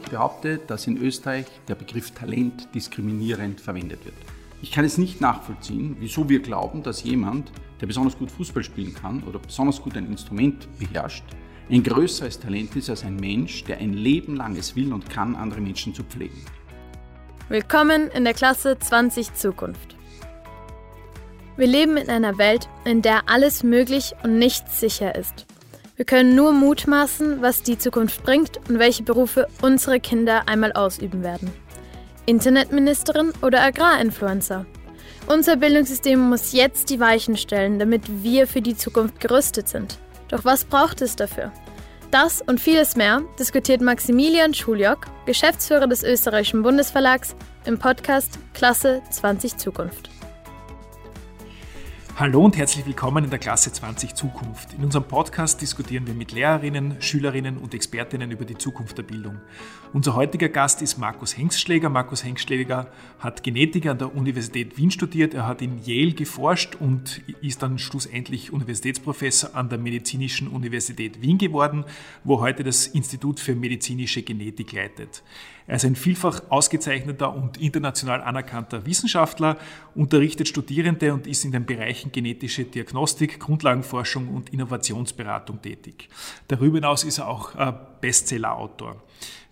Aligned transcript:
Ich 0.00 0.08
behaupte, 0.10 0.58
dass 0.66 0.86
in 0.86 0.96
Österreich 0.98 1.46
der 1.68 1.74
Begriff 1.74 2.10
Talent 2.12 2.68
diskriminierend 2.74 3.60
verwendet 3.60 4.04
wird. 4.04 4.14
Ich 4.62 4.70
kann 4.70 4.84
es 4.84 4.96
nicht 4.98 5.20
nachvollziehen, 5.20 5.96
wieso 5.98 6.28
wir 6.28 6.40
glauben, 6.40 6.82
dass 6.82 7.02
jemand, 7.02 7.50
der 7.80 7.86
besonders 7.86 8.16
gut 8.16 8.30
Fußball 8.30 8.62
spielen 8.62 8.94
kann 8.94 9.22
oder 9.24 9.38
besonders 9.38 9.82
gut 9.82 9.96
ein 9.96 10.06
Instrument 10.06 10.68
beherrscht, 10.78 11.24
ein 11.70 11.82
größeres 11.82 12.38
Talent 12.38 12.76
ist 12.76 12.90
als 12.90 13.04
ein 13.04 13.16
Mensch, 13.16 13.64
der 13.64 13.78
ein 13.78 13.92
Leben 13.92 14.36
lang 14.36 14.56
es 14.56 14.76
will 14.76 14.92
und 14.92 15.08
kann, 15.08 15.34
andere 15.34 15.60
Menschen 15.60 15.94
zu 15.94 16.02
pflegen. 16.04 16.44
Willkommen 17.48 18.08
in 18.08 18.24
der 18.24 18.34
Klasse 18.34 18.78
20 18.78 19.34
Zukunft. 19.34 19.96
Wir 21.56 21.66
leben 21.66 21.96
in 21.96 22.08
einer 22.08 22.38
Welt, 22.38 22.68
in 22.84 23.02
der 23.02 23.28
alles 23.28 23.62
möglich 23.62 24.12
und 24.22 24.38
nichts 24.38 24.80
sicher 24.80 25.14
ist. 25.14 25.46
Wir 25.96 26.06
können 26.06 26.34
nur 26.34 26.52
mutmaßen, 26.52 27.42
was 27.42 27.62
die 27.62 27.76
Zukunft 27.76 28.22
bringt 28.22 28.58
und 28.68 28.78
welche 28.78 29.02
Berufe 29.02 29.46
unsere 29.60 30.00
Kinder 30.00 30.48
einmal 30.48 30.72
ausüben 30.72 31.22
werden. 31.22 31.52
Internetministerin 32.24 33.32
oder 33.42 33.62
Agrarinfluencer. 33.62 34.64
Unser 35.26 35.56
Bildungssystem 35.56 36.18
muss 36.18 36.52
jetzt 36.52 36.88
die 36.88 36.98
Weichen 36.98 37.36
stellen, 37.36 37.78
damit 37.78 38.02
wir 38.22 38.46
für 38.46 38.62
die 38.62 38.76
Zukunft 38.76 39.20
gerüstet 39.20 39.68
sind. 39.68 39.98
Doch 40.28 40.44
was 40.44 40.64
braucht 40.64 41.02
es 41.02 41.14
dafür? 41.14 41.52
Das 42.10 42.42
und 42.42 42.60
vieles 42.60 42.96
mehr 42.96 43.22
diskutiert 43.38 43.80
Maximilian 43.80 44.54
Schuljock, 44.54 45.06
Geschäftsführer 45.26 45.86
des 45.86 46.02
österreichischen 46.02 46.62
Bundesverlags, 46.62 47.36
im 47.64 47.78
Podcast 47.78 48.38
Klasse 48.54 49.02
20 49.10 49.56
Zukunft. 49.56 50.10
Hallo 52.14 52.44
und 52.44 52.58
herzlich 52.58 52.84
willkommen 52.84 53.24
in 53.24 53.30
der 53.30 53.38
Klasse 53.38 53.72
20 53.72 54.14
Zukunft. 54.14 54.74
In 54.74 54.84
unserem 54.84 55.04
Podcast 55.04 55.62
diskutieren 55.62 56.06
wir 56.06 56.12
mit 56.12 56.32
Lehrerinnen, 56.32 57.00
Schülerinnen 57.00 57.56
und 57.56 57.72
Expertinnen 57.72 58.30
über 58.30 58.44
die 58.44 58.58
Zukunft 58.58 58.98
der 58.98 59.02
Bildung. 59.02 59.40
Unser 59.94 60.14
heutiger 60.14 60.48
Gast 60.48 60.80
ist 60.80 60.96
Markus 60.96 61.36
Hengstschläger. 61.36 61.90
Markus 61.90 62.24
Hengstschläger 62.24 62.90
hat 63.18 63.42
Genetik 63.42 63.84
an 63.84 63.98
der 63.98 64.16
Universität 64.16 64.78
Wien 64.78 64.90
studiert. 64.90 65.34
Er 65.34 65.46
hat 65.46 65.60
in 65.60 65.84
Yale 65.84 66.12
geforscht 66.12 66.76
und 66.76 67.20
ist 67.42 67.62
dann 67.62 67.78
schlussendlich 67.78 68.54
Universitätsprofessor 68.54 69.54
an 69.54 69.68
der 69.68 69.76
Medizinischen 69.78 70.48
Universität 70.48 71.20
Wien 71.20 71.36
geworden, 71.36 71.84
wo 72.24 72.40
heute 72.40 72.64
das 72.64 72.86
Institut 72.86 73.38
für 73.38 73.54
medizinische 73.54 74.22
Genetik 74.22 74.72
leitet. 74.72 75.22
Er 75.66 75.76
ist 75.76 75.84
ein 75.84 75.94
vielfach 75.94 76.40
ausgezeichneter 76.48 77.34
und 77.34 77.60
international 77.60 78.22
anerkannter 78.22 78.86
Wissenschaftler, 78.86 79.58
unterrichtet 79.94 80.48
Studierende 80.48 81.12
und 81.12 81.26
ist 81.26 81.44
in 81.44 81.52
den 81.52 81.66
Bereichen 81.66 82.12
genetische 82.12 82.64
Diagnostik, 82.64 83.38
Grundlagenforschung 83.40 84.28
und 84.28 84.54
Innovationsberatung 84.54 85.60
tätig. 85.60 86.08
Darüber 86.48 86.78
hinaus 86.78 87.04
ist 87.04 87.18
er 87.18 87.28
auch 87.28 87.52
Bestsellerautor. 88.00 89.02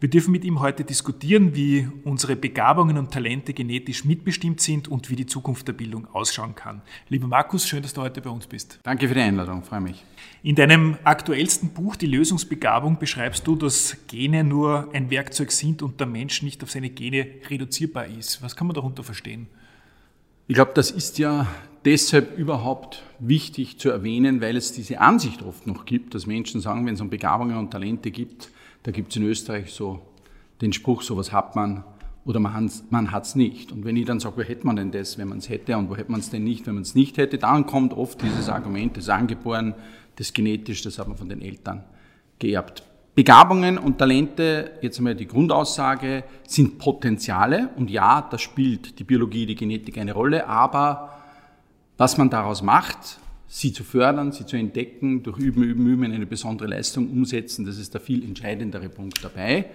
Wir 0.01 0.09
dürfen 0.09 0.33
mit 0.33 0.45
ihm 0.45 0.61
heute 0.61 0.85
diskutieren, 0.85 1.55
wie 1.55 1.89
unsere 2.05 2.37
Begabungen 2.37 2.97
und 2.97 3.11
Talente 3.11 3.53
genetisch 3.53 4.05
mitbestimmt 4.05 4.61
sind 4.61 4.89
und 4.89 5.11
wie 5.11 5.17
die 5.17 5.27
Zukunft 5.27 5.69
der 5.69 5.75
Bildung 5.75 6.07
ausschauen 6.13 6.55
kann. 6.55 6.83
Lieber 7.09 7.27
Markus, 7.27 7.69
schön, 7.69 7.83
dass 7.83 7.93
du 7.93 8.01
heute 8.01 8.21
bei 8.21 8.31
uns 8.31 8.47
bist. 8.47 8.81
Danke 8.83 9.09
für 9.09 9.15
die 9.15 9.21
Einladung, 9.21 9.63
freue 9.63 9.81
mich. 9.81 10.05
In 10.43 10.55
deinem 10.55 10.97
aktuellsten 11.05 11.71
Buch 11.71 11.97
Die 11.97 12.07
Lösungsbegabung 12.07 12.99
beschreibst 12.99 13.47
du, 13.47 13.57
dass 13.57 13.97
Gene 14.07 14.43
nur 14.43 14.89
ein 14.93 15.11
Werkzeug 15.11 15.53
sind 15.53 15.83
und 15.83 16.01
der 16.01 16.07
Mensch 16.07 16.43
nicht 16.43 16.63
auf 16.63 16.71
seine 16.71 16.91
Gene 16.91 17.27
reduzierbar 17.49 18.07
ist. 18.07 18.43
Was 18.43 18.57
kann 18.57 18.67
man 18.67 18.75
darunter 18.75 19.03
verstehen? 19.03 19.49
Ich 20.49 20.55
glaube, 20.55 20.73
das 20.75 20.91
ist 20.91 21.19
ja 21.19 21.47
deshalb 21.85 22.37
überhaupt 22.37 23.03
wichtig 23.19 23.79
zu 23.79 23.91
erwähnen, 23.91 24.41
weil 24.41 24.57
es 24.57 24.73
diese 24.73 25.01
Ansicht 25.01 25.43
oft 25.43 25.67
noch 25.67 25.85
gibt, 25.85 26.15
dass 26.15 26.27
Menschen 26.27 26.61
sagen, 26.61 26.87
wenn 26.87 26.95
es 26.95 27.01
um 27.01 27.11
Begabungen 27.11 27.57
und 27.57 27.71
Talente 27.71 28.11
gibt, 28.11 28.51
da 28.83 28.91
gibt 28.91 29.11
es 29.11 29.17
in 29.17 29.25
Österreich 29.25 29.73
so 29.73 30.01
den 30.61 30.73
Spruch, 30.73 31.03
sowas 31.03 31.33
hat 31.33 31.57
man 31.57 31.85
oder 32.25 32.39
man 32.39 33.11
hat 33.13 33.25
es 33.25 33.35
nicht. 33.35 33.73
Und 33.73 33.85
wenn 33.85 33.97
ich 33.97 34.07
dann 34.07 34.21
sage, 34.21 34.37
wo 34.39 34.43
hätte 34.43 34.67
man 34.67 34.77
denn 34.77 34.91
das, 34.91 35.19
wenn 35.19 35.29
man 35.29 35.39
es 35.39 35.49
hätte 35.49 35.77
und 35.77 35.89
wo 35.89 35.97
hätte 35.97 36.11
man 36.11 36.21
es 36.21 36.31
denn 36.31 36.45
nicht, 36.45 36.67
wenn 36.67 36.75
man 36.75 36.83
es 36.83 36.95
nicht 36.95 37.17
hätte, 37.17 37.39
dann 37.39 37.67
kommt 37.67 37.95
oft 37.95 38.23
dieses 38.23 38.49
Argument, 38.49 38.97
das 38.97 39.09
angeboren, 39.09 39.75
das 40.17 40.33
genetisch, 40.33 40.83
das 40.83 40.99
hat 40.99 41.09
man 41.09 41.17
von 41.17 41.29
den 41.29 41.41
Eltern 41.41 41.85
geerbt. 42.39 42.85
Begabungen 43.15 43.77
und 43.77 43.99
Talente, 43.99 44.73
jetzt 44.83 44.99
einmal 44.99 45.15
die 45.15 45.27
Grundaussage, 45.27 46.25
sind 46.47 46.79
Potenziale 46.79 47.71
und 47.77 47.91
ja, 47.91 48.27
da 48.31 48.39
spielt 48.39 48.99
die 48.99 49.05
Biologie, 49.05 49.47
die 49.47 49.57
Genetik 49.57 49.99
eine 49.99 50.13
Rolle, 50.13 50.47
aber 50.47 51.19
was 51.99 52.17
man 52.17 52.31
daraus 52.31 52.63
macht, 52.63 53.19
sie 53.53 53.73
zu 53.73 53.83
fördern, 53.83 54.31
sie 54.31 54.47
zu 54.47 54.57
entdecken, 54.57 55.25
durch 55.25 55.37
Üben, 55.37 55.65
Üben, 55.65 55.87
Üben 55.89 56.05
eine 56.05 56.25
besondere 56.25 56.69
Leistung 56.69 57.11
umsetzen, 57.11 57.67
das 57.67 57.79
ist 57.79 57.93
der 57.93 58.01
viel 58.01 58.25
entscheidendere 58.25 58.89
Punkt 58.89 59.23
dabei. 59.25 59.67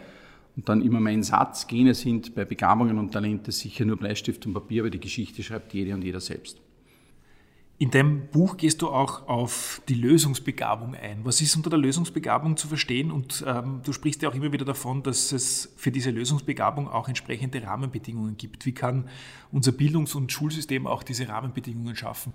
Und 0.55 0.69
dann 0.69 0.81
immer 0.81 1.01
mein 1.01 1.21
Satz, 1.23 1.67
Gene 1.67 1.93
sind 1.93 2.33
bei 2.33 2.45
Begabungen 2.45 2.97
und 2.97 3.11
Talente 3.11 3.51
sicher 3.51 3.83
nur 3.83 3.97
Bleistift 3.97 4.45
und 4.45 4.53
Papier, 4.53 4.83
aber 4.83 4.89
die 4.89 5.01
Geschichte 5.01 5.43
schreibt 5.43 5.73
jede 5.73 5.93
und 5.93 6.05
jeder 6.05 6.21
selbst. 6.21 6.61
In 7.77 7.91
deinem 7.91 8.27
Buch 8.27 8.55
gehst 8.55 8.81
du 8.81 8.87
auch 8.87 9.27
auf 9.27 9.81
die 9.89 9.95
Lösungsbegabung 9.95 10.95
ein. 10.95 11.25
Was 11.25 11.41
ist 11.41 11.57
unter 11.57 11.69
der 11.69 11.77
Lösungsbegabung 11.77 12.55
zu 12.55 12.69
verstehen? 12.69 13.11
Und 13.11 13.43
ähm, 13.45 13.81
du 13.83 13.91
sprichst 13.91 14.21
ja 14.21 14.29
auch 14.29 14.33
immer 14.33 14.53
wieder 14.53 14.63
davon, 14.63 15.03
dass 15.03 15.33
es 15.33 15.73
für 15.75 15.91
diese 15.91 16.11
Lösungsbegabung 16.11 16.87
auch 16.87 17.09
entsprechende 17.09 17.61
Rahmenbedingungen 17.61 18.37
gibt. 18.37 18.65
Wie 18.65 18.71
kann 18.71 19.09
unser 19.51 19.73
Bildungs- 19.73 20.15
und 20.15 20.31
Schulsystem 20.31 20.87
auch 20.87 21.03
diese 21.03 21.27
Rahmenbedingungen 21.27 21.97
schaffen? 21.97 22.31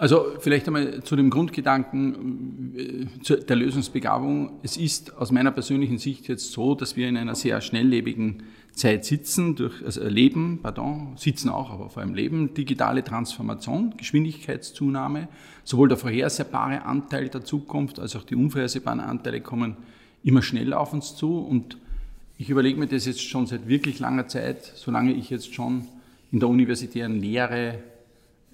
Also 0.00 0.32
vielleicht 0.38 0.66
einmal 0.66 1.02
zu 1.02 1.14
dem 1.14 1.28
Grundgedanken 1.28 2.74
äh, 2.74 3.36
der 3.36 3.54
Lösungsbegabung. 3.54 4.52
Es 4.62 4.78
ist 4.78 5.14
aus 5.18 5.30
meiner 5.30 5.50
persönlichen 5.50 5.98
Sicht 5.98 6.26
jetzt 6.26 6.52
so, 6.52 6.74
dass 6.74 6.96
wir 6.96 7.06
in 7.06 7.18
einer 7.18 7.34
sehr 7.34 7.60
schnelllebigen 7.60 8.44
Zeit 8.72 9.04
sitzen, 9.04 9.56
durch 9.56 9.84
also 9.84 10.02
Leben, 10.08 10.60
pardon, 10.62 11.18
sitzen 11.18 11.50
auch, 11.50 11.70
aber 11.70 11.90
vor 11.90 12.02
allem 12.02 12.14
Leben, 12.14 12.54
digitale 12.54 13.04
Transformation, 13.04 13.92
Geschwindigkeitszunahme, 13.98 15.28
sowohl 15.64 15.88
der 15.88 15.98
vorhersehbare 15.98 16.82
Anteil 16.86 17.28
der 17.28 17.44
Zukunft 17.44 18.00
als 18.00 18.16
auch 18.16 18.24
die 18.24 18.36
unvorhersehbaren 18.36 19.00
Anteile 19.00 19.42
kommen 19.42 19.76
immer 20.24 20.40
schneller 20.40 20.80
auf 20.80 20.94
uns 20.94 21.14
zu 21.14 21.40
und 21.40 21.76
ich 22.38 22.48
überlege 22.48 22.80
mir 22.80 22.86
das 22.86 23.04
jetzt 23.04 23.20
schon 23.20 23.46
seit 23.46 23.68
wirklich 23.68 23.98
langer 23.98 24.28
Zeit, 24.28 24.64
solange 24.64 25.12
ich 25.12 25.28
jetzt 25.28 25.52
schon 25.52 25.84
in 26.32 26.40
der 26.40 26.48
universitären 26.48 27.20
Lehre 27.20 27.80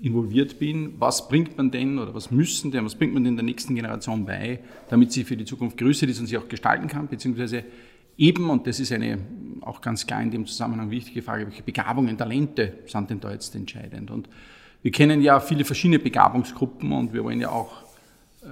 involviert 0.01 0.59
bin, 0.59 0.95
was 0.99 1.29
bringt 1.29 1.57
man 1.57 1.71
denn 1.71 1.99
oder 1.99 2.15
was 2.15 2.31
müssen 2.31 2.71
denn, 2.71 2.85
was 2.85 2.95
bringt 2.95 3.15
man 3.15 3.25
denn 3.25 3.37
der 3.37 3.45
nächsten 3.45 3.75
Generation 3.75 4.27
bei, 4.27 4.61
damit 4.89 5.13
sie 5.13 5.25
für 5.25 5.37
die 5.37 5.45
Zukunft 5.45 5.79
größer 5.79 6.07
ist 6.07 6.21
und 6.21 6.27
sie 6.27 6.37
auch 6.37 6.49
gestalten 6.49 6.87
kann, 6.87 7.09
beziehungsweise 7.09 7.65
eben, 8.19 8.51
und 8.51 8.67
das 8.67 8.79
ist 8.79 8.93
eine 8.93 9.19
auch 9.63 9.81
ganz 9.81 10.07
klar 10.07 10.23
in 10.23 10.31
dem 10.31 10.47
Zusammenhang 10.47 10.91
wichtige 10.91 11.23
Frage, 11.23 11.47
welche 11.47 11.63
Begabungen, 11.63 12.17
Talente 12.17 12.79
sind 12.87 13.11
denn 13.11 13.21
da 13.21 13.33
jetzt 13.33 13.55
entscheidend? 13.55 14.11
Und 14.11 14.29
wir 14.83 14.93
kennen 14.93 15.23
ja 15.23 15.41
viele 15.41 15.65
verschiedene 15.65 15.99
Begabungsgruppen 15.99 16.93
und 16.93 17.13
wir 17.13 17.25
wollen 17.25 17.41
ja 17.41 17.51
auch 17.51 17.87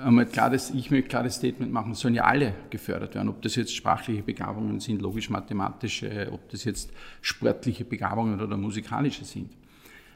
einmal 0.02 0.26
klar 0.26 0.50
das, 0.50 0.70
ich 0.70 0.90
möchte 0.90 1.08
klar 1.08 1.22
das 1.22 1.36
Statement 1.36 1.72
machen, 1.72 1.94
sollen 1.94 2.14
ja 2.14 2.24
alle 2.24 2.54
gefördert 2.70 3.14
werden, 3.14 3.28
ob 3.28 3.42
das 3.42 3.54
jetzt 3.54 3.74
sprachliche 3.74 4.22
Begabungen 4.22 4.80
sind, 4.80 5.00
logisch-mathematische, 5.00 6.30
ob 6.32 6.48
das 6.48 6.64
jetzt 6.64 6.90
sportliche 7.20 7.84
Begabungen 7.84 8.40
oder 8.40 8.56
musikalische 8.56 9.24
sind. 9.24 9.50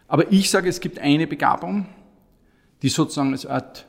Aber 0.08 0.32
ich 0.32 0.50
sage, 0.50 0.68
es 0.68 0.80
gibt 0.80 0.98
eine 0.98 1.26
Begabung, 1.26 1.86
die 2.82 2.88
sozusagen 2.88 3.32
als 3.32 3.46
Art 3.46 3.86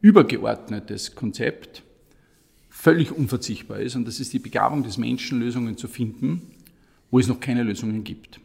übergeordnetes 0.00 1.14
Konzept 1.14 1.82
völlig 2.70 3.10
unverzichtbar 3.10 3.80
ist. 3.80 3.96
Und 3.96 4.06
das 4.06 4.20
ist 4.20 4.32
die 4.32 4.38
Begabung 4.38 4.84
des 4.84 4.96
Menschen, 4.96 5.40
Lösungen 5.40 5.76
zu 5.76 5.88
finden, 5.88 6.42
wo 7.10 7.18
es 7.18 7.26
noch 7.26 7.40
keine 7.40 7.64
Lösungen 7.64 8.04
gibt. 8.04 8.38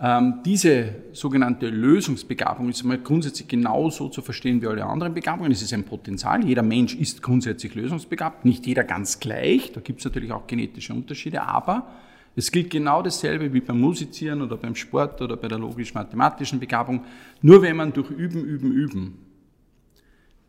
Ähm, 0.00 0.40
diese 0.44 0.94
sogenannte 1.12 1.68
Lösungsbegabung 1.68 2.70
ist 2.70 2.82
einmal 2.82 2.98
grundsätzlich 2.98 3.48
genauso 3.48 4.08
zu 4.08 4.22
verstehen 4.22 4.62
wie 4.62 4.66
alle 4.66 4.84
anderen 4.84 5.12
Begabungen. 5.12 5.52
Es 5.52 5.60
ist 5.60 5.74
ein 5.74 5.84
Potenzial. 5.84 6.44
Jeder 6.44 6.62
Mensch 6.62 6.94
ist 6.94 7.22
grundsätzlich 7.22 7.74
lösungsbegabt, 7.74 8.44
nicht 8.44 8.66
jeder 8.66 8.84
ganz 8.84 9.20
gleich. 9.20 9.72
Da 9.72 9.80
gibt 9.80 9.98
es 9.98 10.04
natürlich 10.04 10.32
auch 10.32 10.46
genetische 10.46 10.94
Unterschiede, 10.94 11.42
aber 11.42 11.86
es 12.34 12.50
gilt 12.50 12.70
genau 12.70 13.02
dasselbe 13.02 13.52
wie 13.52 13.60
beim 13.60 13.80
Musizieren 13.80 14.40
oder 14.42 14.56
beim 14.56 14.74
Sport 14.74 15.20
oder 15.20 15.36
bei 15.36 15.48
der 15.48 15.58
logisch-mathematischen 15.58 16.58
Begabung. 16.58 17.04
Nur 17.42 17.60
wenn 17.62 17.76
man 17.76 17.92
durch 17.92 18.10
Üben, 18.10 18.44
Üben, 18.44 18.72
Üben 18.72 19.18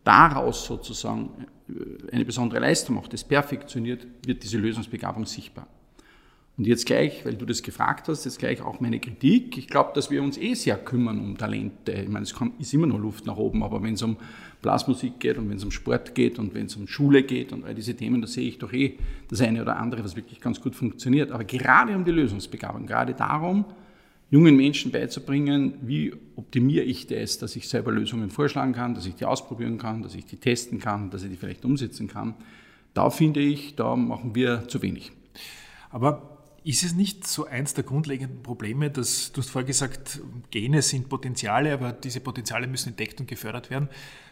daraus 0.02 0.64
sozusagen 0.64 1.30
äh, 1.68 2.12
eine 2.12 2.24
besondere 2.24 2.60
Leistung 2.60 2.96
macht, 2.96 3.12
das 3.12 3.24
perfektioniert, 3.24 4.06
wird 4.24 4.42
diese 4.42 4.58
Lösungsbegabung 4.58 5.26
sichtbar. 5.26 5.66
Und 6.56 6.68
jetzt 6.68 6.86
gleich, 6.86 7.24
weil 7.24 7.34
du 7.34 7.46
das 7.46 7.64
gefragt 7.64 8.06
hast, 8.06 8.24
jetzt 8.24 8.38
gleich 8.38 8.62
auch 8.62 8.78
meine 8.78 9.00
Kritik. 9.00 9.58
Ich 9.58 9.66
glaube, 9.66 9.90
dass 9.94 10.10
wir 10.10 10.22
uns 10.22 10.38
eh 10.38 10.54
sehr 10.54 10.76
kümmern 10.76 11.18
um 11.18 11.36
Talente. 11.36 11.92
Ich 11.92 12.08
meine, 12.08 12.22
es 12.22 12.34
ist 12.60 12.74
immer 12.74 12.86
noch 12.86 12.98
Luft 12.98 13.26
nach 13.26 13.36
oben, 13.36 13.64
aber 13.64 13.82
wenn 13.82 13.94
es 13.94 14.02
um 14.02 14.16
Blasmusik 14.62 15.18
geht 15.18 15.36
und 15.36 15.50
wenn 15.50 15.56
es 15.56 15.64
um 15.64 15.72
Sport 15.72 16.14
geht 16.14 16.38
und 16.38 16.54
wenn 16.54 16.66
es 16.66 16.76
um 16.76 16.86
Schule 16.86 17.24
geht 17.24 17.52
und 17.52 17.64
all 17.64 17.74
diese 17.74 17.94
Themen, 17.94 18.20
da 18.20 18.28
sehe 18.28 18.46
ich 18.46 18.58
doch 18.58 18.72
eh 18.72 18.94
das 19.28 19.40
eine 19.40 19.62
oder 19.62 19.78
andere, 19.78 20.04
was 20.04 20.14
wirklich 20.14 20.40
ganz 20.40 20.60
gut 20.60 20.76
funktioniert. 20.76 21.32
Aber 21.32 21.42
gerade 21.42 21.96
um 21.96 22.04
die 22.04 22.12
Lösungsbegabung, 22.12 22.86
gerade 22.86 23.14
darum, 23.14 23.64
jungen 24.30 24.56
Menschen 24.56 24.92
beizubringen, 24.92 25.74
wie 25.82 26.14
optimiere 26.36 26.84
ich 26.84 27.08
das, 27.08 27.38
dass 27.38 27.56
ich 27.56 27.68
selber 27.68 27.90
Lösungen 27.90 28.30
vorschlagen 28.30 28.72
kann, 28.72 28.94
dass 28.94 29.06
ich 29.06 29.16
die 29.16 29.24
ausprobieren 29.24 29.76
kann, 29.76 30.02
dass 30.02 30.14
ich 30.14 30.24
die 30.24 30.36
testen 30.36 30.78
kann, 30.78 31.10
dass 31.10 31.24
ich 31.24 31.30
die 31.30 31.36
vielleicht 31.36 31.64
umsetzen 31.64 32.06
kann. 32.06 32.34
Da 32.94 33.10
finde 33.10 33.40
ich, 33.40 33.74
da 33.74 33.96
machen 33.96 34.36
wir 34.36 34.68
zu 34.68 34.82
wenig. 34.82 35.10
Aber 35.90 36.33
ist 36.64 36.82
es 36.82 36.94
nicht 36.94 37.26
so 37.26 37.44
eins 37.44 37.74
der 37.74 37.84
grundlegenden 37.84 38.42
Probleme, 38.42 38.90
dass 38.90 39.32
du 39.32 39.42
hast 39.42 39.50
vorher 39.50 39.66
gesagt, 39.66 40.20
Gene 40.50 40.80
sind 40.80 41.10
Potenziale, 41.10 41.74
aber 41.74 41.92
diese 41.92 42.20
Potenziale 42.20 42.66
müssen 42.66 42.90
entdeckt 42.90 43.20
und 43.20 43.28
gefördert 43.28 43.68
werden, 43.68 43.90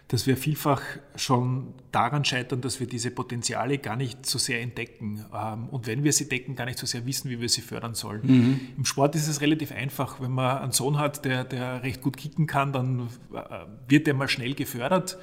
dass 0.09 0.27
wir 0.27 0.39
vielfach 0.39 0.81
schon 1.15 1.75
daran 1.93 2.25
scheitern, 2.25 2.63
dass 2.63 2.81
wir 2.81 2.87
diese 2.87 3.11
Potenziale 3.11 3.77
gar 3.77 3.97
nicht 3.97 4.25
so 4.25 4.39
sehr 4.39 4.63
entdecken 4.63 5.25
ähm, 5.35 5.69
und 5.69 5.87
wenn 5.87 6.05
wir 6.05 6.13
sie 6.15 6.27
decken, 6.27 6.57
gar 6.57 6.65
nicht 6.65 6.79
so 6.79 6.87
sehr 6.87 7.05
wissen, 7.05 7.31
wie 7.31 7.39
wir 7.39 7.51
sie 7.51 7.61
fördern 7.61 7.95
sollen. 7.95 8.23
Mhm. 8.25 8.61
Im 8.79 8.85
Sport 8.87 9.15
ist 9.15 9.29
es 9.29 9.43
relativ 9.43 9.71
einfach. 9.71 10.19
Wenn 10.19 10.33
man 10.33 10.59
einen 10.59 10.73
Sohn 10.73 10.99
hat, 10.99 11.27
der, 11.27 11.45
der 11.45 11.83
recht 11.83 12.01
gut 12.01 12.17
kicken 12.17 12.47
kann, 12.47 12.73
dann 12.73 13.09
äh, 13.35 13.67
wird 13.89 14.09
er 14.09 14.15
mal 14.15 14.29
schnell 14.29 14.55
gefördert. 14.55 15.19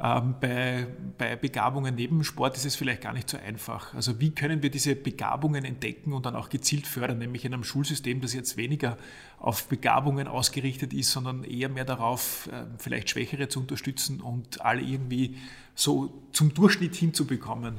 Ähm, 0.00 0.36
bei, 0.40 0.86
bei 1.16 1.34
Begabungen 1.34 1.96
neben 1.96 2.22
Sport 2.22 2.56
ist 2.56 2.64
es 2.64 2.76
vielleicht 2.76 3.02
gar 3.02 3.12
nicht 3.12 3.28
so 3.28 3.36
einfach. 3.36 3.94
Also 3.94 4.20
wie 4.20 4.30
können 4.30 4.62
wir 4.62 4.70
diese 4.70 4.94
Begabungen 4.94 5.64
entdecken 5.64 6.12
und 6.12 6.24
dann 6.24 6.36
auch 6.36 6.50
gezielt 6.50 6.86
fördern, 6.86 7.18
nämlich 7.18 7.44
in 7.44 7.52
einem 7.52 7.64
Schulsystem, 7.64 8.20
das 8.20 8.32
jetzt 8.32 8.56
weniger 8.56 8.96
auf 9.40 9.66
Begabungen 9.66 10.28
ausgerichtet 10.28 10.92
ist, 10.92 11.10
sondern 11.10 11.42
eher 11.42 11.68
mehr 11.68 11.84
darauf, 11.84 12.48
ähm, 12.52 12.68
vielleicht 12.78 13.10
Schwächere 13.10 13.48
zu 13.48 13.58
unterstützen 13.58 14.20
und 14.20 14.60
alle 14.64 14.82
irgendwie 14.82 15.36
so 15.74 16.22
zum 16.32 16.54
Durchschnitt 16.54 16.94
hinzubekommen. 16.94 17.74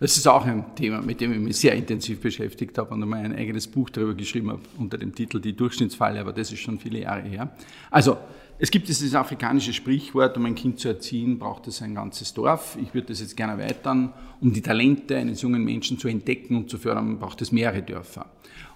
Das 0.00 0.16
ist 0.16 0.26
auch 0.28 0.46
ein 0.46 0.76
Thema, 0.76 1.02
mit 1.02 1.20
dem 1.20 1.32
ich 1.32 1.40
mich 1.40 1.56
sehr 1.56 1.74
intensiv 1.74 2.20
beschäftigt 2.20 2.78
habe 2.78 2.94
und 2.94 3.02
einmal 3.02 3.24
ein 3.24 3.34
eigenes 3.34 3.66
Buch 3.66 3.90
darüber 3.90 4.14
geschrieben 4.14 4.50
habe 4.50 4.62
unter 4.78 4.96
dem 4.96 5.14
Titel 5.14 5.40
Die 5.40 5.54
Durchschnittsfalle, 5.54 6.20
aber 6.20 6.32
das 6.32 6.52
ist 6.52 6.60
schon 6.60 6.78
viele 6.78 7.00
Jahre 7.00 7.22
her. 7.22 7.50
Also 7.90 8.16
es 8.60 8.70
gibt 8.70 8.88
dieses 8.88 9.14
afrikanische 9.14 9.72
Sprichwort, 9.72 10.36
um 10.36 10.44
ein 10.46 10.56
Kind 10.56 10.80
zu 10.80 10.88
erziehen, 10.88 11.38
braucht 11.38 11.68
es 11.68 11.80
ein 11.80 11.94
ganzes 11.94 12.34
Dorf. 12.34 12.76
Ich 12.82 12.92
würde 12.92 13.08
das 13.08 13.20
jetzt 13.20 13.36
gerne 13.36 13.60
erweitern. 13.62 14.12
Um 14.40 14.52
die 14.52 14.62
Talente 14.62 15.16
eines 15.16 15.42
jungen 15.42 15.62
Menschen 15.64 15.98
zu 15.98 16.08
entdecken 16.08 16.56
und 16.56 16.68
zu 16.68 16.76
fördern, 16.78 17.18
braucht 17.20 17.40
es 17.40 17.52
mehrere 17.52 17.82
Dörfer. 17.82 18.26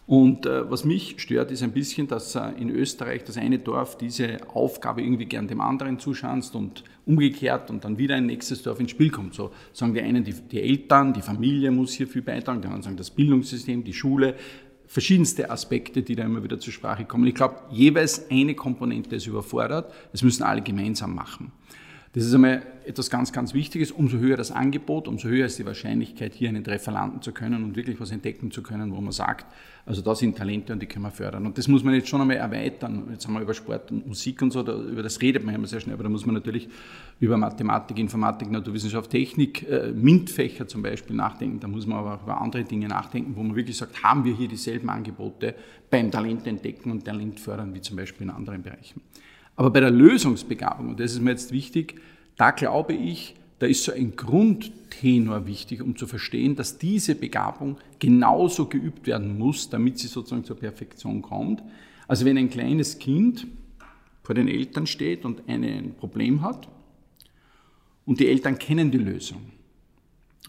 Und 0.07 0.47
äh, 0.47 0.69
was 0.71 0.85
mich 0.85 1.15
stört, 1.19 1.51
ist 1.51 1.63
ein 1.63 1.73
bisschen, 1.73 2.09
dass 2.09 2.35
äh, 2.35 2.51
in 2.59 2.71
Österreich 2.71 3.25
das 3.25 3.39
eine 3.39 3.59
Dorf 3.59 3.97
diese 3.99 4.39
Aufgabe 4.53 5.03
irgendwie 5.03 5.27
gern 5.27 5.47
dem 5.47 5.61
anderen 5.61 5.99
zuschanzt 5.99 6.55
und 6.55 6.85
umgekehrt 7.07 7.71
und 7.71 7.85
dann 7.85 7.99
wieder 7.99 8.17
ein 8.17 8.27
nächstes 8.27 8.63
Dorf 8.63 8.81
ins 8.81 8.91
Spiel 8.91 9.11
kommt. 9.11 9.35
So 9.35 9.53
sagen 9.73 9.95
die 9.95 10.03
einen, 10.03 10.25
die, 10.25 10.35
die 10.35 10.61
Eltern, 10.61 11.13
die 11.13 11.23
Familie 11.23 11.71
muss 11.71 11.93
hier 11.93 12.09
viel 12.09 12.23
beitragen, 12.23 12.61
die 12.61 12.67
anderen 12.67 12.83
sagen 12.83 12.97
das 12.97 13.11
Bildungssystem, 13.11 13.85
die 13.85 13.93
Schule 13.93 14.35
verschiedenste 14.93 15.51
Aspekte, 15.51 16.03
die 16.03 16.15
da 16.17 16.23
immer 16.23 16.45
wieder 16.45 16.61
zur 16.61 16.71
Sprache 16.71 17.07
kommen. 17.07 17.27
Ich 17.27 17.35
glaube, 17.35 17.57
jeweils 17.71 18.31
eine 18.31 18.55
Komponente 18.55 19.17
ist 19.17 19.27
überfordert. 19.27 19.91
Das 20.13 20.23
müssen 20.23 20.43
alle 20.43 20.61
gemeinsam 20.61 21.15
machen. 21.15 21.51
Das 22.15 22.25
ist 22.25 22.35
einmal 22.35 22.63
etwas 22.85 23.09
ganz, 23.09 23.33
ganz 23.33 23.55
Wichtiges. 23.55 23.91
Umso 23.91 24.19
höher 24.19 24.37
das 24.37 24.53
Angebot, 24.53 25.09
umso 25.09 25.29
höher 25.29 25.47
ist 25.47 25.59
die 25.59 25.65
Wahrscheinlichkeit, 25.65 26.35
hier 26.35 26.51
einen 26.51 26.63
Treffer 26.63 26.93
landen 26.93 27.23
zu 27.23 27.33
können 27.33 27.65
und 27.65 27.75
wirklich 27.75 27.99
was 28.01 28.11
entdecken 28.11 28.51
zu 28.51 28.63
können, 28.63 28.95
wo 28.95 29.01
man 29.01 29.13
sagt, 29.13 29.47
also 29.87 30.03
da 30.03 30.15
sind 30.15 30.37
Talente 30.37 30.75
und 30.75 30.83
die 30.83 30.87
können 30.87 31.07
wir 31.07 31.11
fördern. 31.11 31.47
Und 31.47 31.57
das 31.57 31.69
muss 31.69 31.83
man 31.83 31.95
jetzt 31.95 32.09
schon 32.09 32.21
einmal 32.21 32.37
erweitern. 32.37 33.09
Jetzt 33.11 33.27
haben 33.27 33.33
wir 33.33 33.41
über 33.41 33.55
Sport 33.55 33.91
und 33.91 34.07
Musik 34.07 34.43
und 34.43 34.51
so, 34.51 34.63
da, 34.63 34.75
über 34.75 35.03
das 35.03 35.23
redet 35.23 35.43
man 35.43 35.55
immer 35.55 35.67
sehr 35.67 35.81
schnell, 35.81 35.95
aber 35.95 36.03
da 36.03 36.11
muss 36.11 36.27
man 36.27 36.35
natürlich 36.35 36.69
über 37.19 37.39
Mathematik, 37.39 37.99
Informatik, 37.99 38.51
Naturwissenschaft, 38.51 39.09
Technik, 39.09 39.67
äh, 39.67 39.91
MINT-Fächer 39.93 40.69
zum 40.69 40.83
Beispiel 40.83 41.17
nachdenken. 41.17 41.61
Da 41.61 41.69
muss 41.69 41.87
man 41.87 41.97
aber 41.97 42.17
auch 42.17 42.23
über 42.25 42.39
andere 42.43 42.65
Dinge 42.65 42.89
nachdenken, 42.89 43.37
wo 43.37 43.43
man 43.43 43.57
wirklich 43.57 43.79
sagt, 43.79 44.03
haben 44.03 44.27
wir 44.27 44.35
hier 44.35 44.49
dieselben 44.49 44.91
Angebote 44.91 45.55
beim 45.89 46.11
Talent 46.11 46.47
entdecken 46.47 46.91
und 46.91 47.07
Talent 47.07 47.41
fördern, 47.41 47.75
wie 47.75 47.81
zum 47.81 47.97
Beispiel 47.97 48.27
in 48.27 48.31
anderen 48.31 48.63
Bereichen. 48.63 49.01
Aber 49.57 49.71
bei 49.71 49.81
der 49.81 49.91
Lösungsbegabung, 49.91 50.91
und 50.91 51.01
das 51.01 51.13
ist 51.13 51.21
mir 51.21 51.31
jetzt 51.31 51.53
wichtig, 51.53 52.01
da 52.37 52.51
glaube 52.51 52.95
ich, 52.95 53.35
da 53.59 53.67
ist 53.67 53.85
so 53.85 53.93
ein 53.93 54.17
Grundtenor 54.17 55.47
wichtig, 55.47 55.83
um 55.83 55.97
zu 55.97 56.07
verstehen, 56.07 56.57
dass 56.57 56.79
diese 56.79 57.15
Begabung 57.15 57.77
genauso 58.01 58.67
geübt 58.67 59.07
werden 59.07 59.39
muss, 59.39 59.71
damit 59.71 59.99
sie 59.99 60.09
sozusagen 60.09 60.45
zur 60.45 60.57
Perfektion 60.57 61.23
kommt. 61.23 61.63
Also 62.09 62.25
wenn 62.25 62.37
ein 62.37 62.51
kleines 62.51 62.99
Kind 62.99 63.47
vor 64.23 64.35
den 64.35 64.49
Eltern 64.49 64.87
steht 64.87 65.25
und 65.25 65.49
ein 65.49 65.95
Problem 65.99 66.43
hat 66.43 66.69
und 68.05 68.19
die 68.19 68.29
Eltern 68.29 68.59
kennen 68.59 68.91
die 68.91 68.99
Lösung, 68.99 69.43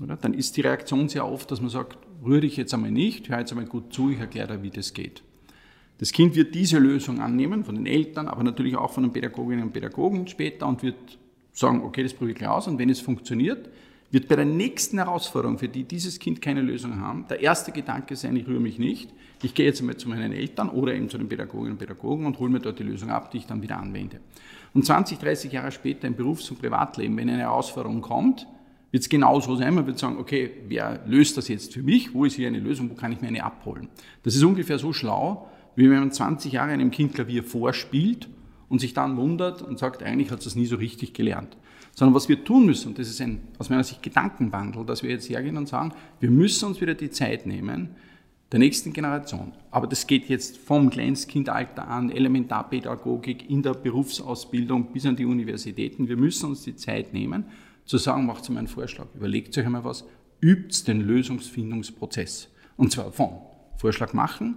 oder? 0.02 0.16
dann 0.16 0.34
ist 0.34 0.58
die 0.58 0.62
Reaktion 0.62 1.08
sehr 1.08 1.28
oft, 1.28 1.52
dass 1.52 1.62
man 1.62 1.70
sagt, 1.70 1.98
rühre 2.26 2.42
dich 2.42 2.58
jetzt 2.58 2.74
einmal 2.74 2.92
nicht, 2.92 3.30
hör 3.30 3.40
jetzt 3.40 3.52
einmal 3.52 3.68
gut 3.68 3.94
zu, 3.94 4.10
ich 4.10 4.20
erkläre 4.20 4.58
dir, 4.58 4.64
wie 4.64 4.72
das 4.72 4.94
geht. 4.94 5.22
Das 6.00 6.12
Kind 6.12 6.36
wird 6.36 6.56
diese 6.56 6.80
Lösung 6.80 7.20
annehmen, 7.20 7.64
von 7.64 7.76
den 7.76 7.86
Eltern, 7.86 8.28
aber 8.28 8.44
natürlich 8.44 8.76
auch 8.76 8.92
von 8.92 9.04
den 9.04 9.14
Pädagoginnen 9.14 9.66
und 9.66 9.74
Pädagogen 9.74 10.28
später 10.28 10.68
und 10.68 10.84
wird 10.84 10.96
sagen, 11.52 11.82
okay, 11.84 12.04
das 12.04 12.14
probiere 12.14 12.38
ich 12.40 12.48
aus 12.48 12.68
und 12.68 12.80
wenn 12.80 12.90
es 12.90 13.00
funktioniert, 13.00 13.70
wird 14.12 14.28
bei 14.28 14.36
der 14.36 14.46
nächsten 14.46 14.98
Herausforderung, 15.00 15.58
für 15.58 15.68
die 15.68 15.84
dieses 15.84 16.20
Kind 16.20 16.42
keine 16.42 16.62
Lösung 16.62 17.00
haben, 17.00 17.26
der 17.30 17.40
erste 17.40 17.72
Gedanke 17.72 18.16
sein, 18.16 18.36
ich 18.36 18.48
rühre 18.48 18.60
mich 18.60 18.78
nicht, 18.78 19.10
ich 19.42 19.56
gehe 19.56 19.66
jetzt 19.66 19.82
einmal 19.82 19.98
zu 19.98 20.08
meinen 20.08 20.34
Eltern 20.34 20.70
oder 20.70 20.94
eben 20.94 21.10
zu 21.10 21.18
den 21.18 21.28
Pädagoginnen 21.28 21.74
und 21.74 21.80
Pädagogen 21.80 22.26
und 22.26 22.38
hole 22.38 22.52
mir 22.52 22.60
dort 22.60 22.80
die 22.80 22.84
Lösung 22.84 23.10
ab, 23.10 23.32
die 23.32 23.38
ich 23.38 23.48
dann 23.48 23.62
wieder 23.62 23.78
anwende. 23.78 24.20
Und 24.74 24.86
20, 24.86 25.18
30 25.18 25.52
Jahre 25.52 25.72
später 25.72 26.08
im 26.08 26.16
Berufs- 26.16 26.50
und 26.52 26.60
Privatleben, 26.60 27.18
wenn 27.18 27.30
eine 27.30 27.42
Herausforderung 27.42 28.02
kommt, 28.02 28.48
wird 28.92 29.02
es 29.02 29.10
genauso 29.10 29.56
sein. 29.56 29.74
Man 29.74 29.88
wird 29.88 29.98
sagen, 29.98 30.18
okay, 30.18 30.52
wer 30.68 31.02
löst 31.08 31.36
das 31.36 31.48
jetzt 31.48 31.74
für 31.74 31.82
mich? 31.82 32.14
Wo 32.14 32.26
ist 32.26 32.36
hier 32.36 32.48
eine 32.48 32.60
Lösung? 32.60 32.92
Wo 32.92 32.94
kann 32.94 33.12
ich 33.12 33.20
mir 33.20 33.28
eine 33.28 33.44
abholen? 33.44 33.90
Das 34.22 34.36
ist 34.36 34.44
ungefähr 34.44 34.78
so 34.78 34.94
schlau, 34.94 35.50
wie 35.76 35.90
wenn 35.90 36.00
man 36.00 36.12
20 36.12 36.54
Jahre 36.54 36.72
einem 36.72 36.92
Kind 36.92 37.14
Klavier 37.14 37.44
vorspielt 37.44 38.30
und 38.70 38.80
sich 38.80 38.94
dann 38.94 39.18
wundert 39.18 39.62
und 39.62 39.80
sagt, 39.80 40.04
eigentlich 40.04 40.32
hat 40.32 40.46
es 40.46 40.56
nie 40.56 40.66
so 40.66 40.76
richtig 40.76 41.14
gelernt. 41.14 41.58
Sondern 41.96 42.16
was 42.16 42.28
wir 42.28 42.44
tun 42.44 42.66
müssen, 42.66 42.90
und 42.90 43.00
das 43.00 43.08
ist 43.08 43.22
ein 43.22 43.42
aus 43.60 43.70
meiner 43.70 43.84
Sicht 43.84 44.02
Gedankenwandel, 44.02 44.86
dass 44.86 45.04
wir 45.04 45.12
jetzt 45.12 45.30
hergehen 45.30 45.58
und 45.58 45.68
sagen, 45.68 45.94
wir 46.20 46.32
müssen 46.32 46.66
uns 46.66 46.82
wieder 46.82 46.96
die 46.96 47.12
Zeit 47.12 47.46
nehmen, 47.46 47.90
der 48.52 48.60
nächsten 48.60 48.94
Generation. 48.94 49.52
Aber 49.72 49.88
das 49.88 50.06
geht 50.06 50.30
jetzt 50.30 50.58
vom 50.58 50.90
Kleinstkindalter 50.90 51.88
an, 51.88 52.12
Elementarpädagogik 52.12 53.50
in 53.50 53.64
der 53.64 53.74
Berufsausbildung 53.74 54.94
bis 54.94 55.06
an 55.06 55.16
die 55.16 55.26
Universitäten. 55.26 56.08
Wir 56.08 56.18
müssen 56.18 56.50
uns 56.50 56.62
die 56.62 56.76
Zeit 56.76 57.14
nehmen, 57.14 57.46
zu 57.86 57.98
sagen, 57.98 58.26
macht 58.26 58.50
mal 58.50 58.60
einen 58.60 58.68
Vorschlag, 58.68 59.08
überlegt 59.16 59.58
euch 59.58 59.66
einmal 59.66 59.84
was, 59.84 60.06
übt 60.42 60.86
den 60.88 61.02
Lösungsfindungsprozess. 61.02 62.50
Und 62.78 62.92
zwar 62.92 63.12
von 63.12 63.40
Vorschlag 63.78 64.14
machen, 64.14 64.56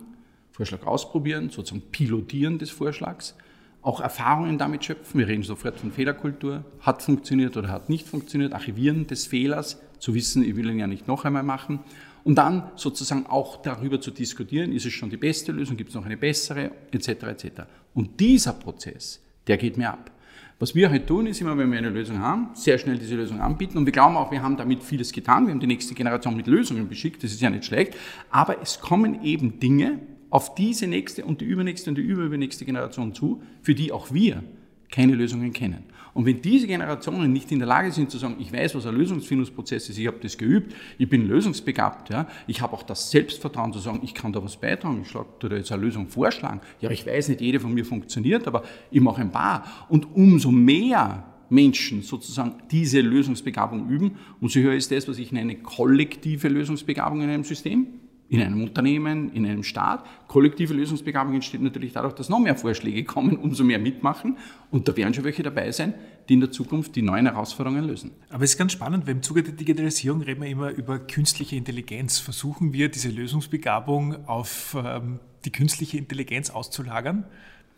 Vorschlag 0.57 0.87
ausprobieren, 0.87 1.51
sozusagen 1.51 1.83
pilotieren 1.91 2.59
des 2.59 2.71
Vorschlags, 2.71 3.35
auch 3.83 4.01
Erfahrungen 4.01 4.57
damit 4.57 4.87
schöpfen. 4.87 5.21
Wir 5.21 5.29
reden 5.29 5.43
sofort 5.43 5.79
von 5.79 5.93
Fehlerkultur. 5.93 6.65
Hat 6.81 7.03
funktioniert 7.03 7.59
oder 7.59 7.69
hat 7.69 7.91
nicht 7.91 8.09
funktioniert. 8.09 8.55
Archivieren 8.55 9.07
des 9.07 9.27
Fehlers, 9.27 9.83
zu 9.99 10.15
wissen, 10.15 10.43
ich 10.43 10.57
will 10.57 10.71
ihn 10.71 10.79
ja 10.79 10.87
nicht 10.87 11.07
noch 11.07 11.27
einmal 11.27 11.43
machen. 11.43 11.81
Und 12.25 12.37
dann 12.37 12.71
sozusagen 12.75 13.27
auch 13.27 13.61
darüber 13.61 14.01
zu 14.01 14.11
diskutieren, 14.11 14.73
ist 14.73 14.87
es 14.87 14.95
schon 14.95 15.11
die 15.11 15.19
beste 15.19 15.53
Lösung, 15.53 15.77
gibt 15.77 15.91
es 15.91 15.95
noch 15.95 16.07
eine 16.07 16.17
bessere, 16.17 16.71
etc. 16.91 17.09
etc. 17.09 17.49
Und 17.93 18.19
dieser 18.19 18.55
Prozess, 18.55 19.21
der 19.47 19.59
geht 19.59 19.77
mir 19.77 19.91
ab. 19.91 20.11
Was 20.59 20.75
wir 20.75 20.89
halt 20.89 21.07
tun, 21.07 21.27
ist 21.27 21.43
immer, 21.43 21.57
wenn 21.59 21.71
wir 21.71 21.77
eine 21.77 21.91
Lösung 21.91 22.19
haben, 22.19 22.49
sehr 22.55 22.79
schnell 22.79 22.99
diese 22.99 23.15
Lösung 23.15 23.43
anbieten. 23.43 23.77
Und 23.77 23.85
wir 23.85 23.93
glauben 23.93 24.17
auch, 24.17 24.31
wir 24.31 24.43
haben 24.43 24.57
damit 24.57 24.83
vieles 24.83 25.13
getan. 25.13 25.47
Wir 25.47 25.53
haben 25.53 25.61
die 25.61 25.67
nächste 25.67 25.95
Generation 25.95 26.35
mit 26.35 26.47
Lösungen 26.47 26.89
beschickt. 26.89 27.23
Das 27.23 27.31
ist 27.31 27.43
ja 27.43 27.51
nicht 27.51 27.67
schlecht. 27.67 27.95
Aber 28.31 28.63
es 28.63 28.81
kommen 28.81 29.23
eben 29.23 29.61
Dinge, 29.61 30.01
auf 30.31 30.55
diese 30.55 30.87
nächste 30.87 31.25
und 31.25 31.41
die 31.41 31.45
übernächste 31.45 31.91
und 31.91 31.97
die 31.97 32.03
überübernächste 32.03 32.65
Generation 32.65 33.15
zu, 33.15 33.43
für 33.63 33.75
die 33.75 33.93
auch 33.93 34.13
wir 34.13 34.43
keine 34.91 35.15
Lösungen 35.15 35.53
kennen. 35.53 35.85
Und 36.15 36.25
wenn 36.25 36.41
diese 36.41 36.67
Generationen 36.67 37.33
nicht 37.33 37.53
in 37.53 37.59
der 37.59 37.69
Lage 37.69 37.93
sind 37.93 38.11
zu 38.11 38.17
sagen, 38.17 38.37
ich 38.39 38.51
weiß, 38.51 38.75
was 38.75 38.87
ein 38.87 38.95
Lösungsfindungsprozess 38.95 39.91
ist, 39.91 39.99
ich 39.99 40.07
habe 40.07 40.17
das 40.23 40.39
geübt, 40.39 40.75
ich 40.97 41.09
bin 41.09 41.29
lösungsbegabt, 41.29 42.09
ja, 42.09 42.27
ich 42.47 42.63
habe 42.63 42.73
auch 42.73 42.83
das 42.83 43.11
Selbstvertrauen 43.11 43.73
zu 43.73 43.81
sagen, 43.81 44.01
ich 44.03 44.15
kann 44.15 44.33
da 44.33 44.43
was 44.43 44.57
beitragen, 44.57 45.01
ich 45.03 45.09
schlage 45.09 45.29
da 45.41 45.49
jetzt 45.55 45.71
eine 45.73 45.83
Lösung 45.83 46.09
vorschlagen. 46.09 46.61
Ja, 46.81 46.91
ich 46.91 47.07
weiß 47.07 47.29
nicht, 47.29 47.43
jede 47.43 47.61
von 47.61 47.75
mir 47.75 47.85
funktioniert, 47.85 48.47
aber 48.47 48.63
ich 48.91 49.01
mache 49.03 49.21
ein 49.21 49.31
paar. 49.31 49.87
Und 49.91 50.15
umso 50.15 50.51
mehr 50.51 51.25
Menschen 51.51 52.01
sozusagen 52.03 52.55
diese 52.71 53.01
Lösungsbegabung 53.01 53.89
üben, 53.89 54.13
umso 54.41 54.61
höher 54.61 54.75
ist 54.75 54.91
das, 54.91 55.07
was 55.09 55.19
ich 55.19 55.33
nenne, 55.33 55.57
kollektive 55.57 56.49
Lösungsbegabung 56.49 57.21
in 57.21 57.29
einem 57.29 57.45
System 57.45 57.89
in 58.29 58.43
einem 58.43 58.63
Unternehmen, 58.63 59.33
in 59.33 59.47
einem 59.47 59.63
Staat. 59.63 60.05
Kollektive 60.27 60.75
Lösungsbegabung 60.75 61.35
entsteht 61.35 61.63
natürlich 61.63 61.93
dadurch, 61.93 62.15
dass 62.15 62.29
noch 62.29 62.41
mehr 62.41 62.57
Vorschläge 62.57 63.05
kommen, 63.05 63.37
umso 63.37 63.65
mehr 63.65 63.79
mitmachen. 63.79 64.37
Und 64.71 64.89
da 64.89 64.97
werden 64.97 65.15
schon 65.15 65.25
welche 65.25 65.43
dabei 65.43 65.71
sein, 65.71 65.95
die 66.29 66.35
in 66.35 66.41
der 66.41 66.51
Zukunft 66.51 66.97
die 66.97 67.03
neuen 67.03 67.27
Herausforderungen 67.27 67.85
lösen. 67.85 68.11
Aber 68.31 68.45
es 68.45 68.51
ist 68.51 68.59
ganz 68.59 68.73
spannend, 68.73 69.07
weil 69.07 69.15
im 69.15 69.23
Zuge 69.23 69.43
der 69.43 69.53
Digitalisierung 69.53 70.23
reden 70.23 70.43
wir 70.43 70.49
immer 70.49 70.71
über 70.71 70.99
künstliche 70.99 71.57
Intelligenz. 71.57 72.19
Versuchen 72.19 72.73
wir, 72.73 72.89
diese 72.89 73.11
Lösungsbegabung 73.11 74.27
auf 74.27 74.77
ähm, 74.77 75.21
die 75.45 75.53
künstliche 75.53 75.99
Intelligenz 75.99 76.51
auszulagern? 76.51 77.25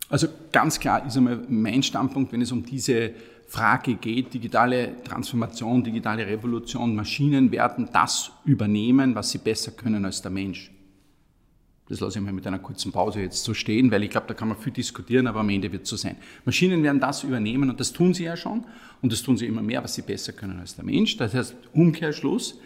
Also 0.09 0.27
ganz 0.51 0.79
klar 0.79 1.05
ist 1.05 1.15
einmal 1.17 1.45
mein 1.47 1.83
Standpunkt, 1.83 2.31
wenn 2.31 2.41
es 2.41 2.51
um 2.51 2.65
diese 2.65 3.11
Frage 3.49 3.95
geht, 3.95 4.31
digitale 4.33 5.03
Transformation, 5.03 5.83
digitale 5.83 6.25
Revolution, 6.27 6.95
Maschinen 6.95 7.51
werden 7.51 7.89
das 7.91 8.31
übernehmen, 8.45 9.15
was 9.15 9.31
sie 9.31 9.39
besser 9.39 9.71
können 9.71 10.05
als 10.05 10.21
der 10.21 10.29
Mensch. 10.29 10.71
Das 11.87 11.99
lasse 11.99 12.19
ich 12.19 12.23
mal 12.25 12.31
mit 12.31 12.45
einer 12.45 12.59
kurzen 12.59 12.91
Pause 12.91 13.21
jetzt 13.21 13.43
so 13.43 13.55
stehen, 13.55 13.89
weil 13.89 14.03
ich 14.03 14.11
glaube, 14.11 14.27
da 14.27 14.35
kann 14.35 14.49
man 14.49 14.57
viel 14.57 14.71
diskutieren, 14.71 15.25
aber 15.25 15.39
am 15.39 15.49
Ende 15.49 15.71
wird 15.71 15.83
es 15.83 15.89
so 15.89 15.95
sein. 15.95 16.17
Maschinen 16.45 16.83
werden 16.83 16.99
das 16.99 17.23
übernehmen 17.23 17.71
und 17.71 17.79
das 17.79 17.91
tun 17.91 18.13
sie 18.13 18.25
ja 18.25 18.37
schon 18.37 18.65
und 19.01 19.11
das 19.11 19.23
tun 19.23 19.35
sie 19.35 19.47
immer 19.47 19.63
mehr, 19.63 19.83
was 19.83 19.95
sie 19.95 20.03
besser 20.03 20.31
können 20.31 20.59
als 20.59 20.75
der 20.75 20.85
Mensch. 20.85 21.17
Das 21.17 21.33
heißt, 21.33 21.55
Umkehrschluss, 21.73 22.59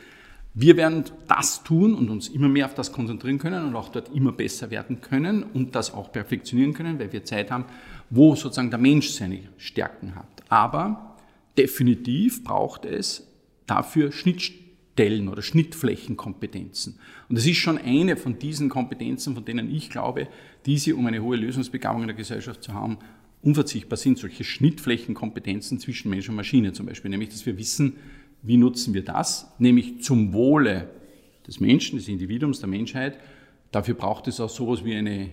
wir 0.53 0.75
werden 0.75 1.05
das 1.29 1.63
tun 1.63 1.95
und 1.95 2.09
uns 2.09 2.27
immer 2.27 2.49
mehr 2.49 2.65
auf 2.65 2.73
das 2.73 2.91
konzentrieren 2.91 3.37
können 3.37 3.65
und 3.65 3.75
auch 3.77 3.87
dort 3.87 4.13
immer 4.13 4.33
besser 4.33 4.69
werden 4.69 4.99
können 4.99 5.43
und 5.43 5.73
das 5.73 5.93
auch 5.93 6.11
perfektionieren 6.11 6.73
können, 6.73 6.99
weil 6.99 7.13
wir 7.13 7.23
Zeit 7.23 7.49
haben, 7.49 7.63
wo 8.09 8.35
sozusagen 8.35 8.69
der 8.69 8.79
Mensch 8.79 9.11
seine 9.11 9.39
Stärken 9.57 10.15
hat. 10.15 10.32
Aber 10.53 11.15
definitiv 11.57 12.43
braucht 12.43 12.85
es 12.85 13.27
dafür 13.65 14.11
Schnittstellen 14.11 15.27
oder 15.27 15.41
Schnittflächenkompetenzen. 15.41 16.99
Und 17.27 17.39
das 17.39 17.47
ist 17.47 17.57
schon 17.57 17.79
eine 17.79 18.17
von 18.17 18.37
diesen 18.37 18.69
Kompetenzen, 18.69 19.33
von 19.33 19.43
denen 19.45 19.73
ich 19.73 19.89
glaube, 19.89 20.27
die 20.67 20.77
sie, 20.77 20.93
um 20.93 21.07
eine 21.07 21.23
hohe 21.23 21.37
Lösungsbegabung 21.37 22.01
in 22.01 22.07
der 22.09 22.15
Gesellschaft 22.15 22.61
zu 22.61 22.71
haben, 22.71 22.99
unverzichtbar 23.41 23.97
sind. 23.97 24.19
Solche 24.19 24.43
Schnittflächenkompetenzen 24.43 25.79
zwischen 25.79 26.11
Mensch 26.11 26.29
und 26.29 26.35
Maschine 26.35 26.71
zum 26.71 26.85
Beispiel, 26.85 27.09
nämlich 27.09 27.29
dass 27.29 27.47
wir 27.47 27.57
wissen, 27.57 27.95
wie 28.43 28.57
nutzen 28.57 28.93
wir 28.93 29.03
das? 29.03 29.51
Nämlich 29.57 30.03
zum 30.03 30.33
Wohle 30.33 30.87
des 31.47 31.61
Menschen, 31.61 31.97
des 31.97 32.07
Individuums, 32.07 32.59
der 32.59 32.69
Menschheit. 32.69 33.17
Dafür 33.71 33.95
braucht 33.95 34.27
es 34.27 34.39
auch 34.39 34.51
sowas 34.51 34.85
wie 34.85 34.93
eine 34.93 35.31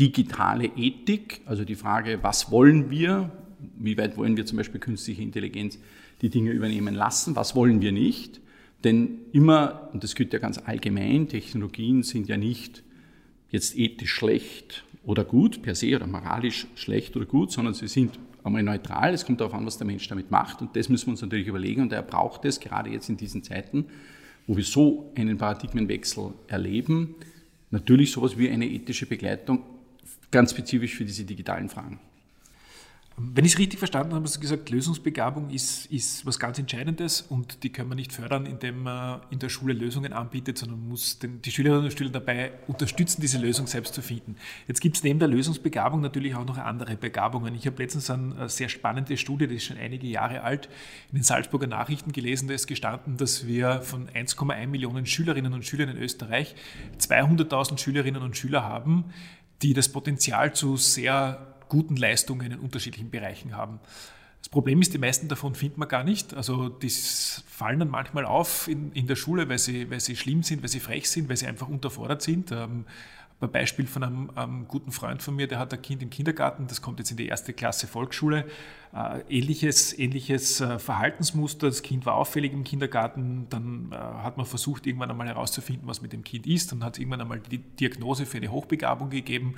digitale 0.00 0.70
Ethik, 0.74 1.42
also 1.44 1.66
die 1.66 1.74
Frage, 1.74 2.20
was 2.22 2.50
wollen 2.50 2.88
wir, 2.88 3.30
wie 3.78 3.96
weit 3.96 4.16
wollen 4.16 4.36
wir 4.36 4.46
zum 4.46 4.58
Beispiel 4.58 4.80
künstliche 4.80 5.22
Intelligenz 5.22 5.78
die 6.22 6.30
Dinge 6.30 6.50
übernehmen 6.50 6.94
lassen, 6.94 7.36
was 7.36 7.54
wollen 7.54 7.80
wir 7.80 7.92
nicht. 7.92 8.40
Denn 8.84 9.20
immer, 9.32 9.90
und 9.92 10.04
das 10.04 10.14
gilt 10.14 10.32
ja 10.32 10.38
ganz 10.38 10.58
allgemein, 10.58 11.28
Technologien 11.28 12.02
sind 12.02 12.28
ja 12.28 12.36
nicht 12.36 12.82
jetzt 13.50 13.76
ethisch 13.76 14.12
schlecht 14.12 14.84
oder 15.04 15.24
gut 15.24 15.62
per 15.62 15.74
se 15.74 15.96
oder 15.96 16.06
moralisch 16.06 16.66
schlecht 16.74 17.16
oder 17.16 17.26
gut, 17.26 17.50
sondern 17.50 17.74
sie 17.74 17.88
sind 17.88 18.18
einmal 18.44 18.62
neutral. 18.62 19.14
Es 19.14 19.24
kommt 19.24 19.40
darauf 19.40 19.54
an, 19.54 19.66
was 19.66 19.78
der 19.78 19.86
Mensch 19.86 20.06
damit 20.08 20.30
macht. 20.30 20.60
Und 20.60 20.76
das 20.76 20.88
müssen 20.88 21.06
wir 21.06 21.12
uns 21.12 21.22
natürlich 21.22 21.46
überlegen. 21.46 21.82
Und 21.82 21.92
er 21.92 22.02
braucht 22.02 22.44
es, 22.44 22.60
gerade 22.60 22.90
jetzt 22.90 23.08
in 23.08 23.16
diesen 23.16 23.42
Zeiten, 23.42 23.86
wo 24.46 24.56
wir 24.56 24.64
so 24.64 25.12
einen 25.16 25.38
Paradigmenwechsel 25.38 26.32
erleben, 26.46 27.14
natürlich 27.70 28.12
sowas 28.12 28.38
wie 28.38 28.48
eine 28.48 28.66
ethische 28.66 29.06
Begleitung, 29.06 29.62
ganz 30.30 30.52
spezifisch 30.52 30.94
für 30.94 31.04
diese 31.04 31.24
digitalen 31.24 31.68
Fragen. 31.68 32.00
Wenn 33.20 33.44
ich 33.44 33.54
es 33.54 33.58
richtig 33.58 33.80
verstanden 33.80 34.14
habe, 34.14 34.24
hast 34.24 34.36
du 34.36 34.40
gesagt, 34.40 34.70
Lösungsbegabung 34.70 35.50
ist, 35.50 35.86
ist 35.86 36.24
was 36.24 36.38
ganz 36.38 36.56
Entscheidendes 36.60 37.22
und 37.22 37.64
die 37.64 37.70
können 37.70 37.88
wir 37.88 37.96
nicht 37.96 38.12
fördern, 38.12 38.46
indem 38.46 38.84
man 38.84 39.22
in 39.30 39.40
der 39.40 39.48
Schule 39.48 39.72
Lösungen 39.72 40.12
anbietet, 40.12 40.56
sondern 40.56 40.88
muss 40.88 41.18
den, 41.18 41.42
die 41.42 41.50
Schülerinnen 41.50 41.84
und 41.84 41.98
Schüler 41.98 42.10
dabei 42.10 42.52
unterstützen, 42.68 43.20
diese 43.20 43.38
Lösung 43.38 43.66
selbst 43.66 43.94
zu 43.94 44.02
finden. 44.02 44.36
Jetzt 44.68 44.80
gibt 44.80 44.96
es 44.96 45.02
neben 45.02 45.18
der 45.18 45.26
Lösungsbegabung 45.26 46.00
natürlich 46.00 46.36
auch 46.36 46.44
noch 46.44 46.58
andere 46.58 46.96
Begabungen. 46.96 47.56
Ich 47.56 47.66
habe 47.66 47.82
letztens 47.82 48.08
eine 48.08 48.48
sehr 48.48 48.68
spannende 48.68 49.16
Studie, 49.16 49.48
die 49.48 49.56
ist 49.56 49.64
schon 49.64 49.78
einige 49.78 50.06
Jahre 50.06 50.42
alt, 50.42 50.68
in 51.10 51.18
den 51.18 51.24
Salzburger 51.24 51.66
Nachrichten 51.66 52.12
gelesen, 52.12 52.46
da 52.46 52.54
ist 52.54 52.68
gestanden, 52.68 53.16
dass 53.16 53.48
wir 53.48 53.82
von 53.82 54.08
1,1 54.08 54.68
Millionen 54.68 55.06
Schülerinnen 55.06 55.54
und 55.54 55.64
Schülern 55.64 55.88
in 55.88 55.96
Österreich 55.96 56.54
200.000 57.00 57.78
Schülerinnen 57.78 58.22
und 58.22 58.36
Schüler 58.36 58.62
haben, 58.62 59.06
die 59.62 59.74
das 59.74 59.88
Potenzial 59.88 60.54
zu 60.54 60.76
sehr 60.76 61.57
guten 61.68 61.96
Leistungen 61.96 62.52
in 62.52 62.58
unterschiedlichen 62.58 63.10
Bereichen 63.10 63.56
haben. 63.56 63.80
Das 64.40 64.48
Problem 64.48 64.80
ist, 64.80 64.94
die 64.94 64.98
meisten 64.98 65.28
davon 65.28 65.54
findet 65.54 65.78
man 65.78 65.88
gar 65.88 66.04
nicht. 66.04 66.32
Also 66.34 66.68
die 66.68 66.90
fallen 66.90 67.80
dann 67.80 67.90
manchmal 67.90 68.24
auf 68.24 68.68
in, 68.68 68.92
in 68.92 69.06
der 69.06 69.16
Schule, 69.16 69.48
weil 69.48 69.58
sie, 69.58 69.90
weil 69.90 70.00
sie 70.00 70.16
schlimm 70.16 70.42
sind, 70.42 70.62
weil 70.62 70.68
sie 70.68 70.80
frech 70.80 71.10
sind, 71.10 71.28
weil 71.28 71.36
sie 71.36 71.46
einfach 71.46 71.68
unterfordert 71.68 72.22
sind. 72.22 72.52
Ähm, 72.52 72.84
ein 73.40 73.52
Beispiel 73.52 73.86
von 73.86 74.02
einem, 74.02 74.30
einem, 74.34 74.66
guten 74.66 74.90
Freund 74.90 75.22
von 75.22 75.36
mir, 75.36 75.46
der 75.46 75.60
hat 75.60 75.72
ein 75.72 75.80
Kind 75.80 76.02
im 76.02 76.10
Kindergarten, 76.10 76.66
das 76.66 76.82
kommt 76.82 76.98
jetzt 76.98 77.12
in 77.12 77.16
die 77.16 77.26
erste 77.26 77.52
Klasse 77.52 77.86
Volksschule. 77.86 78.44
Äh, 78.92 79.20
ähnliches 79.28 79.96
ähnliches 79.96 80.60
äh, 80.60 80.78
Verhaltensmuster, 80.78 81.68
das 81.68 81.82
Kind 81.82 82.04
war 82.04 82.14
auffällig 82.14 82.52
im 82.52 82.64
Kindergarten, 82.64 83.46
dann 83.48 83.92
äh, 83.92 83.96
hat 83.96 84.38
man 84.38 84.46
versucht, 84.46 84.86
irgendwann 84.86 85.10
einmal 85.10 85.28
herauszufinden, 85.28 85.86
was 85.86 86.02
mit 86.02 86.12
dem 86.12 86.24
Kind 86.24 86.46
ist 86.46 86.72
und 86.72 86.82
hat 86.82 86.98
irgendwann 86.98 87.20
einmal 87.20 87.38
die 87.38 87.58
Diagnose 87.58 88.26
für 88.26 88.38
eine 88.38 88.50
Hochbegabung 88.50 89.10
gegeben. 89.10 89.54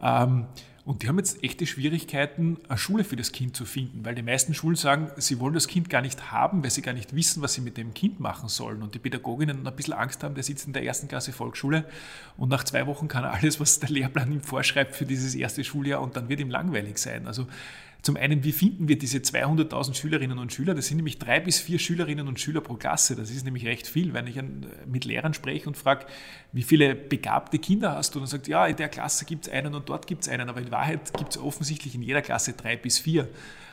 Ähm, 0.00 0.46
und 0.84 1.02
die 1.02 1.08
haben 1.08 1.18
jetzt 1.18 1.44
echte 1.44 1.64
Schwierigkeiten, 1.64 2.58
eine 2.68 2.76
Schule 2.76 3.04
für 3.04 3.14
das 3.14 3.30
Kind 3.30 3.54
zu 3.54 3.64
finden, 3.64 4.04
weil 4.04 4.16
die 4.16 4.22
meisten 4.22 4.52
Schulen 4.52 4.74
sagen, 4.74 5.12
sie 5.16 5.38
wollen 5.38 5.54
das 5.54 5.68
Kind 5.68 5.88
gar 5.88 6.02
nicht 6.02 6.32
haben, 6.32 6.64
weil 6.64 6.70
sie 6.70 6.82
gar 6.82 6.92
nicht 6.92 7.14
wissen, 7.14 7.40
was 7.40 7.54
sie 7.54 7.60
mit 7.60 7.76
dem 7.76 7.94
Kind 7.94 8.18
machen 8.18 8.48
sollen. 8.48 8.82
Und 8.82 8.94
die 8.94 8.98
Pädagoginnen 8.98 9.64
ein 9.64 9.76
bisschen 9.76 9.94
Angst 9.94 10.24
haben, 10.24 10.34
der 10.34 10.42
sitzt 10.42 10.66
in 10.66 10.72
der 10.72 10.82
ersten 10.84 11.06
Klasse 11.06 11.32
Volksschule 11.32 11.84
und 12.36 12.48
nach 12.48 12.64
zwei 12.64 12.86
Wochen 12.88 13.06
kann 13.06 13.22
er 13.22 13.32
alles, 13.32 13.60
was 13.60 13.78
der 13.78 13.90
Lehrplan 13.90 14.32
ihm 14.32 14.42
vorschreibt 14.42 14.96
für 14.96 15.06
dieses 15.06 15.36
erste 15.36 15.62
Schuljahr 15.62 16.00
und 16.02 16.16
dann 16.16 16.28
wird 16.28 16.40
ihm 16.40 16.50
langweilig 16.50 16.98
sein. 16.98 17.28
Also 17.28 17.46
zum 18.02 18.16
einen, 18.16 18.42
wie 18.42 18.50
finden 18.50 18.88
wir 18.88 18.98
diese 18.98 19.18
200.000 19.18 19.94
Schülerinnen 19.94 20.38
und 20.38 20.52
Schüler? 20.52 20.74
Das 20.74 20.88
sind 20.88 20.96
nämlich 20.96 21.20
drei 21.20 21.38
bis 21.38 21.60
vier 21.60 21.78
Schülerinnen 21.78 22.26
und 22.26 22.40
Schüler 22.40 22.60
pro 22.60 22.74
Klasse. 22.74 23.14
Das 23.14 23.30
ist 23.30 23.44
nämlich 23.44 23.64
recht 23.64 23.86
viel. 23.86 24.12
Wenn 24.12 24.26
ich 24.26 24.40
mit 24.86 25.04
Lehrern 25.04 25.34
spreche 25.34 25.68
und 25.68 25.76
frage, 25.76 26.06
wie 26.50 26.64
viele 26.64 26.96
begabte 26.96 27.60
Kinder 27.60 27.94
hast 27.94 28.14
du, 28.14 28.18
dann 28.18 28.26
sagt, 28.26 28.48
ja, 28.48 28.66
in 28.66 28.74
der 28.74 28.88
Klasse 28.88 29.24
gibt 29.24 29.46
es 29.46 29.52
einen 29.52 29.76
und 29.76 29.88
dort 29.88 30.08
gibt 30.08 30.22
es 30.22 30.28
einen. 30.28 30.48
Aber 30.48 30.60
in 30.60 30.72
Wahrheit 30.72 31.16
gibt 31.16 31.30
es 31.30 31.38
offensichtlich 31.38 31.94
in 31.94 32.02
jeder 32.02 32.22
Klasse 32.22 32.54
drei 32.54 32.76
bis 32.76 32.98
vier. 32.98 33.28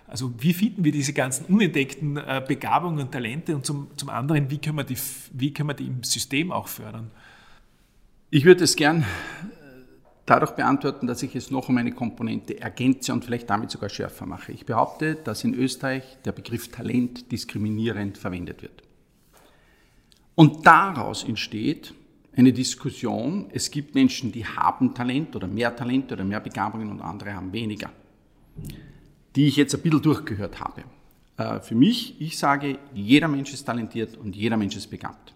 Also 0.05 0.31
wie 0.37 0.53
finden 0.53 0.83
wir 0.83 0.91
diese 0.91 1.13
ganzen 1.13 1.45
unentdeckten 1.45 2.17
äh, 2.17 2.43
Begabungen 2.47 2.99
und 2.99 3.11
Talente? 3.11 3.55
Und 3.55 3.65
zum, 3.65 3.89
zum 3.95 4.09
anderen, 4.09 4.51
wie 4.51 4.59
können, 4.59 4.77
wir 4.77 4.83
die, 4.83 4.97
wie 5.33 5.53
können 5.53 5.69
wir 5.69 5.73
die 5.73 5.87
im 5.87 6.03
System 6.03 6.51
auch 6.51 6.67
fördern? 6.67 7.09
Ich 8.29 8.45
würde 8.45 8.63
es 8.63 8.75
gern 8.75 9.05
dadurch 10.29 10.51
beantworten, 10.51 11.07
dass 11.07 11.23
ich 11.23 11.35
es 11.35 11.51
noch 11.51 11.69
um 11.69 11.77
eine 11.77 11.91
Komponente 11.91 12.59
ergänze 12.59 13.13
und 13.13 13.25
vielleicht 13.25 13.49
damit 13.49 13.71
sogar 13.71 13.89
schärfer 13.89 14.25
mache. 14.25 14.51
Ich 14.51 14.65
behaupte, 14.65 15.15
dass 15.15 15.43
in 15.43 15.53
Österreich 15.53 16.03
der 16.25 16.31
Begriff 16.31 16.69
Talent 16.69 17.31
diskriminierend 17.31 18.17
verwendet 18.17 18.61
wird. 18.61 18.83
Und 20.35 20.65
daraus 20.65 21.23
entsteht 21.23 21.93
eine 22.35 22.53
Diskussion, 22.53 23.47
es 23.51 23.71
gibt 23.71 23.95
Menschen, 23.95 24.31
die 24.31 24.45
haben 24.45 24.93
Talent 24.93 25.35
oder 25.35 25.47
mehr 25.47 25.75
Talent 25.75 26.11
oder 26.11 26.23
mehr 26.23 26.39
Begabungen 26.39 26.89
und 26.89 27.01
andere 27.01 27.33
haben 27.33 27.51
weniger, 27.51 27.91
die 29.35 29.47
ich 29.47 29.57
jetzt 29.57 29.75
ein 29.75 29.81
bisschen 29.81 30.01
durchgehört 30.01 30.59
habe. 30.59 30.83
Äh, 31.37 31.59
für 31.59 31.75
mich, 31.75 32.21
ich 32.21 32.37
sage, 32.37 32.77
jeder 32.93 33.27
Mensch 33.27 33.53
ist 33.53 33.65
talentiert 33.65 34.15
und 34.15 34.35
jeder 34.35 34.57
Mensch 34.57 34.77
ist 34.77 34.87
begabt. 34.87 35.33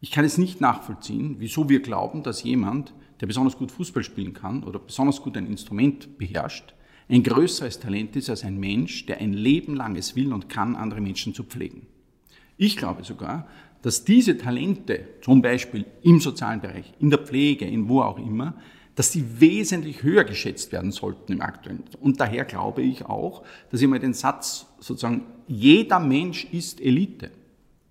Ich 0.00 0.10
kann 0.10 0.24
es 0.24 0.38
nicht 0.38 0.60
nachvollziehen, 0.60 1.36
wieso 1.38 1.68
wir 1.68 1.80
glauben, 1.80 2.22
dass 2.22 2.42
jemand, 2.42 2.92
der 3.20 3.26
besonders 3.26 3.56
gut 3.56 3.70
Fußball 3.70 4.02
spielen 4.02 4.32
kann 4.32 4.64
oder 4.64 4.78
besonders 4.78 5.20
gut 5.20 5.36
ein 5.36 5.46
Instrument 5.46 6.18
beherrscht, 6.18 6.74
ein 7.10 7.24
größeres 7.24 7.80
Talent 7.80 8.14
ist 8.14 8.30
als 8.30 8.44
ein 8.44 8.58
Mensch, 8.58 9.06
der 9.06 9.18
ein 9.18 9.32
Leben 9.32 9.74
lang 9.74 9.96
es 9.96 10.14
will 10.14 10.32
und 10.32 10.48
kann, 10.48 10.76
andere 10.76 11.00
Menschen 11.00 11.34
zu 11.34 11.42
pflegen. 11.42 11.86
Ich 12.56 12.76
glaube 12.76 13.02
sogar, 13.02 13.48
dass 13.82 14.04
diese 14.04 14.36
Talente, 14.36 15.08
zum 15.22 15.42
Beispiel 15.42 15.86
im 16.02 16.20
sozialen 16.20 16.60
Bereich, 16.60 16.92
in 17.00 17.10
der 17.10 17.18
Pflege, 17.18 17.64
in 17.64 17.88
wo 17.88 18.02
auch 18.02 18.18
immer, 18.18 18.54
dass 18.94 19.10
die 19.10 19.40
wesentlich 19.40 20.02
höher 20.02 20.24
geschätzt 20.24 20.70
werden 20.70 20.92
sollten 20.92 21.32
im 21.32 21.40
aktuellen. 21.40 21.82
Und 22.00 22.20
daher 22.20 22.44
glaube 22.44 22.82
ich 22.82 23.06
auch, 23.06 23.42
dass 23.70 23.80
ich 23.80 23.88
mal 23.88 23.98
den 23.98 24.14
Satz 24.14 24.66
sozusagen, 24.78 25.22
jeder 25.48 25.98
Mensch 25.98 26.44
ist 26.52 26.80
Elite. 26.80 27.30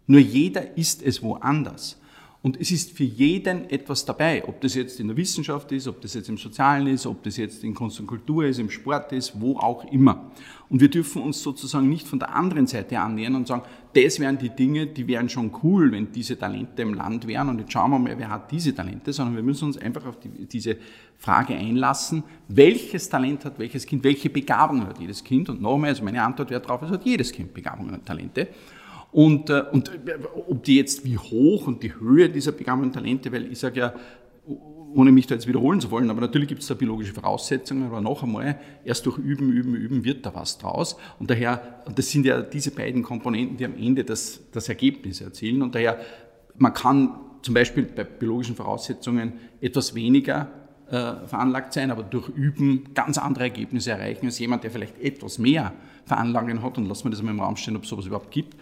Nur 0.07 0.21
jeder 0.21 0.77
ist 0.77 1.03
es 1.03 1.21
woanders. 1.21 1.98
Und 2.41 2.60
es 2.62 2.72
ist 2.72 2.96
für 2.96 3.03
jeden 3.03 3.69
etwas 3.69 4.05
dabei, 4.05 4.48
ob 4.48 4.62
das 4.62 4.74
jetzt 4.74 5.01
in 5.01 5.10
der 5.10 5.17
Wissenschaft 5.17 5.74
ist, 5.74 5.89
ob 5.89 6.00
das 6.00 6.13
jetzt 6.13 6.29
im 6.29 6.38
Sozialen 6.38 6.88
ist, 6.88 7.05
ob 7.05 7.22
das 7.24 7.36
jetzt 7.36 7.65
in 7.65 7.74
Kunst 7.74 8.00
und 8.00 8.08
Kultur 8.08 8.46
ist, 8.46 8.60
im 8.60 8.69
Sport 8.69 9.12
ist, 9.12 9.41
wo 9.41 9.58
auch 9.58 9.84
immer. 9.91 10.31
Und 10.69 10.79
wir 10.79 10.89
dürfen 10.89 11.22
uns 11.22 11.43
sozusagen 11.43 11.89
nicht 11.89 12.08
von 12.08 12.17
der 12.17 12.34
anderen 12.34 12.65
Seite 12.65 12.98
annähern 12.98 13.36
und 13.36 13.46
sagen, 13.46 13.63
das 13.93 14.22
wären 14.22 14.38
die 14.38 14.51
Dinge, 14.51 14.88
die 14.88 15.05
wären 15.08 15.27
schon 15.27 15.51
cool, 15.63 15.91
wenn 15.91 16.13
diese 16.13 16.39
Talente 16.39 16.81
im 16.81 16.93
Land 16.93 17.27
wären 17.27 17.50
und 17.50 17.60
jetzt 17.60 17.74
schauen 17.74 17.91
wir 17.91 18.00
mal, 18.00 18.17
wer 18.17 18.29
hat 18.29 18.50
diese 18.51 18.74
Talente, 18.74 19.12
sondern 19.12 19.36
wir 19.36 19.43
müssen 19.43 19.65
uns 19.65 19.77
einfach 19.77 20.05
auf 20.05 20.17
die, 20.19 20.29
diese 20.46 20.77
Frage 21.17 21.55
einlassen, 21.55 22.24
welches 22.48 23.10
Talent 23.10 23.43
hat 23.43 23.60
welches 23.60 23.86
Kind, 23.86 24.03
welche 24.05 24.29
Begabung 24.29 24.88
hat 24.88 25.00
jedes 25.00 25.22
Kind 25.24 25.50
und 25.50 25.62
nochmal, 25.62 25.89
also 25.89 26.05
meine 26.05 26.24
Antwort 26.24 26.51
wäre 26.51 26.62
darauf, 26.62 26.84
es 26.84 26.91
hat 26.91 27.05
jedes 27.05 27.34
Kind 27.34 27.53
Begabungen 27.53 27.96
und 27.96 28.05
Talente. 28.05 28.48
Und, 29.11 29.49
äh, 29.49 29.63
und 29.71 29.89
äh, 29.89 30.19
ob 30.47 30.63
die 30.63 30.75
jetzt, 30.75 31.05
wie 31.05 31.17
hoch 31.17 31.67
und 31.67 31.83
die 31.83 31.95
Höhe 31.95 32.29
dieser 32.29 32.51
begabten 32.51 32.91
Talente, 32.91 33.31
weil 33.31 33.51
ich 33.51 33.59
sage 33.59 33.79
ja, 33.79 33.93
ohne 34.93 35.11
mich 35.11 35.27
da 35.27 35.35
jetzt 35.35 35.47
wiederholen 35.47 35.79
zu 35.79 35.91
wollen, 35.91 36.09
aber 36.09 36.21
natürlich 36.21 36.47
gibt 36.47 36.61
es 36.61 36.67
da 36.67 36.73
biologische 36.73 37.13
Voraussetzungen, 37.13 37.83
aber 37.83 38.01
noch 38.01 38.23
einmal, 38.23 38.59
erst 38.83 39.05
durch 39.05 39.17
Üben, 39.17 39.51
Üben, 39.51 39.75
Üben 39.75 40.03
wird 40.03 40.25
da 40.25 40.33
was 40.33 40.57
draus. 40.57 40.97
Und 41.19 41.29
daher, 41.29 41.83
das 41.93 42.09
sind 42.09 42.25
ja 42.25 42.41
diese 42.41 42.71
beiden 42.71 43.03
Komponenten, 43.03 43.57
die 43.57 43.65
am 43.65 43.75
Ende 43.77 44.03
das, 44.03 44.41
das 44.51 44.67
Ergebnis 44.67 45.21
erzielen. 45.21 45.61
Und 45.61 45.75
daher, 45.75 45.99
man 46.57 46.73
kann 46.73 47.19
zum 47.41 47.53
Beispiel 47.53 47.83
bei 47.83 48.03
biologischen 48.03 48.55
Voraussetzungen 48.55 49.33
etwas 49.61 49.93
weniger 49.93 50.47
äh, 50.89 51.27
veranlagt 51.27 51.73
sein, 51.73 51.91
aber 51.91 52.03
durch 52.03 52.27
Üben 52.29 52.93
ganz 52.95 53.17
andere 53.17 53.45
Ergebnisse 53.45 53.91
erreichen 53.91 54.25
als 54.25 54.39
jemand, 54.39 54.63
der 54.63 54.71
vielleicht 54.71 54.99
etwas 54.99 55.37
mehr 55.37 55.73
Veranlagungen 56.05 56.63
hat. 56.63 56.77
Und 56.77 56.87
lassen 56.87 57.05
wir 57.05 57.11
das 57.11 57.21
mal 57.21 57.31
im 57.31 57.39
Raum 57.39 57.55
stehen, 57.57 57.75
ob 57.75 57.83
es 57.83 57.89
sowas 57.89 58.07
überhaupt 58.07 58.31
gibt. 58.31 58.55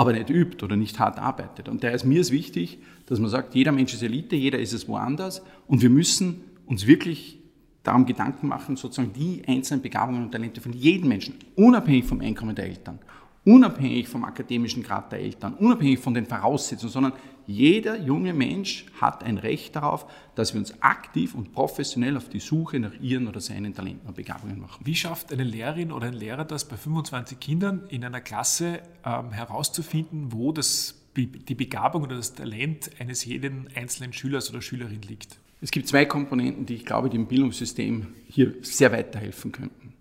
Aber 0.00 0.14
nicht 0.14 0.30
übt 0.30 0.64
oder 0.64 0.76
nicht 0.76 0.98
hart 0.98 1.18
arbeitet. 1.18 1.68
Und 1.68 1.84
daher 1.84 1.94
ist 1.94 2.06
mir 2.06 2.22
es 2.22 2.30
wichtig, 2.30 2.78
dass 3.04 3.18
man 3.18 3.28
sagt, 3.28 3.54
jeder 3.54 3.70
Mensch 3.70 3.92
ist 3.92 4.02
Elite, 4.02 4.34
jeder 4.34 4.58
ist 4.58 4.72
es 4.72 4.88
woanders 4.88 5.42
und 5.66 5.82
wir 5.82 5.90
müssen 5.90 6.40
uns 6.64 6.86
wirklich 6.86 7.38
darum 7.82 8.06
Gedanken 8.06 8.48
machen, 8.48 8.76
sozusagen 8.76 9.12
die 9.12 9.42
einzelnen 9.46 9.82
Begabungen 9.82 10.22
und 10.22 10.32
Talente 10.32 10.62
von 10.62 10.72
jedem 10.72 11.08
Menschen, 11.08 11.34
unabhängig 11.54 12.06
vom 12.06 12.22
Einkommen 12.22 12.54
der 12.54 12.64
Eltern, 12.64 12.98
unabhängig 13.44 14.08
vom 14.08 14.24
akademischen 14.24 14.82
Grad 14.82 15.12
der 15.12 15.20
Eltern, 15.20 15.52
unabhängig 15.52 15.98
von 15.98 16.14
den 16.14 16.24
Voraussetzungen, 16.24 16.92
sondern 16.92 17.12
jeder 17.50 17.98
junge 17.98 18.32
Mensch 18.32 18.86
hat 19.00 19.24
ein 19.24 19.36
Recht 19.36 19.74
darauf, 19.74 20.06
dass 20.36 20.54
wir 20.54 20.60
uns 20.60 20.80
aktiv 20.82 21.34
und 21.34 21.52
professionell 21.52 22.16
auf 22.16 22.28
die 22.28 22.38
Suche 22.38 22.78
nach 22.78 22.94
ihren 23.00 23.26
oder 23.26 23.40
seinen 23.40 23.74
Talenten 23.74 24.06
und 24.06 24.16
Begabungen 24.16 24.60
machen. 24.60 24.86
Wie 24.86 24.94
schafft 24.94 25.32
eine 25.32 25.42
Lehrerin 25.42 25.90
oder 25.90 26.06
ein 26.06 26.14
Lehrer 26.14 26.44
das 26.44 26.66
bei 26.66 26.76
25 26.76 27.40
Kindern 27.40 27.82
in 27.88 28.04
einer 28.04 28.20
Klasse 28.20 28.80
ähm, 29.04 29.32
herauszufinden, 29.32 30.32
wo 30.32 30.52
das, 30.52 30.94
die 31.16 31.54
Begabung 31.54 32.04
oder 32.04 32.16
das 32.16 32.34
Talent 32.34 32.90
eines 33.00 33.24
jeden 33.24 33.68
einzelnen 33.74 34.12
Schülers 34.12 34.48
oder 34.50 34.62
Schülerin 34.62 35.02
liegt? 35.02 35.38
Es 35.60 35.72
gibt 35.72 35.88
zwei 35.88 36.04
Komponenten, 36.06 36.66
die 36.66 36.74
ich 36.74 36.86
glaube, 36.86 37.10
die 37.10 37.16
im 37.16 37.26
Bildungssystem 37.26 38.06
hier 38.28 38.54
sehr 38.62 38.92
weiterhelfen 38.92 39.50
könnten. 39.50 39.92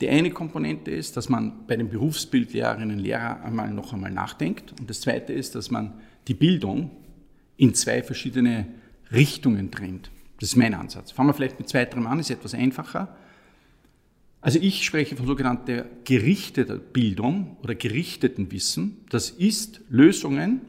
Die 0.00 0.08
eine 0.08 0.30
Komponente 0.30 0.90
ist, 0.90 1.16
dass 1.16 1.28
man 1.28 1.66
bei 1.66 1.76
den 1.76 1.88
Berufsbildlehrerinnen 1.88 2.98
und 2.98 3.02
Lehrern 3.02 3.42
einmal 3.42 3.70
noch 3.72 3.92
einmal 3.92 4.10
nachdenkt. 4.10 4.78
Und 4.78 4.88
das 4.88 5.00
zweite 5.00 5.32
ist, 5.32 5.54
dass 5.54 5.70
man 5.70 5.94
die 6.28 6.34
Bildung 6.34 6.90
in 7.56 7.74
zwei 7.74 8.02
verschiedene 8.02 8.66
Richtungen 9.12 9.70
trennt. 9.70 10.10
Das 10.40 10.50
ist 10.50 10.56
mein 10.56 10.74
Ansatz. 10.74 11.12
Fangen 11.12 11.28
wir 11.28 11.34
vielleicht 11.34 11.58
mit 11.58 11.68
zweiterem 11.68 12.06
an, 12.06 12.20
ist 12.20 12.30
etwas 12.30 12.54
einfacher. 12.54 13.16
Also 14.40 14.58
ich 14.60 14.84
spreche 14.84 15.16
von 15.16 15.26
sogenannter 15.26 15.86
gerichteter 16.04 16.76
Bildung 16.76 17.56
oder 17.62 17.74
gerichteten 17.74 18.52
Wissen. 18.52 18.98
Das 19.08 19.30
ist 19.30 19.80
Lösungen 19.88 20.60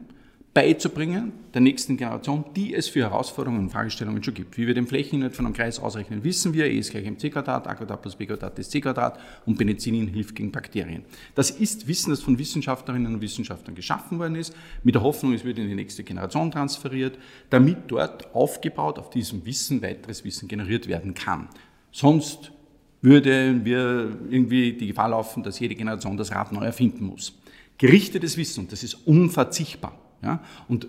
beizubringen 0.54 1.32
der 1.54 1.60
nächsten 1.60 1.96
Generation, 1.96 2.44
die 2.56 2.74
es 2.74 2.88
für 2.88 3.00
Herausforderungen 3.00 3.60
und 3.60 3.70
Fragestellungen 3.70 4.22
schon 4.24 4.34
gibt. 4.34 4.56
Wie 4.56 4.66
wir 4.66 4.74
den 4.74 4.86
Flächeninhalt 4.86 5.36
von 5.36 5.44
einem 5.44 5.54
Kreis 5.54 5.78
ausrechnen, 5.78 6.24
wissen 6.24 6.52
wir, 6.54 6.66
E 6.66 6.78
ist 6.78 6.90
gleich 6.90 7.04
mc 7.04 7.30
Quadrat, 7.30 7.66
A 7.66 7.74
Quadrat 7.74 8.02
plus 8.02 8.16
B 8.16 8.26
Quadrat 8.26 8.58
ist 8.58 8.70
C 8.70 8.80
Quadrat 8.80 9.18
und 9.46 9.56
Penicillin 9.56 10.08
hilft 10.08 10.34
gegen 10.34 10.50
Bakterien. 10.50 11.04
Das 11.34 11.50
ist 11.50 11.86
Wissen, 11.86 12.10
das 12.10 12.20
von 12.20 12.38
Wissenschaftlerinnen 12.38 13.14
und 13.14 13.20
Wissenschaftlern 13.20 13.74
geschaffen 13.74 14.18
worden 14.18 14.36
ist, 14.36 14.54
mit 14.82 14.94
der 14.94 15.02
Hoffnung, 15.02 15.32
es 15.34 15.44
wird 15.44 15.58
in 15.58 15.68
die 15.68 15.74
nächste 15.74 16.02
Generation 16.02 16.50
transferiert, 16.50 17.18
damit 17.50 17.78
dort 17.88 18.34
aufgebaut 18.34 18.98
auf 18.98 19.10
diesem 19.10 19.44
Wissen 19.44 19.82
weiteres 19.82 20.24
Wissen 20.24 20.48
generiert 20.48 20.88
werden 20.88 21.14
kann. 21.14 21.48
Sonst 21.92 22.52
würden 23.00 23.64
wir 23.64 24.16
irgendwie 24.28 24.72
die 24.72 24.88
Gefahr 24.88 25.10
laufen, 25.10 25.42
dass 25.42 25.60
jede 25.60 25.74
Generation 25.74 26.16
das 26.16 26.32
Rad 26.32 26.52
neu 26.52 26.64
erfinden 26.64 27.04
muss. 27.04 27.38
Gerichtetes 27.76 28.36
Wissen, 28.36 28.66
das 28.68 28.82
ist 28.82 28.94
unverzichtbar. 29.06 29.96
Ja? 30.22 30.40
Und 30.68 30.84
äh, 30.84 30.88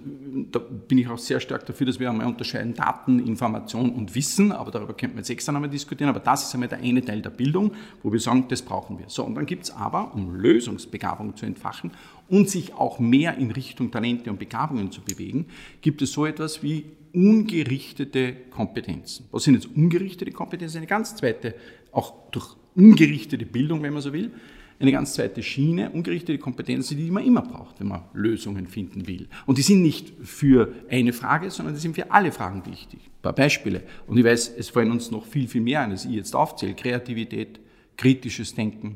da 0.52 0.60
bin 0.60 0.98
ich 0.98 1.08
auch 1.08 1.18
sehr 1.18 1.40
stark 1.40 1.66
dafür, 1.66 1.88
dass 1.88 2.00
wir 2.00 2.10
einmal 2.10 2.28
unterscheiden 2.28 2.74
Daten, 2.74 3.20
Information 3.20 3.92
und 3.92 4.16
Wissen, 4.16 4.52
aber 4.52 4.72
darüber 4.72 4.94
könnten 4.94 5.16
wir 5.16 5.22
jetzt 5.22 5.30
extra 5.30 5.52
nochmal 5.52 5.70
diskutieren, 5.70 6.10
aber 6.10 6.20
das 6.20 6.44
ist 6.44 6.54
einmal 6.54 6.70
der 6.70 6.80
eine 6.80 7.04
Teil 7.04 7.22
der 7.22 7.30
Bildung, 7.30 7.74
wo 8.04 8.12
wir 8.12 8.20
sagen, 8.20 8.46
das 8.50 8.62
brauchen 8.62 8.98
wir. 9.00 9.06
So, 9.08 9.24
und 9.24 9.36
dann 9.36 9.46
gibt 9.46 9.66
es 9.66 9.72
aber, 9.72 10.14
um 10.14 10.36
Lösungsbegabung 10.36 11.36
zu 11.36 11.46
entfachen 11.46 11.92
und 12.28 12.50
sich 12.50 12.74
auch 12.74 13.00
mehr 13.00 13.38
in 13.38 13.52
Richtung 13.52 13.92
Talente 13.92 14.30
und 14.30 14.40
Begabungen 14.40 14.92
zu 14.92 15.02
bewegen, 15.02 15.46
gibt 15.82 16.02
es 16.02 16.12
so 16.12 16.26
etwas 16.26 16.64
wie 16.64 16.86
ungerichtete 17.14 18.34
Kompetenzen. 18.52 19.26
Was 19.32 19.44
sind 19.44 19.56
jetzt 19.56 19.68
ungerichtete 19.76 20.32
Kompetenzen? 20.32 20.78
Eine 20.78 20.88
ganz 20.88 21.16
zweite, 21.16 21.56
auch 21.92 22.30
durch 22.32 22.56
ungerichtete 22.76 23.46
Bildung, 23.46 23.82
wenn 23.82 23.94
man 23.94 24.02
so 24.02 24.14
will, 24.14 24.32
eine 24.80 24.92
ganz 24.94 25.14
zweite 25.14 25.44
Schiene, 25.44 25.90
ungerichtete 25.90 26.38
Kompetenzen, 26.38 26.98
die 26.98 27.12
man 27.12 27.26
immer 27.26 27.42
braucht, 27.42 27.80
wenn 27.80 27.88
man 27.88 28.04
Lösungen 28.14 28.66
finden 28.66 29.08
will. 29.08 29.28
Und 29.46 29.58
die 29.58 29.62
sind 29.62 29.82
nicht 29.82 30.14
für 30.24 30.74
eine 30.90 31.12
Frage, 31.12 31.52
sondern 31.52 31.76
die 31.76 31.82
sind 31.82 31.96
für 31.96 32.12
alle 32.12 32.32
Fragen 32.32 32.66
wichtig. 32.66 33.00
Ein 33.04 33.22
paar 33.22 33.34
Beispiele. 33.34 33.84
Und 34.08 34.18
ich 34.18 34.24
weiß, 34.24 34.54
es 34.58 34.70
fallen 34.70 34.92
uns 34.92 35.12
noch 35.12 35.26
viel, 35.26 35.50
viel 35.50 35.62
mehr 35.62 35.82
an, 35.82 35.92
als 35.92 36.06
ich 36.06 36.12
jetzt 36.12 36.34
aufzähle. 36.34 36.76
Kreativität, 36.76 37.60
kritisches 37.98 38.56
Denken, 38.56 38.96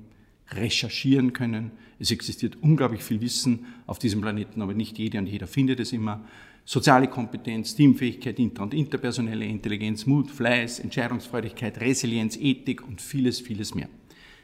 recherchieren 0.52 1.34
können. 1.34 1.72
Es 2.00 2.12
existiert 2.12 2.58
unglaublich 2.62 3.04
viel 3.04 3.20
Wissen 3.20 3.66
auf 3.86 4.00
diesem 4.00 4.22
Planeten, 4.22 4.62
aber 4.62 4.74
nicht 4.74 4.98
jede 4.98 5.18
und 5.18 5.28
jeder 5.28 5.48
findet 5.48 5.82
es 5.82 5.92
immer. 5.92 6.24
Soziale 6.66 7.10
Kompetenz, 7.10 7.76
Teamfähigkeit, 7.76 8.40
inter- 8.40 8.64
und 8.64 8.74
interpersonelle 8.74 9.44
Intelligenz, 9.44 10.06
Mut, 10.06 10.32
Fleiß, 10.32 10.80
Entscheidungsfreudigkeit, 10.80 11.82
Resilienz, 11.82 12.38
Ethik 12.38 12.88
und 12.88 13.02
vieles, 13.02 13.42
vieles 13.42 13.76
mehr. 13.76 13.90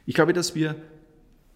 Ich 0.05 0.15
glaube, 0.15 0.33
dass 0.33 0.53
wir 0.53 0.75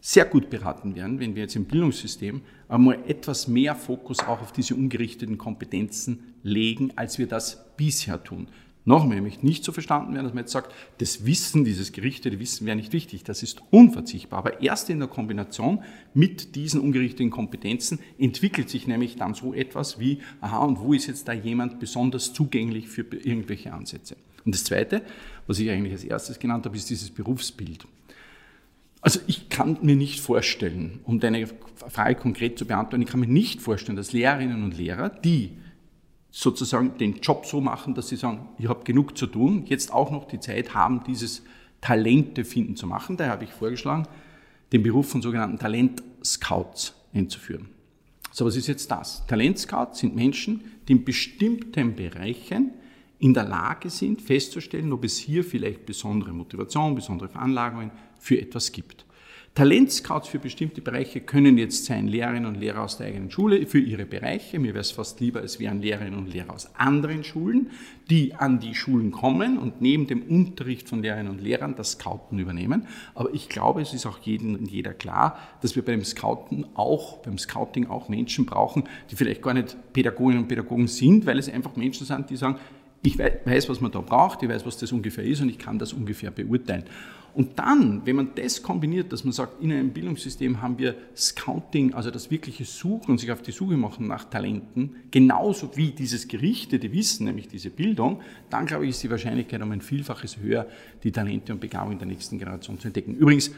sehr 0.06 0.26
gut 0.26 0.50
beraten 0.50 0.96
werden, 0.96 1.22
wenn 1.22 1.34
wir 1.34 1.44
jetzt 1.44 1.56
im 1.56 1.64
Bildungssystem 1.64 2.42
einmal 2.68 3.00
etwas 3.08 3.48
mehr 3.48 3.74
Fokus 3.74 4.20
auch 4.20 4.42
auf 4.42 4.52
diese 4.52 4.76
ungerichteten 4.76 5.38
Kompetenzen 5.38 6.36
legen, 6.44 6.92
als 6.98 7.20
wir 7.20 7.26
das 7.26 7.74
bisher 7.78 8.22
tun. 8.22 8.50
Nochmal, 8.84 9.16
nämlich 9.16 9.44
nicht 9.44 9.64
so 9.64 9.72
verstanden 9.72 10.14
werden, 10.14 10.26
dass 10.26 10.34
man 10.34 10.44
jetzt 10.44 10.52
sagt, 10.52 10.74
das 10.98 11.26
Wissen, 11.26 11.64
dieses 11.64 11.94
gerichtete 11.94 12.38
Wissen 12.42 12.68
wäre 12.68 12.76
nicht 12.76 12.92
wichtig. 12.92 13.24
Das 13.24 13.44
ist 13.44 13.62
unverzichtbar. 13.70 14.40
Aber 14.40 14.62
erst 14.62 14.90
in 14.90 15.00
der 15.00 15.08
Kombination 15.08 15.82
mit 16.14 16.58
diesen 16.58 16.82
ungerichteten 16.82 17.30
Kompetenzen 17.30 18.00
entwickelt 18.18 18.70
sich 18.70 18.88
nämlich 18.88 19.16
dann 19.16 19.36
so 19.36 19.54
etwas 19.54 20.02
wie, 20.02 20.20
aha, 20.42 20.66
und 20.66 20.82
wo 20.82 20.92
ist 20.92 21.08
jetzt 21.08 21.30
da 21.30 21.32
jemand 21.32 21.80
besonders 21.80 22.34
zugänglich 22.34 22.90
für 22.90 23.04
irgendwelche 23.04 23.72
Ansätze? 23.72 24.18
Und 24.44 24.54
das 24.54 24.66
Zweite, 24.66 25.02
was 25.48 25.60
ich 25.60 25.70
eigentlich 25.70 25.94
als 25.94 26.04
erstes 26.04 26.40
genannt 26.40 26.66
habe, 26.66 26.76
ist 26.76 26.90
dieses 26.90 27.10
Berufsbild. 27.10 27.88
Also 29.04 29.20
ich 29.28 29.50
kann 29.50 29.80
mir 29.82 29.98
nicht 29.98 30.22
vorstellen, 30.22 31.02
um 31.04 31.20
deine 31.20 31.48
Frage 31.76 32.16
konkret 32.16 32.58
zu 32.58 32.66
beantworten, 32.66 33.02
ich 33.02 33.10
kann 33.10 33.20
mir 33.20 33.28
nicht 33.28 33.62
vorstellen, 33.62 33.98
dass 33.98 34.14
Lehrerinnen 34.14 34.64
und 34.64 34.78
Lehrer, 34.78 35.10
die 35.10 35.58
sozusagen 36.32 36.98
den 36.98 37.20
Job 37.20 37.46
so 37.46 37.60
machen, 37.60 37.96
dass 37.96 38.08
sie 38.08 38.16
sagen, 38.16 38.48
ich 38.58 38.70
habe 38.70 38.86
genug 38.86 39.18
zu 39.18 39.28
tun, 39.28 39.66
jetzt 39.68 39.92
auch 39.92 40.10
noch 40.10 40.26
die 40.26 40.40
Zeit 40.40 40.74
haben, 40.74 41.04
dieses 41.06 41.44
Talente 41.82 42.46
finden 42.46 42.78
zu 42.78 42.88
machen. 42.88 43.18
Daher 43.18 43.34
habe 43.34 43.44
ich 43.44 43.52
vorgeschlagen, 43.52 44.08
den 44.72 44.82
Beruf 44.82 45.10
von 45.10 45.22
sogenannten 45.22 45.60
Talentscouts 45.60 46.94
einzuführen. 47.14 47.68
So, 48.32 48.46
was 48.46 48.56
ist 48.56 48.68
jetzt 48.68 48.90
das? 48.90 49.28
Talentscouts 49.28 50.00
sind 50.00 50.16
Menschen, 50.16 50.62
die 50.88 50.94
in 50.94 51.04
bestimmten 51.04 51.94
Bereichen 51.94 52.72
in 53.20 53.34
der 53.34 53.44
Lage 53.44 53.90
sind, 53.90 54.22
festzustellen, 54.22 54.94
ob 54.94 55.04
es 55.04 55.18
hier 55.18 55.44
vielleicht 55.44 55.86
besondere 55.86 56.32
Motivation, 56.32 56.96
besondere 56.96 57.28
Veranlagungen 57.28 57.92
für 58.24 58.40
etwas 58.40 58.72
gibt. 58.72 59.06
Talentscouts 59.56 60.30
für 60.30 60.40
bestimmte 60.40 60.82
Bereiche 60.82 61.22
können 61.22 61.60
jetzt 61.60 61.86
sein 61.86 62.08
Lehrerinnen 62.08 62.48
und 62.48 62.60
Lehrer 62.60 62.82
aus 62.82 62.98
der 62.98 63.06
eigenen 63.06 63.30
Schule 63.30 63.68
für 63.68 63.78
ihre 63.78 64.06
Bereiche. 64.06 64.58
Mir 64.58 64.74
wäre 64.74 64.82
es 64.82 64.90
fast 64.90 65.20
lieber, 65.20 65.44
es 65.44 65.60
wären 65.60 65.80
Lehrerinnen 65.80 66.18
und 66.18 66.34
Lehrer 66.34 66.54
aus 66.54 66.74
anderen 66.76 67.24
Schulen, 67.24 67.70
die 68.10 68.34
an 68.34 68.60
die 68.60 68.74
Schulen 68.74 69.12
kommen 69.12 69.60
und 69.60 69.80
neben 69.80 70.08
dem 70.08 70.24
Unterricht 70.24 70.90
von 70.90 71.04
Lehrerinnen 71.04 71.32
und 71.32 71.40
Lehrern 71.40 71.76
das 71.76 71.92
Scouten 71.92 72.40
übernehmen. 72.40 72.88
Aber 73.14 73.32
ich 73.32 73.48
glaube, 73.48 73.84
es 73.84 73.94
ist 73.94 74.08
auch 74.08 74.18
jedem 74.18 74.56
und 74.56 74.72
jeder 74.72 74.96
klar, 74.96 75.38
dass 75.62 75.76
wir 75.76 75.86
beim 75.86 76.04
Scouten 76.04 76.66
auch, 76.74 77.18
beim 77.18 77.38
Scouting 77.38 77.86
auch 77.86 78.10
Menschen 78.10 78.48
brauchen, 78.48 78.86
die 79.12 79.16
vielleicht 79.16 79.44
gar 79.44 79.54
nicht 79.54 79.78
Pädagoginnen 79.94 80.44
und 80.44 80.48
Pädagogen 80.48 80.88
sind, 80.88 81.28
weil 81.28 81.38
es 81.38 81.48
einfach 81.48 81.76
Menschen 81.76 82.08
sind, 82.08 82.32
die 82.32 82.38
sagen, 82.38 82.58
ich 83.06 83.20
weiß, 83.20 83.70
was 83.70 83.82
man 83.82 83.92
da 83.92 84.00
braucht, 84.00 84.42
ich 84.44 84.50
weiß, 84.50 84.66
was 84.66 84.78
das 84.78 84.92
ungefähr 84.92 85.26
ist 85.26 85.42
und 85.42 85.50
ich 85.50 85.60
kann 85.60 85.78
das 85.78 85.94
ungefähr 85.94 86.32
beurteilen. 86.32 86.86
Und 87.36 87.58
dann, 87.58 88.06
wenn 88.06 88.16
man 88.16 88.30
das 88.36 88.62
kombiniert, 88.62 89.12
dass 89.12 89.24
man 89.24 89.34
sagt, 89.34 89.62
in 89.62 89.72
einem 89.72 89.90
Bildungssystem 89.90 90.62
haben 90.62 90.78
wir 90.78 90.96
Scouting, 91.16 91.94
also 91.96 92.12
das 92.12 92.30
wirkliche 92.30 92.64
Suchen 92.64 93.12
und 93.12 93.18
sich 93.20 93.32
auf 93.32 93.42
die 93.42 93.52
Suche 93.52 93.76
machen 93.76 94.08
nach 94.08 94.26
Talenten, 94.26 94.96
genauso 95.10 95.76
wie 95.76 95.92
dieses 95.92 96.28
gerichtete 96.28 96.94
Wissen, 96.94 97.26
nämlich 97.26 97.48
diese 97.48 97.72
Bildung, 97.72 98.22
dann 98.52 98.68
glaube 98.68 98.86
ich, 98.86 98.92
ist 98.92 99.04
die 99.04 99.10
Wahrscheinlichkeit 99.10 99.62
um 99.64 99.72
ein 99.72 99.82
Vielfaches 99.82 100.38
höher, 100.38 100.68
die 101.04 101.12
Talente 101.12 101.54
und 101.54 101.60
Begabungen 101.60 101.98
der 101.98 102.08
nächsten 102.08 102.38
Generation 102.38 102.80
zu 102.80 102.88
entdecken. 102.88 103.16
Übrigens, 103.16 103.52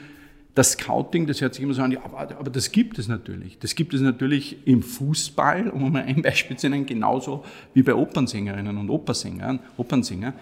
das 0.55 0.71
Scouting, 0.71 1.27
das 1.27 1.41
hört 1.41 1.53
sich 1.53 1.63
immer 1.63 1.73
so 1.73 1.81
an, 1.81 1.91
ja, 1.91 1.99
aber, 2.05 2.17
aber, 2.17 2.49
das 2.49 2.71
gibt 2.71 2.97
es 2.97 3.09
natürlich. 3.09 3.59
Das 3.59 3.75
gibt 3.75 3.93
es 3.93 3.99
natürlich 3.99 4.65
im 4.65 4.81
Fußball, 4.81 5.69
um 5.69 5.91
mal 5.91 6.03
ein 6.03 6.21
Beispiel 6.21 6.55
zu 6.55 6.69
nennen, 6.69 6.85
genauso 6.85 7.43
wie 7.73 7.83
bei 7.83 7.93
Opernsängerinnen 7.93 8.77
und 8.77 8.89
Opernsängern, 8.89 9.59
Opernsänger. 9.75 10.33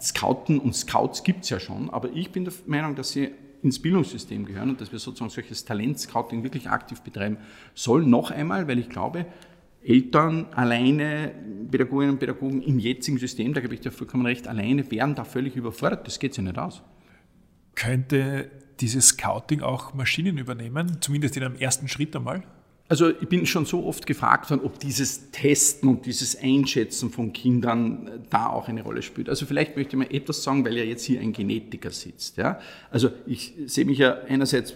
Scouten 0.00 0.58
und 0.58 0.74
Scouts 0.74 1.22
gibt 1.22 1.44
es 1.44 1.50
ja 1.50 1.60
schon, 1.60 1.90
aber 1.90 2.10
ich 2.12 2.30
bin 2.30 2.44
der 2.44 2.52
Meinung, 2.66 2.94
dass 2.94 3.10
sie 3.10 3.30
ins 3.62 3.80
Bildungssystem 3.80 4.44
gehören 4.44 4.70
und 4.70 4.80
dass 4.80 4.92
wir 4.92 4.98
sozusagen 4.98 5.30
solches 5.30 5.64
Talent-Scouting 5.64 6.42
wirklich 6.42 6.68
aktiv 6.68 7.00
betreiben 7.00 7.38
sollen. 7.74 8.08
Noch 8.08 8.30
einmal, 8.30 8.68
weil 8.68 8.78
ich 8.78 8.88
glaube, 8.88 9.26
Eltern 9.82 10.46
alleine, 10.52 11.32
Pädagoginnen 11.70 12.14
und 12.14 12.18
Pädagogen 12.18 12.62
im 12.62 12.78
jetzigen 12.78 13.18
System, 13.18 13.54
da 13.54 13.60
gebe 13.60 13.74
ich 13.74 13.80
dir 13.80 13.92
vollkommen 13.92 14.26
recht, 14.26 14.48
alleine 14.48 14.90
wären 14.90 15.14
da 15.14 15.24
völlig 15.24 15.56
überfordert. 15.56 16.06
Das 16.06 16.18
geht 16.18 16.36
ja 16.36 16.42
nicht 16.42 16.58
aus. 16.58 16.82
Könnte 17.74 18.50
dieses 18.80 19.08
Scouting 19.08 19.62
auch 19.62 19.94
Maschinen 19.94 20.38
übernehmen, 20.38 20.98
zumindest 21.00 21.36
in 21.36 21.44
einem 21.44 21.56
ersten 21.56 21.88
Schritt 21.88 22.14
einmal? 22.16 22.42
Also 22.88 23.10
ich 23.10 23.28
bin 23.28 23.46
schon 23.46 23.66
so 23.66 23.84
oft 23.84 24.06
gefragt 24.06 24.48
worden, 24.48 24.60
ob 24.64 24.78
dieses 24.78 25.32
Testen 25.32 25.88
und 25.88 26.06
dieses 26.06 26.40
Einschätzen 26.40 27.10
von 27.10 27.32
Kindern 27.32 28.24
da 28.30 28.46
auch 28.46 28.68
eine 28.68 28.82
Rolle 28.82 29.02
spielt. 29.02 29.28
Also 29.28 29.44
vielleicht 29.44 29.76
möchte 29.76 29.96
ich 29.96 29.98
mal 29.98 30.14
etwas 30.14 30.44
sagen, 30.44 30.64
weil 30.64 30.76
ja 30.76 30.84
jetzt 30.84 31.04
hier 31.04 31.20
ein 31.20 31.32
Genetiker 31.32 31.90
sitzt. 31.90 32.36
Ja? 32.36 32.60
Also 32.90 33.10
ich 33.26 33.54
sehe 33.66 33.84
mich 33.84 33.98
ja 33.98 34.16
einerseits 34.28 34.74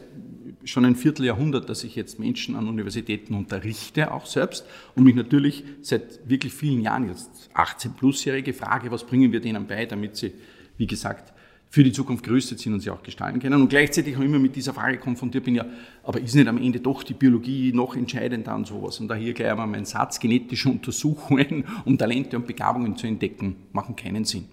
schon 0.64 0.84
ein 0.84 0.96
Vierteljahrhundert, 0.96 1.68
dass 1.68 1.84
ich 1.84 1.94
jetzt 1.94 2.18
Menschen 2.18 2.56
an 2.56 2.68
Universitäten 2.68 3.34
unterrichte, 3.34 4.12
auch 4.12 4.26
selbst, 4.26 4.66
und 4.94 5.04
mich 5.04 5.14
natürlich 5.14 5.64
seit 5.80 6.28
wirklich 6.28 6.52
vielen 6.52 6.80
Jahren, 6.82 7.08
jetzt 7.08 7.30
18-Plusjährige, 7.54 8.52
frage, 8.52 8.90
was 8.90 9.04
bringen 9.04 9.32
wir 9.32 9.40
denen 9.40 9.66
bei, 9.66 9.86
damit 9.86 10.16
sie, 10.16 10.32
wie 10.76 10.86
gesagt, 10.86 11.32
für 11.72 11.84
die 11.84 11.92
Zukunft 11.92 12.24
gerüstet 12.24 12.58
sind 12.58 12.74
und 12.74 12.80
sie 12.80 12.90
auch 12.90 13.02
gestalten 13.02 13.38
können. 13.38 13.62
Und 13.62 13.68
gleichzeitig 13.68 14.16
auch 14.16 14.20
immer 14.20 14.40
mit 14.40 14.56
dieser 14.56 14.74
Frage 14.74 14.98
konfrontiert 14.98 15.44
bin, 15.44 15.54
ja, 15.54 15.64
aber 16.02 16.20
ist 16.20 16.34
nicht 16.34 16.48
am 16.48 16.58
Ende 16.58 16.80
doch 16.80 17.04
die 17.04 17.14
Biologie 17.14 17.72
noch 17.72 17.94
entscheidender 17.94 18.56
und 18.56 18.66
sowas? 18.66 18.98
Und 18.98 19.06
da 19.06 19.14
hier 19.14 19.32
gleich 19.32 19.52
einmal 19.52 19.68
mein 19.68 19.84
Satz, 19.84 20.18
genetische 20.18 20.68
Untersuchungen, 20.68 21.64
um 21.84 21.96
Talente 21.96 22.36
und 22.36 22.48
Begabungen 22.48 22.96
zu 22.96 23.06
entdecken, 23.06 23.54
machen 23.72 23.94
keinen 23.94 24.24
Sinn. 24.24 24.46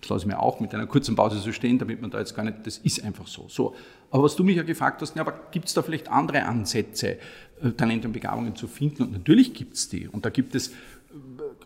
Das 0.00 0.10
lasse 0.10 0.26
ich 0.26 0.28
mir 0.28 0.38
auch 0.38 0.60
mit 0.60 0.72
einer 0.74 0.86
kurzen 0.86 1.16
Pause 1.16 1.38
so 1.38 1.50
stehen, 1.50 1.78
damit 1.78 2.00
man 2.00 2.10
da 2.10 2.20
jetzt 2.20 2.36
gar 2.36 2.44
nicht, 2.44 2.58
das 2.64 2.78
ist 2.78 3.02
einfach 3.02 3.26
so. 3.26 3.46
so. 3.48 3.74
Aber 4.12 4.22
was 4.22 4.36
du 4.36 4.44
mich 4.44 4.56
ja 4.56 4.62
gefragt 4.62 5.02
hast, 5.02 5.16
ja, 5.16 5.22
aber 5.22 5.32
gibt 5.50 5.66
es 5.66 5.74
da 5.74 5.82
vielleicht 5.82 6.08
andere 6.08 6.44
Ansätze, 6.44 7.18
äh, 7.62 7.70
Talente 7.76 8.06
und 8.06 8.12
Begabungen 8.12 8.54
zu 8.54 8.68
finden? 8.68 9.02
Und 9.02 9.12
natürlich 9.12 9.54
gibt 9.54 9.74
es 9.74 9.88
die. 9.88 10.06
Und 10.06 10.24
da 10.24 10.30
gibt 10.30 10.54
es 10.54 10.72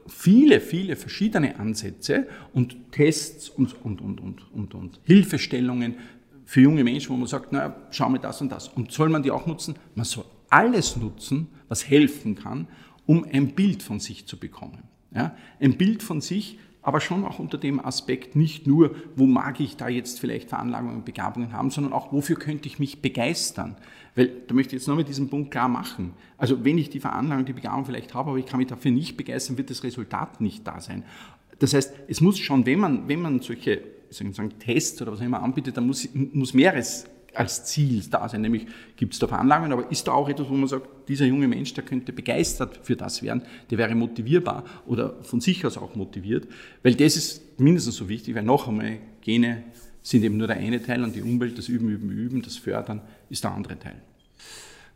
viele, 0.06 0.60
viele 0.60 0.96
verschiedene 0.96 1.58
Ansätze 1.58 2.26
und 2.52 2.92
Tests 2.92 3.48
und, 3.48 3.74
und, 3.84 4.00
und, 4.00 4.20
und, 4.20 4.42
und, 4.52 4.74
und 4.74 5.00
Hilfestellungen 5.04 5.96
für 6.44 6.60
junge 6.60 6.84
Menschen, 6.84 7.10
wo 7.10 7.16
man 7.16 7.28
sagt, 7.28 7.48
na, 7.52 7.76
schau 7.90 8.08
mir 8.08 8.20
das 8.20 8.40
und 8.40 8.50
das. 8.50 8.68
Und 8.68 8.92
soll 8.92 9.08
man 9.08 9.22
die 9.22 9.30
auch 9.30 9.46
nutzen? 9.46 9.74
Man 9.94 10.04
soll 10.04 10.24
alles 10.48 10.96
nutzen, 10.96 11.48
was 11.68 11.88
helfen 11.88 12.34
kann, 12.34 12.68
um 13.06 13.24
ein 13.24 13.54
Bild 13.54 13.82
von 13.82 14.00
sich 14.00 14.26
zu 14.26 14.38
bekommen. 14.38 14.84
Ja? 15.14 15.36
Ein 15.60 15.76
Bild 15.76 16.02
von 16.02 16.20
sich, 16.20 16.58
aber 16.82 17.00
schon 17.00 17.24
auch 17.24 17.38
unter 17.38 17.58
dem 17.58 17.84
Aspekt 17.84 18.36
nicht 18.36 18.66
nur, 18.66 18.94
wo 19.16 19.26
mag 19.26 19.60
ich 19.60 19.76
da 19.76 19.88
jetzt 19.88 20.20
vielleicht 20.20 20.48
Veranlagungen 20.48 20.96
und 20.96 21.04
Begabungen 21.04 21.52
haben, 21.52 21.70
sondern 21.70 21.92
auch, 21.92 22.12
wofür 22.12 22.36
könnte 22.36 22.68
ich 22.68 22.78
mich 22.78 23.02
begeistern. 23.02 23.76
Weil, 24.14 24.30
da 24.46 24.54
möchte 24.54 24.74
ich 24.74 24.82
jetzt 24.82 24.88
noch 24.88 24.96
mit 24.96 25.08
diesem 25.08 25.28
Punkt 25.28 25.50
klar 25.50 25.68
machen. 25.68 26.12
Also, 26.36 26.64
wenn 26.64 26.78
ich 26.78 26.90
die 26.90 27.00
Veranlagung, 27.00 27.44
die 27.44 27.52
Begabung 27.52 27.84
vielleicht 27.84 28.14
habe, 28.14 28.30
aber 28.30 28.38
ich 28.38 28.46
kann 28.46 28.58
mich 28.58 28.68
dafür 28.68 28.90
nicht 28.90 29.16
begeistern, 29.16 29.58
wird 29.58 29.70
das 29.70 29.84
Resultat 29.84 30.40
nicht 30.40 30.66
da 30.66 30.80
sein. 30.80 31.04
Das 31.58 31.74
heißt, 31.74 31.92
es 32.08 32.20
muss 32.20 32.38
schon, 32.38 32.64
wenn 32.66 32.78
man, 32.78 33.08
wenn 33.08 33.20
man 33.20 33.40
solche 33.40 33.82
sagen, 34.10 34.58
Tests 34.58 35.00
oder 35.02 35.12
was 35.12 35.20
auch 35.20 35.24
immer 35.24 35.42
anbietet, 35.42 35.76
dann 35.76 35.86
muss, 35.86 36.08
muss 36.14 36.54
mehres 36.54 37.06
als 37.38 37.64
Ziel 37.64 38.02
da 38.10 38.28
sein. 38.28 38.40
Nämlich 38.40 38.66
gibt 38.96 39.12
es 39.12 39.18
da 39.18 39.28
Veranlagungen, 39.28 39.72
aber 39.72 39.90
ist 39.90 40.06
da 40.08 40.12
auch 40.12 40.28
etwas, 40.28 40.48
wo 40.48 40.54
man 40.54 40.68
sagt, 40.68 41.08
dieser 41.08 41.26
junge 41.26 41.46
Mensch, 41.46 41.72
der 41.74 41.84
könnte 41.84 42.12
begeistert 42.12 42.80
für 42.82 42.96
das 42.96 43.22
werden, 43.22 43.42
der 43.70 43.78
wäre 43.78 43.94
motivierbar 43.94 44.64
oder 44.86 45.22
von 45.22 45.40
sich 45.40 45.64
aus 45.64 45.78
auch 45.78 45.94
motiviert, 45.94 46.48
weil 46.82 46.94
das 46.94 47.16
ist 47.16 47.60
mindestens 47.60 47.96
so 47.96 48.08
wichtig, 48.08 48.34
weil 48.34 48.42
noch 48.42 48.68
einmal 48.68 48.98
Gene 49.20 49.64
sind 50.02 50.24
eben 50.24 50.36
nur 50.36 50.46
der 50.46 50.56
eine 50.56 50.82
Teil 50.82 51.02
und 51.04 51.14
die 51.14 51.22
Umwelt, 51.22 51.56
das 51.58 51.68
Üben, 51.68 51.88
Üben, 51.88 52.10
Üben, 52.10 52.42
das 52.42 52.56
Fördern 52.56 53.02
ist 53.30 53.44
der 53.44 53.52
andere 53.52 53.78
Teil. 53.78 54.00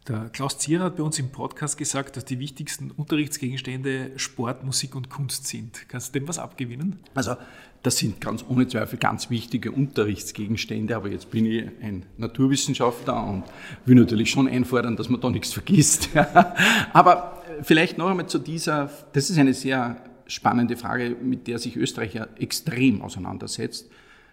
Der 0.08 0.30
Klaus 0.30 0.58
Zierer 0.58 0.86
hat 0.86 0.96
bei 0.96 1.04
uns 1.04 1.20
im 1.20 1.30
Podcast 1.30 1.78
gesagt, 1.78 2.16
dass 2.16 2.24
die 2.24 2.40
wichtigsten 2.40 2.90
Unterrichtsgegenstände 2.90 4.10
Sport, 4.16 4.64
Musik 4.64 4.96
und 4.96 5.08
Kunst 5.08 5.46
sind. 5.46 5.88
Kannst 5.88 6.12
du 6.12 6.18
dem 6.18 6.26
was 6.26 6.40
abgewinnen? 6.40 6.98
Also 7.14 7.36
das 7.84 7.98
sind 7.98 8.20
ganz 8.20 8.44
ohne 8.48 8.66
Zweifel 8.66 8.98
ganz 8.98 9.30
wichtige 9.30 9.70
Unterrichtsgegenstände, 9.70 10.96
aber 10.96 11.08
jetzt 11.08 11.30
bin 11.30 11.46
ich 11.46 11.68
ein 11.80 12.04
Naturwissenschaftler 12.16 13.24
und 13.24 13.44
will 13.86 13.94
natürlich 13.94 14.28
schon 14.28 14.48
einfordern, 14.48 14.96
dass 14.96 15.08
man 15.08 15.20
da 15.20 15.30
nichts 15.30 15.52
vergisst. 15.52 16.08
aber 16.92 17.40
vielleicht 17.62 17.96
noch 17.96 18.10
einmal 18.10 18.26
zu 18.26 18.40
dieser, 18.40 18.90
das 19.12 19.30
ist 19.30 19.38
eine 19.38 19.54
sehr 19.54 20.02
spannende 20.26 20.76
Frage, 20.76 21.10
mit 21.10 21.46
der 21.46 21.60
sich 21.60 21.76
Österreich 21.76 22.14
ja 22.14 22.26
extrem 22.40 23.02
auseinandersetzt. 23.02 23.88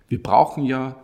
Wir 0.08 0.22
brauchen 0.24 0.66
ja 0.66 0.96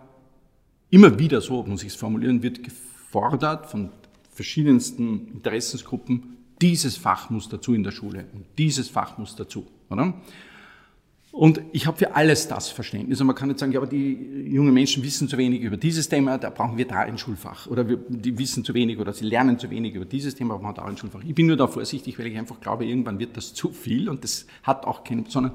immer 0.90 1.20
wieder, 1.20 1.40
so 1.40 1.62
muss 1.62 1.84
ich 1.84 1.90
es 1.90 1.96
formulieren, 1.96 2.42
wird 2.42 2.64
gefordert 2.64 3.70
von 3.70 3.92
verschiedensten 4.36 5.30
Interessensgruppen, 5.34 6.38
dieses 6.62 6.98
Fach 6.98 7.30
muss 7.30 7.50
dazu 7.50 7.74
in 7.74 7.84
der 7.84 7.92
Schule 7.92 8.26
und 8.34 8.46
dieses 8.58 8.90
Fach 8.90 9.18
muss 9.18 9.36
dazu. 9.36 9.66
Oder? 9.90 10.14
Und 11.32 11.60
ich 11.74 11.86
habe 11.86 11.98
für 11.98 12.16
alles 12.16 12.48
das 12.48 12.70
Verständnis. 12.70 13.20
Und 13.20 13.28
man 13.28 13.36
kann 13.36 13.50
nicht 13.50 13.60
sagen, 13.60 13.74
ja, 13.74 13.80
aber 13.80 13.88
die 13.90 14.14
jungen 14.48 14.74
Menschen 14.74 15.04
wissen 15.04 15.28
zu 15.28 15.38
wenig 15.38 15.60
über 15.60 15.76
dieses 15.76 16.08
Thema, 16.08 16.38
da 16.38 16.50
brauchen 16.50 16.78
wir 16.78 16.88
da 16.88 17.02
ein 17.02 17.18
Schulfach. 17.18 17.68
Oder 17.68 17.90
wir, 17.90 17.98
die 18.08 18.38
wissen 18.38 18.64
zu 18.64 18.74
wenig 18.74 19.00
oder 19.00 19.12
sie 19.12 19.26
lernen 19.26 19.60
zu 19.60 19.70
wenig 19.70 19.96
über 19.96 20.06
dieses 20.06 20.36
Thema, 20.36 20.56
brauchen 20.56 20.70
wir 20.70 20.82
da 20.82 20.86
ein 20.86 20.96
Schulfach. 20.96 21.22
Ich 21.28 21.36
bin 21.36 21.48
nur 21.48 21.58
da 21.58 21.68
vorsichtig, 21.68 22.18
weil 22.18 22.28
ich 22.28 22.38
einfach 22.38 22.62
glaube, 22.62 22.86
irgendwann 22.86 23.20
wird 23.20 23.36
das 23.36 23.54
zu 23.54 23.72
viel 23.72 24.08
und 24.08 24.24
das 24.24 24.46
hat 24.64 24.86
auch 24.86 25.04
keine, 25.04 25.26
sondern 25.28 25.52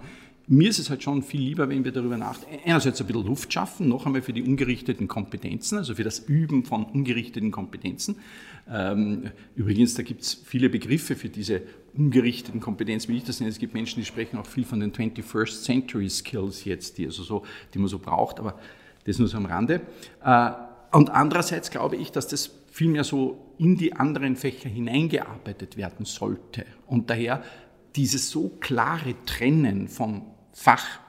mir 0.48 0.68
ist 0.68 0.80
es 0.80 0.90
halt 0.90 1.02
schon 1.02 1.22
viel 1.22 1.40
lieber, 1.40 1.68
wenn 1.68 1.84
wir 1.84 1.92
darüber 1.92 2.18
nachdenken. 2.18 2.60
Einerseits 2.66 3.00
ein 3.00 3.06
bisschen 3.06 3.24
Luft 3.24 3.52
schaffen, 3.52 3.88
noch 3.88 4.04
einmal 4.04 4.20
für 4.20 4.32
die 4.32 4.42
ungerichteten 4.42 5.08
Kompetenzen, 5.08 5.78
also 5.78 5.94
für 5.94 6.04
das 6.04 6.18
Üben 6.18 6.64
von 6.64 6.84
ungerichteten 6.84 7.52
Kompetenzen. 7.52 8.16
Ähm, 8.72 9.30
übrigens, 9.56 9.94
da 9.94 10.02
gibt 10.02 10.22
es 10.22 10.34
viele 10.34 10.68
Begriffe 10.68 11.16
für 11.16 11.28
diese 11.28 11.62
ungerichteten 11.96 12.60
Kompetenzen, 12.60 13.12
wie 13.12 13.16
ich 13.16 13.24
das 13.24 13.40
nenne. 13.40 13.50
Es 13.50 13.58
gibt 13.58 13.74
Menschen, 13.74 14.00
die 14.00 14.06
sprechen 14.06 14.38
auch 14.38 14.46
viel 14.46 14.64
von 14.64 14.80
den 14.80 14.92
21st 14.92 15.64
Century 15.64 16.08
Skills 16.08 16.64
jetzt, 16.64 16.98
die, 16.98 17.06
also 17.06 17.22
so, 17.22 17.44
die 17.74 17.78
man 17.78 17.88
so 17.88 17.98
braucht, 17.98 18.38
aber 18.38 18.58
das 19.04 19.18
nur 19.18 19.28
so 19.28 19.36
am 19.36 19.46
Rande. 19.46 19.80
Äh, 20.24 20.50
und 20.92 21.10
andererseits 21.10 21.70
glaube 21.70 21.96
ich, 21.96 22.12
dass 22.12 22.28
das 22.28 22.50
vielmehr 22.70 23.04
so 23.04 23.54
in 23.58 23.76
die 23.76 23.92
anderen 23.94 24.36
Fächer 24.36 24.68
hineingearbeitet 24.68 25.76
werden 25.76 26.04
sollte. 26.06 26.64
Und 26.86 27.10
daher 27.10 27.42
dieses 27.96 28.30
so 28.30 28.48
klare 28.60 29.14
Trennen 29.26 29.88
von 29.88 30.22
Fach, 30.52 31.00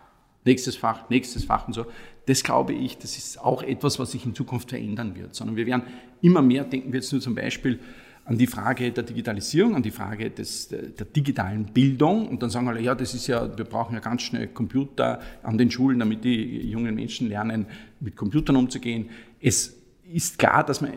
nächstes 0.46 0.76
Fach, 0.76 1.10
nächstes 1.10 1.46
Fach 1.46 1.68
und 1.68 1.74
so, 1.74 1.86
das 2.26 2.44
glaube 2.44 2.74
ich, 2.74 2.98
das 2.98 3.18
ist 3.18 3.40
auch 3.40 3.64
etwas, 3.64 4.00
was 4.00 4.12
sich 4.12 4.26
in 4.26 4.36
Zukunft 4.36 4.70
verändern 4.70 5.16
wird. 5.16 5.36
Sondern 5.36 5.56
wir 5.56 5.66
werden 5.66 5.84
immer 6.22 6.42
mehr, 6.42 6.64
denken 6.64 6.92
wir 6.94 7.00
jetzt 7.00 7.12
nur 7.12 7.22
zum 7.22 7.36
Beispiel 7.36 7.80
an 8.26 8.38
die 8.38 8.48
Frage 8.48 8.92
der 8.92 9.04
Digitalisierung, 9.04 9.76
an 9.76 9.82
die 9.82 9.92
Frage 9.92 10.30
des, 10.30 10.68
der, 10.68 10.84
der 10.84 11.06
digitalen 11.08 11.66
Bildung. 11.66 12.28
Und 12.28 12.44
dann 12.44 12.50
sagen 12.50 12.68
alle, 12.68 12.82
ja, 12.82 12.94
das 12.94 13.14
ist 13.14 13.28
ja, 13.28 13.58
wir 13.58 13.66
brauchen 13.66 13.96
ja 13.96 14.00
ganz 14.00 14.22
schnell 14.22 14.48
Computer 14.48 15.20
an 15.42 15.58
den 15.58 15.72
Schulen, 15.72 16.00
damit 16.00 16.24
die 16.24 16.70
jungen 16.70 16.94
Menschen 16.96 17.28
lernen, 17.28 17.66
mit 18.00 18.16
Computern 18.16 18.56
umzugehen. 18.56 19.10
Es 19.40 19.81
ist 20.14 20.38
klar, 20.40 20.64
dass, 20.64 20.82
man, 20.82 20.92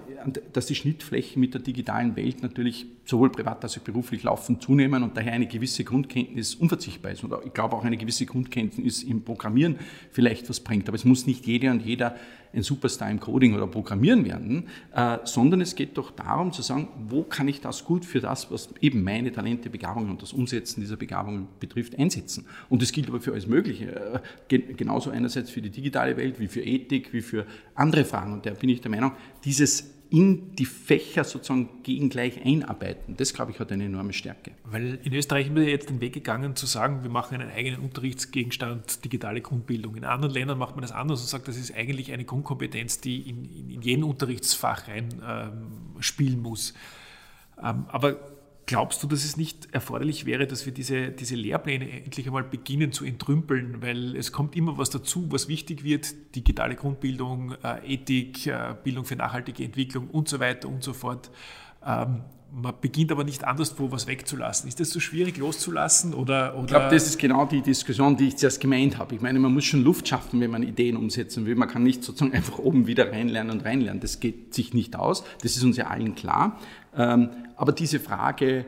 dass 0.52 0.66
die 0.66 0.74
Schnittflächen 0.74 1.40
mit 1.40 1.54
der 1.54 1.60
digitalen 1.60 2.16
Welt 2.16 2.42
natürlich 2.42 2.86
sowohl 3.04 3.30
privat 3.30 3.62
als 3.62 3.78
auch 3.78 3.82
beruflich 3.82 4.22
laufend 4.22 4.62
zunehmen 4.62 5.02
und 5.02 5.16
daher 5.16 5.32
eine 5.32 5.46
gewisse 5.46 5.84
Grundkenntnis 5.84 6.54
unverzichtbar 6.54 7.12
ist. 7.12 7.24
Und 7.24 7.34
ich 7.44 7.52
glaube 7.52 7.76
auch 7.76 7.84
eine 7.84 7.96
gewisse 7.96 8.26
Grundkenntnis 8.26 9.02
im 9.02 9.22
Programmieren 9.22 9.78
vielleicht 10.10 10.48
was 10.48 10.60
bringt. 10.60 10.88
Aber 10.88 10.96
es 10.96 11.04
muss 11.04 11.26
nicht 11.26 11.46
jede 11.46 11.70
und 11.70 11.82
jeder 11.82 12.16
ein 12.54 12.62
Superstar 12.62 13.10
im 13.10 13.20
Coding 13.20 13.54
oder 13.54 13.66
Programmieren 13.66 14.24
werden, 14.24 14.68
äh, 14.94 15.18
sondern 15.24 15.60
es 15.60 15.74
geht 15.74 15.96
doch 15.96 16.10
darum 16.10 16.52
zu 16.52 16.62
sagen, 16.62 16.88
wo 17.08 17.22
kann 17.22 17.48
ich 17.48 17.60
das 17.60 17.84
gut 17.84 18.04
für 18.04 18.20
das, 18.20 18.50
was 18.50 18.68
eben 18.80 19.02
meine 19.02 19.32
Talente, 19.32 19.70
Begabungen 19.70 20.10
und 20.10 20.22
das 20.22 20.32
Umsetzen 20.32 20.80
dieser 20.80 20.96
Begabungen 20.96 21.48
betrifft, 21.60 21.98
einsetzen. 21.98 22.46
Und 22.68 22.82
das 22.82 22.92
gilt 22.92 23.08
aber 23.08 23.20
für 23.20 23.32
alles 23.32 23.46
Mögliche. 23.46 24.22
Äh, 24.48 24.58
genauso 24.74 25.10
einerseits 25.10 25.50
für 25.50 25.62
die 25.62 25.70
digitale 25.70 26.16
Welt, 26.16 26.40
wie 26.40 26.48
für 26.48 26.62
Ethik, 26.62 27.12
wie 27.12 27.22
für 27.22 27.46
andere 27.74 28.04
Fragen. 28.04 28.32
Und 28.32 28.46
da 28.46 28.50
bin 28.50 28.68
ich 28.68 28.80
der 28.80 28.90
Meinung, 28.90 29.12
dieses 29.44 29.93
in 30.10 30.54
die 30.54 30.66
Fächer 30.66 31.24
sozusagen 31.24 31.82
gegengleich 31.82 32.44
einarbeiten. 32.44 33.16
Das, 33.16 33.32
glaube 33.32 33.50
ich, 33.50 33.58
hat 33.58 33.72
eine 33.72 33.84
enorme 33.84 34.12
Stärke. 34.12 34.52
Weil 34.64 35.00
in 35.02 35.12
Österreich 35.12 35.46
sind 35.46 35.56
wir 35.56 35.68
jetzt 35.68 35.88
den 35.88 36.00
Weg 36.00 36.12
gegangen 36.12 36.56
zu 36.56 36.66
sagen, 36.66 37.02
wir 37.02 37.10
machen 37.10 37.40
einen 37.40 37.50
eigenen 37.50 37.80
Unterrichtsgegenstand 37.80 39.04
digitale 39.04 39.40
Grundbildung. 39.40 39.96
In 39.96 40.04
anderen 40.04 40.34
Ländern 40.34 40.58
macht 40.58 40.76
man 40.76 40.82
das 40.82 40.92
anders 40.92 41.20
und 41.20 41.28
sagt, 41.28 41.48
das 41.48 41.56
ist 41.56 41.74
eigentlich 41.74 42.12
eine 42.12 42.24
Grundkompetenz, 42.24 43.00
die 43.00 43.28
in, 43.28 43.44
in, 43.44 43.70
in 43.70 43.82
jeden 43.82 44.04
Unterrichtsfach 44.04 44.88
rein 44.88 45.08
ähm, 45.26 46.00
spielen 46.00 46.40
muss. 46.40 46.74
Ähm, 47.62 47.86
aber 47.88 48.18
Glaubst 48.66 49.02
du, 49.02 49.06
dass 49.06 49.24
es 49.24 49.36
nicht 49.36 49.74
erforderlich 49.74 50.24
wäre, 50.24 50.46
dass 50.46 50.64
wir 50.64 50.72
diese, 50.72 51.10
diese 51.10 51.34
Lehrpläne 51.34 51.90
endlich 52.02 52.26
einmal 52.26 52.44
beginnen 52.44 52.92
zu 52.92 53.04
entrümpeln? 53.04 53.82
Weil 53.82 54.16
es 54.16 54.32
kommt 54.32 54.56
immer 54.56 54.78
was 54.78 54.88
dazu, 54.88 55.30
was 55.30 55.48
wichtig 55.48 55.84
wird. 55.84 56.34
Digitale 56.34 56.74
Grundbildung, 56.74 57.56
äh, 57.62 57.94
Ethik, 57.94 58.46
äh, 58.46 58.74
Bildung 58.82 59.04
für 59.04 59.16
nachhaltige 59.16 59.62
Entwicklung 59.64 60.08
und 60.08 60.28
so 60.28 60.40
weiter 60.40 60.68
und 60.68 60.82
so 60.82 60.94
fort. 60.94 61.30
Ähm, 61.84 62.22
man 62.54 62.74
beginnt 62.80 63.10
aber 63.10 63.24
nicht 63.24 63.44
anderswo 63.44 63.90
was 63.90 64.06
wegzulassen. 64.06 64.68
Ist 64.68 64.78
das 64.78 64.90
so 64.90 65.00
schwierig 65.00 65.38
loszulassen? 65.38 66.14
Oder, 66.14 66.54
oder? 66.54 66.62
Ich 66.62 66.66
glaube, 66.68 66.88
das 66.90 67.06
ist 67.06 67.18
genau 67.18 67.46
die 67.46 67.62
Diskussion, 67.62 68.16
die 68.16 68.28
ich 68.28 68.36
zuerst 68.36 68.60
gemeint 68.60 68.98
habe. 68.98 69.14
Ich 69.14 69.20
meine, 69.20 69.38
man 69.38 69.52
muss 69.52 69.64
schon 69.64 69.82
Luft 69.82 70.06
schaffen, 70.08 70.40
wenn 70.40 70.50
man 70.50 70.62
Ideen 70.62 70.96
umsetzen 70.96 71.46
will. 71.46 71.56
Man 71.56 71.68
kann 71.68 71.82
nicht 71.82 72.04
sozusagen 72.04 72.32
einfach 72.34 72.58
oben 72.58 72.86
wieder 72.86 73.10
reinlernen 73.10 73.58
und 73.58 73.64
reinlernen. 73.64 74.00
Das 74.00 74.20
geht 74.20 74.54
sich 74.54 74.72
nicht 74.72 74.96
aus. 74.96 75.24
Das 75.42 75.56
ist 75.56 75.64
uns 75.64 75.76
ja 75.76 75.88
allen 75.88 76.14
klar. 76.14 76.60
Ähm, 76.96 77.30
aber 77.56 77.72
diese 77.72 77.98
Frage 77.98 78.66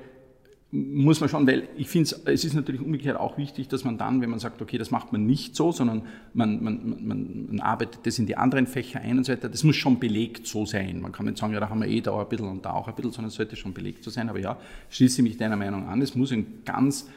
muss 0.77 1.21
man 1.21 1.29
schon, 1.29 1.47
weil 1.47 1.69
ich 1.77 1.89
finde, 1.89 2.15
es 2.27 2.45
ist 2.45 2.55
natürlich 2.55 2.83
umgekehrt 2.83 3.19
auch 3.19 3.39
wichtig, 3.39 3.69
dass 3.69 3.85
man 3.85 3.97
dann, 3.97 4.21
wenn 4.21 4.29
man 4.29 4.39
sagt, 4.39 4.61
okay, 4.61 4.77
das 4.77 4.91
macht 4.91 5.11
man 5.11 5.25
nicht 5.25 5.57
so, 5.57 5.73
sondern 5.73 6.03
man, 6.35 6.62
man, 6.62 7.07
man, 7.07 7.47
man 7.47 7.61
arbeitet 7.61 8.01
das 8.05 8.19
in 8.19 8.27
die 8.27 8.37
anderen 8.37 8.67
Fächer 8.67 9.01
ein 9.01 9.17
und 9.17 9.25
so 9.25 9.33
weiter, 9.33 9.49
das 9.49 9.65
muss 9.65 9.77
schon 9.77 9.99
belegt 9.99 10.47
so 10.47 10.67
sein. 10.67 11.01
Man 11.01 11.12
kann 11.12 11.27
nicht 11.27 11.39
sagen, 11.39 11.55
ja, 11.55 11.61
da 11.61 11.71
haben 11.71 11.81
wir 11.81 11.89
eh 11.89 12.01
da 12.03 12.19
ein 12.21 12.29
bisschen 12.29 12.49
und 12.49 12.65
da 12.65 12.73
auch 12.73 12.89
ein 12.89 12.95
bisschen, 12.95 13.12
sondern 13.12 13.29
es 13.29 13.35
sollte 13.35 13.57
schon 13.57 13.73
belegt 13.73 14.05
so 14.05 14.11
sein. 14.11 14.29
Aber 14.29 14.39
ja, 14.39 14.59
schließe 14.91 15.23
mich 15.23 15.39
deiner 15.39 15.57
Meinung 15.57 15.89
an, 15.89 16.03
es 16.03 16.15
muss 16.15 16.31
ein 16.31 16.62
ganz 16.65 17.09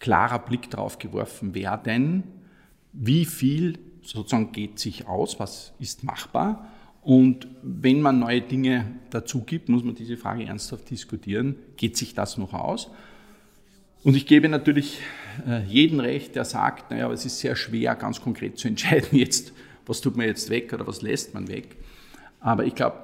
klarer 0.00 0.40
Blick 0.40 0.70
drauf 0.70 0.98
geworfen 0.98 1.54
werden, 1.54 2.24
wie 2.92 3.24
viel 3.24 3.78
sozusagen 4.02 4.50
geht 4.52 4.78
sich 4.78 5.06
aus, 5.06 5.38
was 5.38 5.72
ist 5.78 6.04
machbar 6.04 6.68
Und 7.04 7.46
wenn 7.62 8.00
man 8.00 8.18
neue 8.18 8.40
Dinge 8.40 8.86
dazu 9.10 9.42
gibt, 9.42 9.68
muss 9.68 9.84
man 9.84 9.94
diese 9.94 10.16
Frage 10.16 10.44
ernsthaft 10.44 10.88
diskutieren. 10.90 11.56
Geht 11.76 11.98
sich 11.98 12.14
das 12.14 12.38
noch 12.38 12.54
aus? 12.54 12.90
Und 14.02 14.16
ich 14.16 14.26
gebe 14.26 14.48
natürlich 14.48 15.00
äh, 15.46 15.62
jeden 15.64 16.00
recht, 16.00 16.34
der 16.34 16.46
sagt, 16.46 16.90
naja, 16.90 17.04
aber 17.04 17.14
es 17.14 17.26
ist 17.26 17.40
sehr 17.40 17.56
schwer, 17.56 17.94
ganz 17.94 18.20
konkret 18.22 18.58
zu 18.58 18.68
entscheiden 18.68 19.18
jetzt, 19.18 19.52
was 19.86 20.00
tut 20.00 20.16
man 20.16 20.26
jetzt 20.26 20.48
weg 20.48 20.72
oder 20.72 20.86
was 20.86 21.02
lässt 21.02 21.34
man 21.34 21.48
weg. 21.48 21.76
Aber 22.40 22.64
ich 22.64 22.74
glaube, 22.74 22.96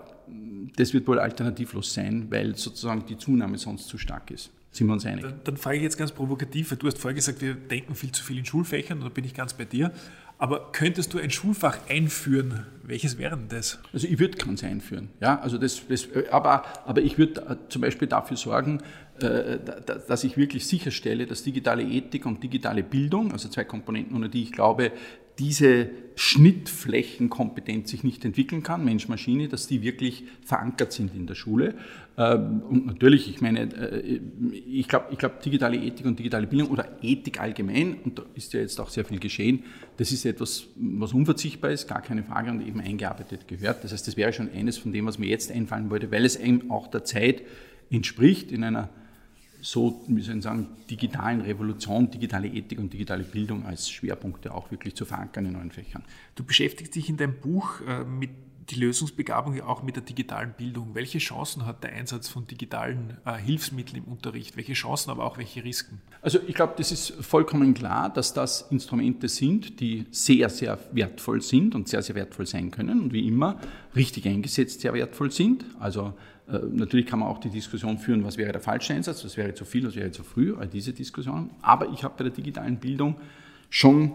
das 0.77 0.95
wird 0.95 1.07
wohl 1.07 1.19
alternativlos 1.19 1.93
sein, 1.93 2.27
weil 2.31 2.57
sozusagen 2.57 3.05
die 3.07 3.19
Zunahme 3.19 3.59
sonst 3.59 3.89
zu 3.89 3.99
stark 3.99 4.31
ist. 4.31 4.51
Sind 4.73 4.87
wir 4.87 4.95
uns 4.95 5.05
einig? 5.05 5.25
Dann, 5.25 5.41
dann 5.45 5.57
frage 5.57 5.77
ich 5.77 5.83
jetzt 5.83 5.99
ganz 5.99 6.13
provokativ, 6.13 6.71
weil 6.71 6.79
du 6.79 6.87
hast 6.87 6.99
vorher 6.99 7.15
gesagt, 7.15 7.43
wir 7.43 7.55
denken 7.55 7.95
viel 7.95 8.13
zu 8.13 8.23
viel 8.23 8.39
in 8.39 8.45
Schulfächern, 8.47 9.01
da 9.01 9.09
bin 9.09 9.25
ich 9.25 9.35
ganz 9.35 9.53
bei 9.53 9.65
dir. 9.65 9.93
Aber 10.41 10.73
könntest 10.73 11.13
du 11.13 11.19
ein 11.19 11.31
Schulfach 11.31 11.77
einführen? 11.91 12.67
Welches 12.83 13.19
wäre 13.19 13.37
denn 13.37 13.49
das? 13.49 13.79
Also 13.93 14.09
ich 14.09 14.19
würde 14.19 14.39
keins 14.39 14.65
einführen. 14.65 15.11
Ja, 15.21 15.39
also 15.39 15.59
das, 15.59 15.83
das, 15.87 16.09
aber, 16.31 16.65
aber 16.87 17.03
ich 17.03 17.19
würde 17.19 17.43
äh, 17.43 17.57
zum 17.69 17.83
Beispiel 17.83 18.09
dafür 18.09 18.39
sorgen, 18.39 18.81
äh, 19.21 19.59
dass 20.09 20.25
ich 20.25 20.39
wirklich 20.39 20.67
sicherstelle, 20.67 21.27
dass 21.27 21.43
digitale 21.43 21.83
Ethik 21.83 22.25
und 22.25 22.43
digitale 22.43 22.83
Bildung, 22.83 23.33
also 23.33 23.51
zwei 23.51 23.65
Komponenten, 23.65 24.17
ohne 24.17 24.31
die 24.31 24.43
ich 24.43 24.53
glaube, 24.53 24.93
diese 25.41 25.89
Schnittflächenkompetenz 26.17 27.91
sich 27.91 28.05
nicht 28.05 28.25
entwickeln 28.27 28.63
kann, 28.63 28.85
Mensch-Maschine, 28.85 29.49
dass 29.49 29.67
die 29.67 29.81
wirklich 29.81 30.25
verankert 30.45 30.93
sind 30.93 31.15
in 31.15 31.27
der 31.27 31.35
Schule. 31.35 31.75
Ähm, 32.19 32.61
und 32.69 32.87
natürlich, 32.87 33.31
ich 33.31 33.41
meine, 33.41 33.63
äh, 33.63 34.21
ich 34.71 34.87
glaube, 34.87 35.07
ich 35.13 35.19
glaub, 35.19 35.41
digitale 35.41 35.79
Ethik 35.79 36.05
und 36.05 36.19
digitale 36.19 36.47
Bildung 36.47 36.69
oder 36.69 36.99
Ethik 37.03 37.41
allgemein, 37.41 37.97
und 38.05 38.19
da 38.19 38.25
ist 38.35 38.53
ja 38.53 38.61
jetzt 38.61 38.79
auch 38.81 38.91
sehr 38.91 39.07
viel 39.07 39.19
geschehen, 39.19 39.65
das 39.97 40.13
ist 40.13 40.27
etwas, 40.27 40.67
was 40.77 41.15
unverzichtbar 41.15 41.71
ist, 41.71 41.89
gar 41.89 42.03
keine 42.03 42.23
Frage, 42.23 42.51
und 42.51 42.67
eben 42.67 42.81
eingearbeitet 42.81 43.49
gehört. 43.49 43.83
Das 43.83 43.93
heißt, 43.93 44.07
das 44.07 44.19
wäre 44.19 44.35
schon 44.35 44.51
eines 44.53 44.77
von 44.77 44.93
dem, 44.93 45.07
was 45.07 45.19
mir 45.19 45.29
jetzt 45.29 45.51
einfallen 45.51 45.89
wollte, 45.89 46.11
weil 46.11 46.27
es 46.27 46.37
eben 46.37 46.71
auch 46.71 46.87
der 46.89 47.05
Zeit 47.05 47.43
entspricht, 47.91 48.53
in 48.53 48.63
einer 48.63 48.91
so, 49.63 50.03
wie 50.09 50.23
soll 50.23 50.37
ich 50.37 50.43
sagen, 50.43 50.69
digitalen 50.89 51.41
Revolution, 51.41 52.11
digitale 52.11 52.49
Ethik 52.49 52.79
und 52.79 52.93
digitale 52.93 53.25
Bildung 53.25 53.67
als 53.67 53.91
Schwerpunkte 53.91 54.55
auch 54.55 54.71
wirklich 54.71 54.95
zu 54.95 55.05
verankern 55.05 55.47
in 55.47 55.53
neuen 55.53 55.71
Fächern. 55.71 56.03
Du 56.35 56.45
beschäftigst 56.45 56.95
dich 56.95 57.09
in 57.09 57.17
deinem 57.17 57.41
Buch 57.41 57.81
äh, 57.87 58.05
mit 58.05 58.31
die 58.71 58.77
Lösungsbegabung 58.77 59.55
ja 59.57 59.67
auch 59.67 59.83
mit 59.83 59.97
der 59.97 60.03
digitalen 60.03 60.53
Bildung. 60.57 60.95
Welche 60.95 61.19
Chancen 61.19 61.67
hat 61.67 61.83
der 61.83 61.93
Einsatz 61.93 62.29
von 62.29 62.47
digitalen 62.47 63.17
äh, 63.25 63.37
Hilfsmitteln 63.37 64.05
im 64.05 64.13
Unterricht? 64.13 64.57
Welche 64.57 64.75
Chancen, 64.75 65.11
aber 65.11 65.25
auch 65.25 65.39
welche 65.39 65.65
Risiken? 65.65 66.01
Also 66.23 66.39
ich 66.47 66.55
glaube, 66.55 66.75
das 66.77 66.93
ist 66.93 67.13
vollkommen 67.21 67.75
klar, 67.75 68.13
dass 68.13 68.33
das 68.33 68.63
Instrumente 68.71 69.29
sind, 69.29 69.81
die 69.81 70.07
sehr, 70.11 70.49
sehr 70.49 70.79
wertvoll 70.93 71.43
sind 71.43 71.75
und 71.75 71.89
sehr, 71.89 72.03
sehr 72.03 72.15
wertvoll 72.15 72.47
sein 72.47 72.71
können 72.71 73.01
und 73.01 73.13
wie 73.13 73.27
immer 73.27 73.59
richtig 73.97 74.27
eingesetzt 74.27 74.81
sehr 74.81 74.95
wertvoll 74.95 75.31
sind. 75.31 75.65
Also 75.79 76.15
natürlich 76.73 77.07
kann 77.07 77.21
man 77.21 77.29
auch 77.29 77.39
die 77.39 77.51
Diskussion 77.51 77.99
führen, 77.99 78.25
was 78.25 78.37
wäre 78.37 78.53
der 78.53 78.61
falsche 78.61 78.95
Einsatz, 78.95 79.25
was 79.25 79.37
wäre 79.37 79.55
zu 79.55 79.65
viel, 79.65 79.87
was 79.87 79.95
wäre 79.95 80.11
zu 80.11 80.23
früh, 80.23 80.55
all 80.55 80.69
diese 80.69 80.93
Diskussionen. 80.93 81.51
Aber 81.63 81.91
ich 81.93 82.03
habe 82.03 82.15
bei 82.17 82.25
der 82.25 82.33
digitalen 82.33 82.79
Bildung 82.79 83.17
schon 83.69 84.13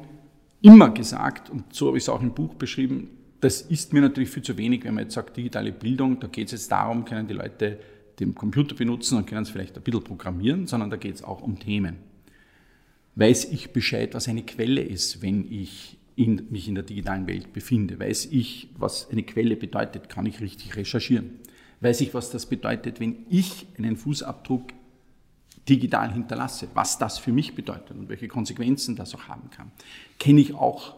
immer 0.62 0.90
gesagt, 0.90 1.50
und 1.50 1.74
so 1.74 1.88
habe 1.88 1.98
ich 1.98 2.04
es 2.04 2.10
auch 2.10 2.22
im 2.22 2.34
Buch 2.34 2.56
beschrieben, 2.56 3.10
das 3.42 3.62
ist 3.62 3.94
mir 3.94 4.02
natürlich 4.02 4.30
viel 4.30 4.44
zu 4.44 4.58
wenig, 4.58 4.84
wenn 4.84 4.96
man 4.96 5.04
jetzt 5.04 5.14
sagt, 5.14 5.38
digitale 5.38 5.72
Bildung, 5.72 6.20
da 6.20 6.28
geht 6.28 6.48
es 6.48 6.54
jetzt 6.54 6.72
darum, 6.72 7.06
können 7.06 7.28
die 7.28 7.34
Leute 7.36 7.80
den 8.20 8.34
Computer 8.34 8.76
benutzen 8.76 9.18
und 9.18 9.28
können 9.28 9.44
es 9.44 9.50
vielleicht 9.50 9.76
ein 9.78 9.84
bisschen 9.84 10.04
programmieren, 10.04 10.68
sondern 10.68 10.90
da 10.90 10.98
geht 10.98 11.16
es 11.16 11.24
auch 11.24 11.42
um 11.42 11.60
Themen. 11.60 11.98
Weiß 13.16 13.46
ich 13.46 13.72
Bescheid, 13.72 14.14
was 14.14 14.28
eine 14.28 14.44
Quelle 14.44 14.82
ist, 14.82 15.22
wenn 15.22 15.52
ich 15.52 15.98
in, 16.16 16.48
mich 16.50 16.68
in 16.68 16.76
der 16.76 16.84
digitalen 16.84 17.28
Welt 17.28 17.54
befinde? 17.54 18.00
Weiß 18.00 18.28
ich, 18.32 18.70
was 18.78 19.10
eine 19.10 19.24
Quelle 19.24 19.56
bedeutet? 19.56 20.10
Kann 20.10 20.26
ich 20.26 20.42
richtig 20.42 20.76
recherchieren? 20.76 21.32
Weiß 21.82 22.02
ich, 22.02 22.14
was 22.14 22.32
das 22.32 22.46
bedeutet, 22.46 23.00
wenn 23.00 23.26
ich 23.30 23.68
einen 23.78 23.98
Fußabdruck 23.98 24.70
digital 25.68 26.14
hinterlasse? 26.14 26.68
Was 26.74 26.98
das 26.98 27.18
für 27.18 27.32
mich 27.32 27.56
bedeutet 27.56 27.98
und 27.98 28.10
welche 28.10 28.28
Konsequenzen 28.28 28.96
das 28.96 29.14
auch 29.16 29.28
haben 29.28 29.50
kann? 29.50 29.72
Kenne 30.20 30.42
ich 30.42 30.54
auch 30.54 30.96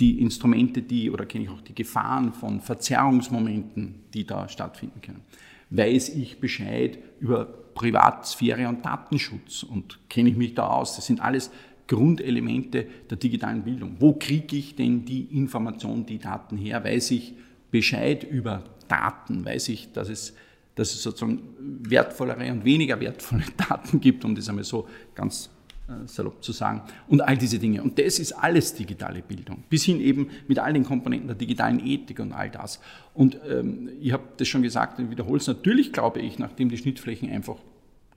die 0.00 0.20
Instrumente, 0.20 0.82
die 0.82 1.10
oder 1.10 1.26
kenne 1.26 1.44
ich 1.44 1.50
auch 1.50 1.60
die 1.60 1.74
Gefahren 1.74 2.32
von 2.32 2.60
Verzerrungsmomenten, 2.60 3.96
die 4.14 4.26
da 4.26 4.48
stattfinden 4.48 5.00
können. 5.00 5.20
Weiß 5.70 6.10
ich 6.10 6.40
Bescheid 6.40 6.98
über 7.20 7.44
Privatsphäre 7.44 8.68
und 8.68 8.84
Datenschutz 8.84 9.62
und 9.62 9.98
kenne 10.08 10.30
ich 10.30 10.36
mich 10.36 10.54
da 10.54 10.68
aus? 10.68 10.96
Das 10.96 11.06
sind 11.06 11.20
alles 11.20 11.50
Grundelemente 11.86 12.86
der 13.10 13.18
digitalen 13.18 13.62
Bildung. 13.62 13.96
Wo 13.98 14.14
kriege 14.14 14.56
ich 14.56 14.76
denn 14.76 15.04
die 15.04 15.24
Information, 15.36 16.06
die 16.06 16.18
Daten 16.18 16.56
her? 16.56 16.82
Weiß 16.84 17.10
ich 17.10 17.34
Bescheid 17.70 18.24
über 18.24 18.64
Daten? 18.94 19.44
Weiß 19.44 19.68
ich, 19.68 19.92
dass 19.92 20.08
es, 20.08 20.34
dass 20.74 20.94
es 20.94 21.02
sozusagen 21.02 21.42
wertvollere 21.58 22.50
und 22.50 22.64
weniger 22.64 23.00
wertvolle 23.00 23.44
Daten 23.68 24.00
gibt, 24.00 24.24
um 24.24 24.34
das 24.34 24.48
einmal 24.48 24.64
so 24.64 24.88
ganz 25.14 25.50
äh, 25.88 26.06
salopp 26.06 26.42
zu 26.42 26.52
sagen, 26.52 26.82
und 27.08 27.20
all 27.20 27.36
diese 27.36 27.58
Dinge. 27.58 27.82
Und 27.82 27.98
das 27.98 28.18
ist 28.18 28.32
alles 28.32 28.74
digitale 28.74 29.22
Bildung, 29.22 29.64
bis 29.68 29.84
hin 29.84 30.00
eben 30.00 30.30
mit 30.48 30.58
all 30.58 30.72
den 30.72 30.84
Komponenten 30.84 31.28
der 31.28 31.36
digitalen 31.36 31.84
Ethik 31.84 32.20
und 32.20 32.32
all 32.32 32.50
das. 32.50 32.80
Und 33.12 33.38
ähm, 33.48 33.90
ich 34.00 34.12
habe 34.12 34.24
das 34.36 34.48
schon 34.48 34.62
gesagt 34.62 34.98
und 34.98 35.10
wiederhole 35.10 35.38
es, 35.38 35.46
natürlich 35.46 35.92
glaube 35.92 36.20
ich, 36.20 36.38
nachdem 36.38 36.68
die 36.68 36.78
Schnittflächen 36.78 37.30
einfach 37.30 37.56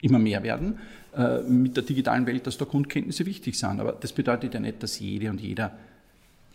immer 0.02 0.20
mehr 0.20 0.44
werden, 0.44 0.80
äh, 1.16 1.42
mit 1.42 1.76
der 1.76 1.84
digitalen 1.84 2.26
Welt, 2.28 2.48
dass 2.48 2.58
da 2.58 2.66
Grundkenntnisse 2.66 3.26
wichtig 3.26 3.58
sind. 3.58 3.80
Aber 3.80 3.94
das 3.94 4.13
bedeutet 4.13 4.54
ja 4.54 4.60
nicht, 4.60 4.82
dass 4.84 5.00
jede 5.00 5.30
und 5.30 5.42
jeder 5.42 5.78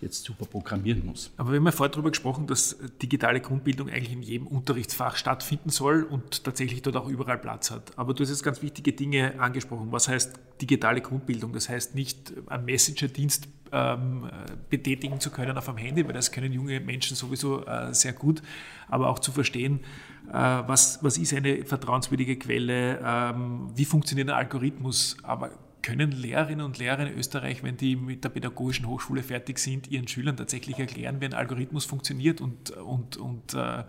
jetzt 0.03 0.25
super 0.25 0.45
programmieren 0.45 1.07
muss. 1.07 1.31
Aber 1.37 1.53
wir 1.53 1.59
haben 1.59 1.67
ja 1.67 1.73
vorher 1.73 1.91
darüber 1.91 2.11
gesprochen, 2.11 2.47
dass 2.47 2.77
digitale 3.01 3.41
Grundbildung 3.41 3.89
eigentlich 3.89 4.13
in 4.13 4.23
jedem 4.23 4.47
Unterrichtsfach 4.47 5.17
stattfinden 5.17 5.71
soll 5.71 6.03
und 6.03 6.45
tatsächlich 6.45 6.83
dort 6.83 6.97
auch 6.97 7.09
überall 7.09 7.39
Platz 7.39 7.71
hat. 7.71 7.97
Aber 7.97 8.13
du 8.15 8.23
hast 8.23 8.31
jetzt 8.31 8.43
ganz 8.43 8.63
wichtige 8.63 8.93
Dinge 8.93 9.41
angesprochen. 9.41 9.89
Was 9.91 10.09
heißt 10.09 10.39
digitale 10.61 11.01
Grundbildung? 11.01 11.53
Das 11.53 11.69
heißt 11.69 11.95
nicht, 11.95 12.33
einen 12.49 12.65
Messenger-Dienst 12.65 13.49
ähm, 13.73 14.29
betätigen 14.69 15.19
zu 15.19 15.31
können 15.31 15.57
auf 15.57 15.65
dem 15.65 15.79
Handy, 15.79 16.05
weil 16.07 16.13
das 16.13 16.31
können 16.31 16.53
junge 16.53 16.79
Menschen 16.81 17.17
sowieso 17.17 17.65
äh, 17.65 17.95
sehr 17.95 18.13
gut, 18.13 18.43
aber 18.89 19.09
auch 19.09 19.19
zu 19.19 19.33
verstehen, 19.33 19.81
äh, 20.29 20.33
was, 20.33 21.03
was 21.03 21.17
ist 21.17 21.33
eine 21.33 21.65
vertrauenswürdige 21.65 22.37
Quelle, 22.37 23.01
ähm, 23.05 23.71
wie 23.75 23.87
funktioniert 23.87 24.29
ein 24.29 24.37
Algorithmus, 24.37 25.17
aber 25.23 25.53
können 25.83 26.13
Lehrerinnen 26.13 26.65
und 26.65 26.79
Lehrer 26.79 27.07
in 27.07 27.19
Österreich, 27.19 27.63
wenn 27.63 27.77
die 27.77 27.97
mit 27.97 28.25
der 28.25 28.29
pädagogischen 28.29 28.87
Hochschule 28.87 29.23
fertig 29.23 29.59
sind, 29.59 29.91
ihren 29.91 30.09
Schülern 30.09 30.37
tatsächlich 30.37 30.79
erklären, 30.79 31.21
wie 31.21 31.27
ein 31.27 31.35
Algorithmus 31.35 31.85
funktioniert 31.85 32.41
und, 32.41 32.71
und, 32.71 33.17
und 33.17 33.55
äh, 33.55 33.85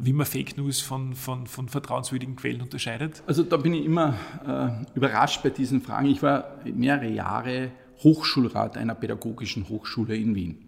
wie 0.00 0.12
man 0.12 0.26
Fake 0.26 0.56
News 0.56 0.80
von, 0.80 1.14
von, 1.14 1.46
von 1.46 1.68
vertrauenswürdigen 1.68 2.36
Quellen 2.36 2.62
unterscheidet? 2.62 3.22
Also 3.26 3.42
da 3.42 3.56
bin 3.56 3.74
ich 3.74 3.84
immer 3.84 4.14
äh, 4.46 4.96
überrascht 4.96 5.42
bei 5.42 5.50
diesen 5.50 5.80
Fragen. 5.80 6.06
Ich 6.06 6.22
war 6.22 6.58
mehrere 6.64 7.08
Jahre 7.08 7.70
Hochschulrat 8.02 8.76
einer 8.76 8.94
pädagogischen 8.94 9.68
Hochschule 9.68 10.16
in 10.16 10.34
Wien. 10.34 10.58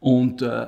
Und 0.00 0.42
äh, 0.42 0.66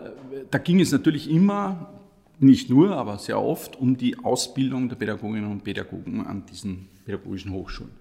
da 0.50 0.58
ging 0.58 0.80
es 0.80 0.92
natürlich 0.92 1.28
immer, 1.28 1.90
nicht 2.38 2.70
nur, 2.70 2.96
aber 2.96 3.18
sehr 3.18 3.40
oft, 3.40 3.76
um 3.76 3.96
die 3.96 4.18
Ausbildung 4.18 4.88
der 4.88 4.96
Pädagoginnen 4.96 5.50
und 5.50 5.64
Pädagogen 5.64 6.26
an 6.26 6.44
diesen 6.46 6.88
pädagogischen 7.04 7.52
Hochschulen. 7.52 7.92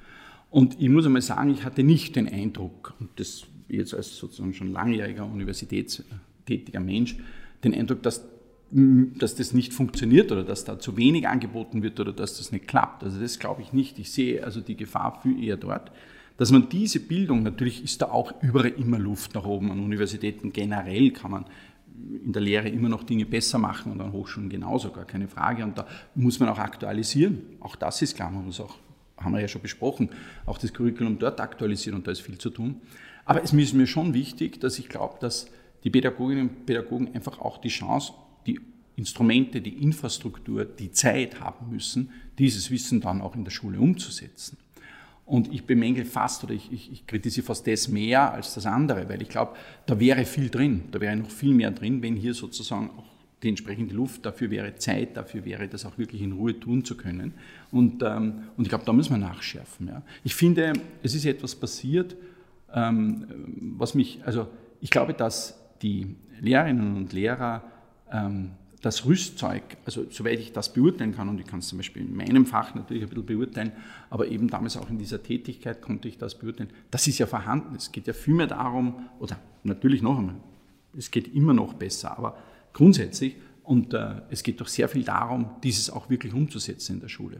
Und 0.53 0.79
ich 0.79 0.87
muss 0.87 1.03
einmal 1.07 1.23
sagen, 1.23 1.49
ich 1.49 1.63
hatte 1.63 1.81
nicht 1.81 2.15
den 2.15 2.29
Eindruck, 2.29 2.93
und 2.99 3.09
das 3.15 3.45
jetzt 3.69 3.95
als 3.95 4.15
sozusagen 4.15 4.53
schon 4.53 4.71
langjähriger 4.71 5.25
universitätstätiger 5.25 6.79
Mensch, 6.79 7.15
den 7.63 7.73
Eindruck, 7.73 8.03
dass, 8.03 8.23
dass 8.69 9.33
das 9.33 9.53
nicht 9.53 9.73
funktioniert 9.73 10.31
oder 10.31 10.43
dass 10.43 10.63
da 10.63 10.77
zu 10.77 10.95
wenig 10.95 11.27
angeboten 11.27 11.81
wird 11.81 11.99
oder 11.99 12.13
dass 12.13 12.37
das 12.37 12.51
nicht 12.51 12.67
klappt. 12.67 13.03
Also 13.03 13.19
das 13.19 13.39
glaube 13.39 13.63
ich 13.63 13.73
nicht. 13.73 13.97
Ich 13.97 14.11
sehe 14.11 14.43
also 14.43 14.61
die 14.61 14.77
Gefahr 14.77 15.19
viel 15.23 15.43
eher 15.43 15.57
dort, 15.57 15.91
dass 16.37 16.51
man 16.51 16.69
diese 16.69 16.99
Bildung, 16.99 17.41
natürlich 17.41 17.83
ist 17.83 18.03
da 18.03 18.11
auch 18.11 18.31
überall 18.43 18.73
immer 18.77 18.99
Luft 18.99 19.33
nach 19.33 19.45
oben. 19.45 19.71
An 19.71 19.79
Universitäten 19.79 20.53
generell 20.53 21.09
kann 21.09 21.31
man 21.31 21.45
in 22.23 22.31
der 22.31 22.43
Lehre 22.43 22.69
immer 22.69 22.89
noch 22.89 23.01
Dinge 23.01 23.25
besser 23.25 23.57
machen 23.57 23.91
und 23.91 24.01
an 24.01 24.11
Hochschulen 24.11 24.49
genauso, 24.49 24.91
gar 24.91 25.05
keine 25.05 25.27
Frage. 25.27 25.63
Und 25.63 25.79
da 25.79 25.87
muss 26.13 26.39
man 26.39 26.47
auch 26.49 26.59
aktualisieren. 26.59 27.41
Auch 27.59 27.75
das 27.75 28.03
ist 28.03 28.15
klar, 28.15 28.29
man 28.29 28.45
muss 28.45 28.59
auch 28.59 28.77
haben 29.23 29.33
wir 29.33 29.41
ja 29.41 29.47
schon 29.47 29.61
besprochen, 29.61 30.09
auch 30.45 30.57
das 30.57 30.73
Curriculum 30.73 31.19
dort 31.19 31.39
aktualisieren 31.39 31.97
und 31.97 32.07
da 32.07 32.11
ist 32.11 32.21
viel 32.21 32.37
zu 32.37 32.49
tun. 32.49 32.81
Aber 33.25 33.43
es 33.43 33.53
ist 33.53 33.73
mir 33.73 33.87
schon 33.87 34.13
wichtig, 34.13 34.59
dass 34.59 34.79
ich 34.79 34.89
glaube, 34.89 35.17
dass 35.19 35.49
die 35.83 35.89
Pädagoginnen 35.89 36.49
und 36.49 36.65
Pädagogen 36.65 37.13
einfach 37.13 37.39
auch 37.39 37.57
die 37.59 37.69
Chance, 37.69 38.13
die 38.45 38.59
Instrumente, 38.95 39.61
die 39.61 39.81
Infrastruktur, 39.81 40.65
die 40.65 40.91
Zeit 40.91 41.39
haben 41.39 41.69
müssen, 41.71 42.11
dieses 42.37 42.69
Wissen 42.69 43.01
dann 43.01 43.21
auch 43.21 43.35
in 43.35 43.43
der 43.43 43.51
Schule 43.51 43.79
umzusetzen. 43.79 44.57
Und 45.25 45.53
ich 45.53 45.65
bemängel 45.65 46.05
fast 46.05 46.43
oder 46.43 46.53
ich, 46.53 46.71
ich, 46.71 46.91
ich, 46.91 47.07
kritisiere 47.07 47.45
fast 47.45 47.65
das 47.65 47.87
mehr 47.87 48.33
als 48.33 48.55
das 48.55 48.65
andere, 48.65 49.07
weil 49.07 49.21
ich 49.21 49.29
glaube, 49.29 49.55
da 49.85 49.99
wäre 49.99 50.25
viel 50.25 50.49
drin, 50.49 50.83
da 50.91 50.99
wäre 50.99 51.15
noch 51.15 51.29
viel 51.29 51.53
mehr 51.53 51.71
drin, 51.71 52.03
wenn 52.03 52.15
hier 52.15 52.33
sozusagen 52.33 52.89
auch 52.97 53.12
die 53.43 53.49
entsprechende 53.49 53.93
Luft, 53.93 54.25
dafür 54.25 54.49
wäre 54.49 54.75
Zeit, 54.75 55.17
dafür 55.17 55.45
wäre 55.45 55.67
das 55.67 55.85
auch 55.85 55.97
wirklich 55.97 56.21
in 56.21 56.31
Ruhe 56.31 56.59
tun 56.59 56.85
zu 56.85 56.95
können. 56.95 57.33
Und, 57.71 58.01
ähm, 58.03 58.43
und 58.57 58.63
ich 58.63 58.69
glaube, 58.69 58.85
da 58.85 58.93
müssen 58.93 59.11
wir 59.11 59.17
nachschärfen. 59.17 59.87
Ja. 59.87 60.01
Ich 60.23 60.35
finde, 60.35 60.73
es 61.01 61.13
ist 61.13 61.25
etwas 61.25 61.55
passiert, 61.55 62.15
ähm, 62.73 63.25
was 63.77 63.93
mich, 63.95 64.19
also 64.25 64.47
ich 64.81 64.89
glaube, 64.89 65.13
dass 65.13 65.59
die 65.81 66.15
Lehrerinnen 66.39 66.95
und 66.95 67.13
Lehrer 67.13 67.63
ähm, 68.11 68.51
das 68.81 69.05
Rüstzeug, 69.05 69.63
also 69.85 70.05
soweit 70.09 70.39
ich 70.39 70.51
das 70.51 70.73
beurteilen 70.73 71.15
kann, 71.15 71.29
und 71.29 71.39
ich 71.39 71.47
kann 71.47 71.59
es 71.59 71.69
zum 71.69 71.77
Beispiel 71.77 72.01
in 72.01 72.15
meinem 72.15 72.45
Fach 72.45 72.75
natürlich 72.75 73.03
ein 73.03 73.09
bisschen 73.09 73.25
beurteilen, 73.25 73.71
aber 74.09 74.27
eben 74.27 74.49
damals 74.49 74.75
auch 74.75 74.89
in 74.89 74.97
dieser 74.97 75.23
Tätigkeit 75.23 75.81
konnte 75.81 76.09
ich 76.09 76.17
das 76.17 76.37
beurteilen, 76.37 76.69
das 76.91 77.07
ist 77.07 77.17
ja 77.17 77.25
vorhanden. 77.25 77.75
Es 77.75 77.93
geht 77.93 78.07
ja 78.07 78.13
vielmehr 78.13 78.47
darum, 78.47 79.09
oder 79.19 79.37
natürlich 79.63 80.01
noch 80.01 80.17
einmal, 80.17 80.35
es 80.97 81.11
geht 81.11 81.33
immer 81.33 81.53
noch 81.53 81.73
besser, 81.73 82.17
aber 82.17 82.37
grundsätzlich, 82.73 83.35
und 83.63 83.93
äh, 83.93 84.15
es 84.29 84.43
geht 84.43 84.59
doch 84.59 84.67
sehr 84.67 84.89
viel 84.89 85.03
darum, 85.03 85.49
dieses 85.63 85.89
auch 85.89 86.09
wirklich 86.09 86.33
umzusetzen 86.33 86.95
in 86.95 86.99
der 86.99 87.07
Schule 87.07 87.37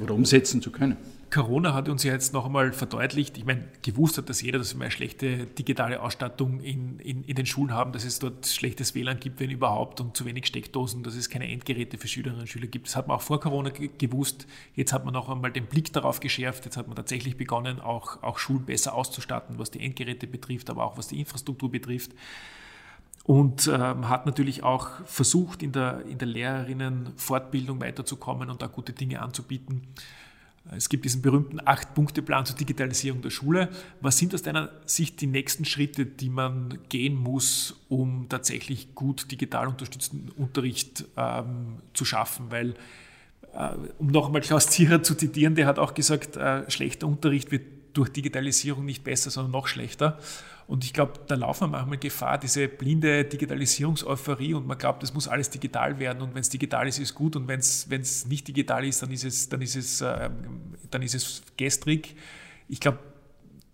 oder 0.00 0.14
umsetzen 0.14 0.62
zu 0.62 0.70
können. 0.70 0.96
Corona 1.30 1.72
hat 1.72 1.88
uns 1.88 2.02
ja 2.02 2.12
jetzt 2.12 2.34
noch 2.34 2.44
einmal 2.44 2.72
verdeutlicht, 2.72 3.38
ich 3.38 3.44
meine, 3.44 3.64
gewusst 3.82 4.18
hat 4.18 4.28
das 4.28 4.42
jeder, 4.42 4.58
dass 4.58 4.74
wir 4.74 4.82
eine 4.82 4.90
schlechte 4.90 5.46
digitale 5.46 6.02
Ausstattung 6.02 6.60
in, 6.60 6.98
in, 6.98 7.24
in 7.24 7.36
den 7.36 7.46
Schulen 7.46 7.72
haben, 7.72 7.92
dass 7.92 8.04
es 8.04 8.18
dort 8.18 8.46
schlechtes 8.46 8.94
WLAN 8.94 9.18
gibt, 9.18 9.40
wenn 9.40 9.50
überhaupt, 9.50 10.00
und 10.00 10.16
zu 10.16 10.26
wenig 10.26 10.46
Steckdosen, 10.46 11.02
dass 11.02 11.14
es 11.14 11.30
keine 11.30 11.50
Endgeräte 11.50 11.96
für 11.96 12.08
Schülerinnen 12.08 12.42
und 12.42 12.48
Schüler 12.48 12.66
gibt. 12.66 12.86
Das 12.86 12.96
hat 12.96 13.08
man 13.08 13.16
auch 13.16 13.22
vor 13.22 13.40
Corona 13.40 13.70
gewusst. 13.70 14.46
Jetzt 14.74 14.92
hat 14.92 15.04
man 15.06 15.14
noch 15.14 15.30
einmal 15.30 15.52
den 15.52 15.66
Blick 15.66 15.92
darauf 15.92 16.20
geschärft. 16.20 16.66
Jetzt 16.66 16.76
hat 16.76 16.86
man 16.86 16.96
tatsächlich 16.96 17.36
begonnen, 17.36 17.80
auch, 17.80 18.22
auch 18.22 18.38
Schulen 18.38 18.64
besser 18.64 18.94
auszustatten, 18.94 19.58
was 19.58 19.70
die 19.70 19.80
Endgeräte 19.80 20.26
betrifft, 20.26 20.68
aber 20.68 20.84
auch 20.84 20.98
was 20.98 21.08
die 21.08 21.18
Infrastruktur 21.18 21.70
betrifft 21.70 22.12
und 23.24 23.68
ähm, 23.68 24.08
hat 24.08 24.26
natürlich 24.26 24.62
auch 24.62 24.88
versucht, 25.04 25.62
in 25.62 25.72
der, 25.72 26.04
in 26.06 26.18
der 26.18 26.28
Lehrerinnenfortbildung 26.28 27.80
weiterzukommen 27.80 28.50
und 28.50 28.62
da 28.62 28.66
gute 28.66 28.92
Dinge 28.92 29.22
anzubieten. 29.22 29.82
Es 30.70 30.88
gibt 30.88 31.04
diesen 31.04 31.22
berühmten 31.22 31.60
Acht-Punkte-Plan 31.64 32.46
zur 32.46 32.56
Digitalisierung 32.56 33.20
der 33.20 33.30
Schule. 33.30 33.68
Was 34.00 34.18
sind 34.18 34.32
aus 34.32 34.42
deiner 34.42 34.70
Sicht 34.86 35.20
die 35.20 35.26
nächsten 35.26 35.64
Schritte, 35.64 36.06
die 36.06 36.28
man 36.28 36.78
gehen 36.88 37.16
muss, 37.16 37.80
um 37.88 38.28
tatsächlich 38.28 38.94
gut 38.94 39.30
digital 39.32 39.66
unterstützten 39.66 40.28
Unterricht 40.36 41.04
ähm, 41.16 41.78
zu 41.94 42.04
schaffen? 42.04 42.46
Weil, 42.50 42.74
äh, 43.54 43.70
um 43.98 44.06
nochmal 44.06 44.40
Klaus 44.40 44.68
Zierer 44.68 45.02
zu 45.02 45.16
zitieren, 45.16 45.56
der 45.56 45.66
hat 45.66 45.80
auch 45.80 45.94
gesagt, 45.94 46.36
äh, 46.36 46.70
schlechter 46.70 47.08
Unterricht 47.08 47.50
wird 47.50 47.64
durch 47.92 48.10
Digitalisierung 48.10 48.84
nicht 48.84 49.02
besser, 49.02 49.30
sondern 49.30 49.50
noch 49.50 49.66
schlechter. 49.66 50.18
Und 50.72 50.86
ich 50.86 50.94
glaube, 50.94 51.12
da 51.26 51.34
laufen 51.34 51.64
wir 51.64 51.76
manchmal 51.76 51.98
Gefahr, 51.98 52.38
diese 52.38 52.66
blinde 52.66 53.26
Digitalisierungseuphorie. 53.26 54.54
Und 54.54 54.66
man 54.66 54.78
glaubt, 54.78 55.02
es 55.02 55.12
muss 55.12 55.28
alles 55.28 55.50
digital 55.50 55.98
werden. 55.98 56.22
Und 56.22 56.34
wenn 56.34 56.40
es 56.40 56.48
digital 56.48 56.88
ist, 56.88 56.98
ist 56.98 57.14
gut. 57.14 57.36
Und 57.36 57.46
wenn 57.46 57.60
es 57.60 58.26
nicht 58.26 58.48
digital 58.48 58.82
ist, 58.86 59.02
dann 59.02 59.10
ist 59.10 59.22
es, 59.22 59.50
dann 59.50 59.60
ist 59.60 59.76
es, 59.76 60.00
äh, 60.00 60.30
dann 60.90 61.02
ist 61.02 61.14
es 61.14 61.42
gestrig. 61.58 62.16
Ich 62.70 62.80
glaube, 62.80 63.00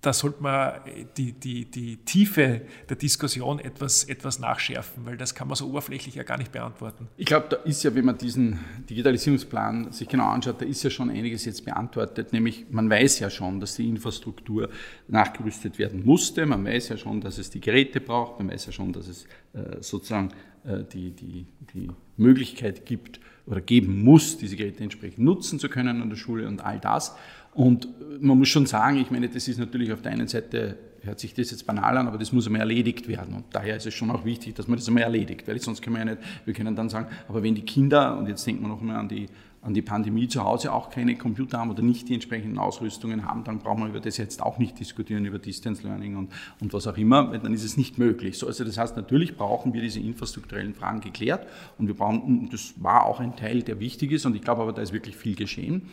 da 0.00 0.12
sollte 0.12 0.42
man 0.42 0.74
die, 1.16 1.32
die, 1.32 1.64
die 1.64 1.96
Tiefe 1.96 2.60
der 2.88 2.96
Diskussion 2.96 3.58
etwas, 3.58 4.04
etwas 4.04 4.38
nachschärfen, 4.38 5.04
weil 5.04 5.16
das 5.16 5.34
kann 5.34 5.48
man 5.48 5.56
so 5.56 5.66
oberflächlich 5.68 6.14
ja 6.14 6.22
gar 6.22 6.38
nicht 6.38 6.52
beantworten. 6.52 7.08
Ich 7.16 7.26
glaube, 7.26 7.46
da 7.50 7.56
ist 7.56 7.82
ja, 7.82 7.92
wenn 7.94 8.04
man 8.04 8.16
diesen 8.16 8.60
Digitalisierungsplan 8.88 9.90
sich 9.90 10.06
genau 10.08 10.28
anschaut, 10.28 10.60
da 10.60 10.66
ist 10.66 10.84
ja 10.84 10.90
schon 10.90 11.10
einiges 11.10 11.44
jetzt 11.46 11.64
beantwortet, 11.64 12.32
nämlich 12.32 12.66
man 12.70 12.88
weiß 12.88 13.18
ja 13.18 13.28
schon, 13.28 13.58
dass 13.58 13.74
die 13.74 13.88
Infrastruktur 13.88 14.68
nachgerüstet 15.08 15.80
werden 15.80 16.04
musste, 16.04 16.46
man 16.46 16.64
weiß 16.64 16.90
ja 16.90 16.96
schon, 16.96 17.20
dass 17.20 17.38
es 17.38 17.50
die 17.50 17.60
Geräte 17.60 18.00
braucht, 18.00 18.38
man 18.38 18.50
weiß 18.50 18.66
ja 18.66 18.72
schon, 18.72 18.92
dass 18.92 19.08
es 19.08 19.24
äh, 19.52 19.80
sozusagen 19.80 20.30
äh, 20.64 20.84
die, 20.92 21.10
die, 21.10 21.46
die 21.74 21.90
Möglichkeit 22.16 22.86
gibt 22.86 23.18
oder 23.46 23.60
geben 23.60 24.02
muss, 24.04 24.36
diese 24.36 24.56
Geräte 24.56 24.82
entsprechend 24.84 25.20
nutzen 25.20 25.58
zu 25.58 25.68
können 25.68 26.02
an 26.02 26.10
der 26.10 26.16
Schule 26.16 26.46
und 26.46 26.64
all 26.64 26.78
das. 26.78 27.16
Und 27.58 27.88
man 28.20 28.38
muss 28.38 28.50
schon 28.50 28.66
sagen, 28.66 28.98
ich 28.98 29.10
meine, 29.10 29.28
das 29.28 29.48
ist 29.48 29.58
natürlich 29.58 29.92
auf 29.92 30.00
der 30.00 30.12
einen 30.12 30.28
Seite, 30.28 30.78
hört 31.02 31.18
sich 31.18 31.34
das 31.34 31.50
jetzt 31.50 31.66
banal 31.66 31.98
an, 31.98 32.06
aber 32.06 32.16
das 32.16 32.32
muss 32.32 32.46
einmal 32.46 32.60
erledigt 32.60 33.08
werden. 33.08 33.34
Und 33.34 33.46
daher 33.50 33.76
ist 33.76 33.84
es 33.84 33.94
schon 33.94 34.12
auch 34.12 34.24
wichtig, 34.24 34.54
dass 34.54 34.68
man 34.68 34.78
das 34.78 34.86
einmal 34.86 35.02
erledigt, 35.02 35.48
weil 35.48 35.60
sonst 35.60 35.82
können 35.82 35.96
wir 35.96 36.06
ja 36.06 36.14
nicht, 36.14 36.18
wir 36.44 36.54
können 36.54 36.76
dann 36.76 36.88
sagen, 36.88 37.08
aber 37.26 37.42
wenn 37.42 37.56
die 37.56 37.62
Kinder, 37.62 38.16
und 38.16 38.28
jetzt 38.28 38.46
denken 38.46 38.62
wir 38.62 38.68
noch 38.68 38.80
einmal 38.80 38.94
an 38.94 39.08
die, 39.08 39.26
an 39.60 39.74
die 39.74 39.82
Pandemie 39.82 40.28
zu 40.28 40.44
Hause 40.44 40.72
auch 40.72 40.88
keine 40.88 41.16
Computer 41.16 41.58
haben 41.58 41.70
oder 41.70 41.82
nicht 41.82 42.08
die 42.08 42.14
entsprechenden 42.14 42.60
Ausrüstungen 42.60 43.26
haben, 43.26 43.42
dann 43.42 43.58
brauchen 43.58 43.80
wir 43.80 43.88
über 43.88 43.98
das 43.98 44.18
jetzt 44.18 44.40
auch 44.40 44.58
nicht 44.58 44.78
diskutieren, 44.78 45.24
über 45.24 45.40
Distance 45.40 45.82
Learning 45.82 46.14
und, 46.14 46.30
und 46.60 46.72
was 46.72 46.86
auch 46.86 46.96
immer, 46.96 47.32
weil 47.32 47.40
dann 47.40 47.52
ist 47.52 47.64
es 47.64 47.76
nicht 47.76 47.98
möglich. 47.98 48.38
So, 48.38 48.46
also 48.46 48.62
das 48.62 48.78
heißt, 48.78 48.96
natürlich 48.96 49.36
brauchen 49.36 49.74
wir 49.74 49.80
diese 49.80 49.98
infrastrukturellen 49.98 50.74
Fragen 50.74 51.00
geklärt 51.00 51.44
und 51.76 51.88
wir 51.88 51.94
brauchen, 51.94 52.48
das 52.52 52.74
war 52.76 53.04
auch 53.04 53.18
ein 53.18 53.34
Teil, 53.34 53.62
der 53.62 53.80
wichtig 53.80 54.12
ist 54.12 54.26
und 54.26 54.36
ich 54.36 54.42
glaube 54.42 54.62
aber, 54.62 54.72
da 54.72 54.80
ist 54.80 54.92
wirklich 54.92 55.16
viel 55.16 55.34
geschehen. 55.34 55.88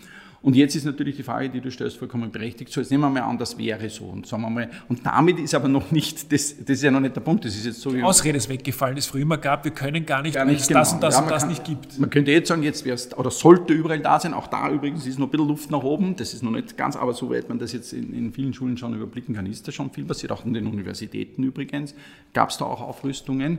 Und 0.46 0.56
jetzt 0.56 0.76
ist 0.76 0.86
natürlich 0.86 1.16
die 1.16 1.24
Frage, 1.24 1.50
die 1.50 1.60
du 1.60 1.72
stellst, 1.72 1.98
vollkommen 1.98 2.30
berechtigt. 2.30 2.72
So, 2.72 2.80
jetzt 2.80 2.92
nehmen 2.92 3.02
wir 3.02 3.10
mal 3.10 3.22
an, 3.22 3.40
das 3.40 3.58
wäre 3.58 3.90
so. 3.90 4.06
Und, 4.06 4.28
sagen 4.28 4.44
wir 4.44 4.52
mal, 4.52 4.70
und 4.88 5.04
damit 5.04 5.40
ist 5.40 5.56
aber 5.56 5.68
noch 5.68 5.90
nicht, 5.90 6.32
das, 6.32 6.58
das 6.60 6.70
ist 6.70 6.84
ja 6.84 6.92
noch 6.92 7.00
nicht 7.00 7.16
der 7.16 7.22
Punkt. 7.22 7.46
Das 7.46 7.56
ist 7.56 7.66
jetzt 7.66 7.82
so 7.82 7.90
die 7.90 8.04
Ausrede 8.04 8.38
ist 8.38 8.48
weggefallen, 8.48 8.96
es 8.96 9.08
früher 9.08 9.24
immer 9.24 9.40
gab. 9.40 9.64
Wir 9.64 9.72
können 9.72 10.06
gar 10.06 10.22
nicht, 10.22 10.36
gar 10.36 10.46
nicht 10.46 10.68
genau. 10.68 10.82
das 10.82 10.94
und 10.94 11.02
das 11.02 11.16
ja, 11.16 11.24
und 11.24 11.32
das 11.32 11.42
kann, 11.42 11.50
nicht 11.50 11.64
gibt. 11.64 11.98
Man 11.98 12.12
könnte 12.12 12.30
jetzt 12.30 12.50
sagen, 12.50 12.62
jetzt 12.62 12.86
wäre 12.86 12.94
es, 12.94 13.18
oder 13.18 13.32
sollte 13.32 13.74
überall 13.74 14.00
da 14.02 14.20
sein. 14.20 14.36
Auch 14.36 14.46
da 14.46 14.70
übrigens 14.70 15.08
ist 15.08 15.18
noch 15.18 15.30
ein 15.30 15.32
bisschen 15.32 15.48
Luft 15.48 15.72
nach 15.72 15.82
oben. 15.82 16.16
Das 16.16 16.36
ist 16.36 16.44
noch 16.44 16.52
nicht 16.52 16.78
ganz, 16.78 16.96
aber 16.96 17.14
soweit 17.14 17.50
man 17.50 17.58
das 17.58 17.74
jetzt 17.74 17.92
in, 17.92 18.14
in 18.14 18.32
vielen 18.32 18.54
Schulen 18.54 18.78
schon 18.78 18.94
überblicken 18.94 19.34
kann, 19.34 19.48
ist 19.48 19.68
da 19.68 19.72
schon 19.72 19.90
viel 19.90 20.06
passiert. 20.06 20.32
Auch 20.32 20.46
in 20.46 20.54
den 20.54 20.68
Universitäten 20.68 21.42
übrigens 21.42 21.96
gab 22.34 22.52
es 22.52 22.58
da 22.58 22.66
auch 22.66 22.82
Aufrüstungen. 22.82 23.58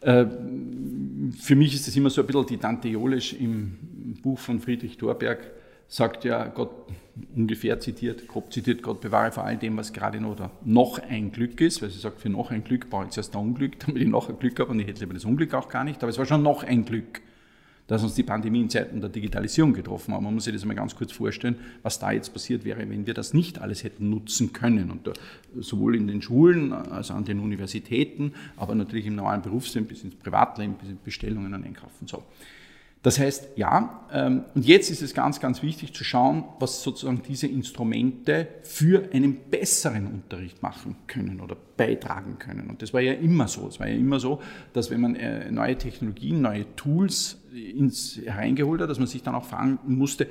Äh, 0.00 0.26
für 1.40 1.56
mich 1.56 1.74
ist 1.74 1.88
das 1.88 1.96
immer 1.96 2.08
so 2.08 2.20
ein 2.20 2.26
bisschen 2.28 2.46
die 2.46 2.56
Tante 2.56 2.86
Jolisch 2.86 3.32
im 3.32 3.76
Buch 4.22 4.38
von 4.38 4.60
Friedrich 4.60 4.96
Thorberg, 4.96 5.40
sagt 5.90 6.24
ja 6.24 6.46
Gott 6.46 6.70
ungefähr 7.36 7.78
zitiert, 7.80 8.26
grob 8.28 8.52
zitiert, 8.52 8.82
Gott 8.82 9.00
bewahre 9.00 9.32
vor 9.32 9.44
all 9.44 9.58
dem, 9.58 9.76
was 9.76 9.92
gerade 9.92 10.20
noch, 10.20 10.30
oder 10.30 10.50
noch 10.64 10.98
ein 11.00 11.32
Glück 11.32 11.60
ist, 11.60 11.82
weil 11.82 11.90
sie 11.90 11.98
sagt, 11.98 12.20
für 12.20 12.30
noch 12.30 12.50
ein 12.52 12.64
Glück 12.64 12.88
brauche 12.88 13.04
ich 13.04 13.10
zuerst 13.10 13.34
ein 13.34 13.42
Unglück, 13.42 13.78
damit 13.86 14.00
ich 14.00 14.08
noch 14.08 14.28
ein 14.28 14.38
Glück 14.38 14.58
habe 14.60 14.70
und 14.70 14.80
ich 14.80 14.86
hätte 14.86 15.00
lieber 15.00 15.14
das 15.14 15.24
Unglück 15.24 15.52
auch 15.52 15.68
gar 15.68 15.84
nicht, 15.84 16.02
aber 16.02 16.08
es 16.08 16.16
war 16.16 16.24
schon 16.24 16.42
noch 16.42 16.62
ein 16.62 16.84
Glück, 16.84 17.20
dass 17.88 18.04
uns 18.04 18.14
die 18.14 18.22
Pandemie 18.22 18.60
in 18.60 18.70
Zeiten 18.70 19.00
der 19.00 19.10
Digitalisierung 19.10 19.72
getroffen 19.72 20.14
hat. 20.14 20.22
Man 20.22 20.32
muss 20.32 20.44
sich 20.44 20.52
das 20.52 20.64
mal 20.64 20.74
ganz 20.74 20.94
kurz 20.94 21.10
vorstellen, 21.10 21.56
was 21.82 21.98
da 21.98 22.12
jetzt 22.12 22.32
passiert 22.32 22.64
wäre, 22.64 22.88
wenn 22.88 23.04
wir 23.04 23.14
das 23.14 23.34
nicht 23.34 23.60
alles 23.60 23.82
hätten 23.82 24.08
nutzen 24.10 24.52
können. 24.52 24.92
Und 24.92 25.08
da, 25.08 25.12
sowohl 25.58 25.96
in 25.96 26.06
den 26.06 26.22
Schulen, 26.22 26.72
also 26.72 27.14
an 27.14 27.24
den 27.24 27.40
Universitäten, 27.40 28.32
aber 28.56 28.76
natürlich 28.76 29.06
im 29.06 29.16
normalen 29.16 29.42
Berufsleben 29.42 29.88
bis 29.88 30.04
ins 30.04 30.14
Privatleben, 30.14 30.74
bis 30.74 30.88
in 30.88 30.98
Bestellungen 31.04 31.52
und 31.52 31.64
Einkaufen. 31.64 32.06
So. 32.06 32.22
Das 33.02 33.18
heißt, 33.18 33.56
ja, 33.56 34.06
ähm, 34.12 34.44
und 34.54 34.66
jetzt 34.66 34.90
ist 34.90 35.00
es 35.00 35.14
ganz, 35.14 35.40
ganz 35.40 35.62
wichtig 35.62 35.94
zu 35.94 36.04
schauen, 36.04 36.44
was 36.58 36.82
sozusagen 36.82 37.22
diese 37.26 37.46
Instrumente 37.46 38.46
für 38.62 39.08
einen 39.14 39.38
besseren 39.50 40.06
Unterricht 40.06 40.62
machen 40.62 40.96
können 41.06 41.40
oder 41.40 41.56
beitragen 41.78 42.38
können. 42.38 42.68
Und 42.68 42.82
das 42.82 42.92
war 42.92 43.00
ja 43.00 43.14
immer 43.14 43.48
so. 43.48 43.66
Es 43.68 43.80
war 43.80 43.88
ja 43.88 43.94
immer 43.94 44.20
so, 44.20 44.40
dass 44.74 44.90
wenn 44.90 45.00
man 45.00 45.16
äh, 45.16 45.50
neue 45.50 45.78
Technologien, 45.78 46.42
neue 46.42 46.76
Tools 46.76 47.38
ins 47.52 48.20
hereingeholt 48.22 48.82
hat, 48.82 48.90
dass 48.90 48.98
man 48.98 49.08
sich 49.08 49.22
dann 49.22 49.34
auch 49.34 49.46
fragen 49.46 49.78
musste, 49.86 50.28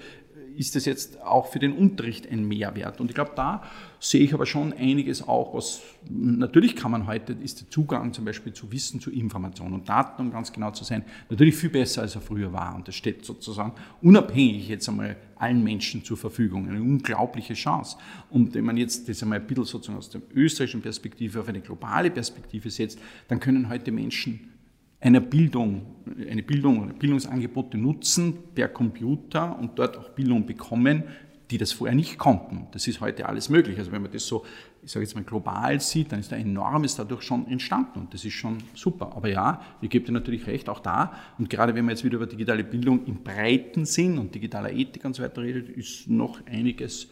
ist 0.59 0.75
das 0.75 0.83
jetzt 0.83 1.21
auch 1.21 1.47
für 1.47 1.59
den 1.59 1.71
Unterricht 1.71 2.29
ein 2.29 2.45
Mehrwert? 2.45 2.99
Und 2.99 3.09
ich 3.09 3.15
glaube, 3.15 3.31
da 3.33 3.63
sehe 4.01 4.19
ich 4.19 4.33
aber 4.33 4.45
schon 4.45 4.73
einiges 4.73 5.25
auch, 5.25 5.53
was 5.53 5.81
natürlich 6.09 6.75
kann 6.75 6.91
man 6.91 7.07
heute, 7.07 7.31
ist 7.31 7.61
der 7.61 7.69
Zugang 7.69 8.11
zum 8.11 8.25
Beispiel 8.25 8.51
zu 8.51 8.69
Wissen, 8.69 8.99
zu 8.99 9.09
Informationen 9.09 9.73
und 9.73 9.87
Daten, 9.87 10.21
um 10.21 10.31
ganz 10.31 10.51
genau 10.51 10.71
zu 10.71 10.83
sein, 10.83 11.05
natürlich 11.29 11.55
viel 11.55 11.69
besser, 11.69 12.01
als 12.01 12.15
er 12.15 12.21
früher 12.21 12.51
war. 12.51 12.75
Und 12.75 12.89
das 12.89 12.95
steht 12.95 13.23
sozusagen 13.23 13.71
unabhängig 14.01 14.67
jetzt 14.67 14.89
einmal 14.89 15.15
allen 15.37 15.63
Menschen 15.63 16.03
zur 16.03 16.17
Verfügung. 16.17 16.67
Eine 16.67 16.81
unglaubliche 16.81 17.53
Chance. 17.53 17.95
Und 18.29 18.53
wenn 18.53 18.65
man 18.65 18.75
jetzt 18.75 19.07
das 19.07 19.23
einmal 19.23 19.39
ein 19.39 19.47
bisschen 19.47 19.63
sozusagen 19.63 19.97
aus 19.97 20.09
der 20.09 20.21
österreichischen 20.35 20.81
Perspektive 20.81 21.39
auf 21.39 21.47
eine 21.47 21.61
globale 21.61 22.11
Perspektive 22.11 22.69
setzt, 22.69 22.99
dann 23.29 23.39
können 23.39 23.69
heute 23.69 23.93
Menschen 23.93 24.58
einer 25.01 25.21
Bildung, 25.21 25.85
eine 26.29 26.43
Bildung 26.43 26.83
oder 26.83 26.93
Bildungsangebote 26.93 27.77
nutzen 27.77 28.37
per 28.53 28.67
Computer 28.67 29.57
und 29.57 29.79
dort 29.79 29.97
auch 29.97 30.09
Bildung 30.09 30.45
bekommen, 30.45 31.03
die 31.49 31.57
das 31.57 31.71
vorher 31.71 31.95
nicht 31.95 32.17
konnten. 32.19 32.67
Das 32.71 32.87
ist 32.87 33.01
heute 33.01 33.27
alles 33.27 33.49
möglich. 33.49 33.79
Also 33.79 33.91
wenn 33.91 34.03
man 34.03 34.11
das 34.11 34.27
so, 34.27 34.45
ich 34.83 34.91
sage 34.91 35.03
jetzt 35.03 35.15
mal 35.15 35.23
global 35.23 35.79
sieht, 35.79 36.11
dann 36.11 36.19
ist 36.19 36.31
da 36.31 36.35
enormes 36.35 36.95
dadurch 36.95 37.23
schon 37.23 37.47
entstanden 37.47 38.01
und 38.01 38.13
das 38.13 38.23
ist 38.23 38.33
schon 38.33 38.57
super. 38.75 39.13
Aber 39.15 39.29
ja, 39.29 39.61
ihr 39.81 39.89
gebt 39.89 40.07
dir 40.07 40.11
natürlich 40.11 40.45
recht, 40.45 40.69
auch 40.69 40.79
da. 40.79 41.13
Und 41.39 41.49
gerade 41.49 41.73
wenn 41.73 41.85
man 41.85 41.95
jetzt 41.95 42.03
wieder 42.03 42.17
über 42.17 42.27
digitale 42.27 42.63
Bildung 42.63 43.05
im 43.05 43.23
breiten 43.23 43.85
Sinn 43.85 44.19
und 44.19 44.35
digitaler 44.35 44.71
Ethik 44.71 45.05
und 45.05 45.15
so 45.15 45.23
weiter 45.23 45.41
redet, 45.41 45.69
ist 45.69 46.07
noch 46.07 46.45
einiges 46.45 47.07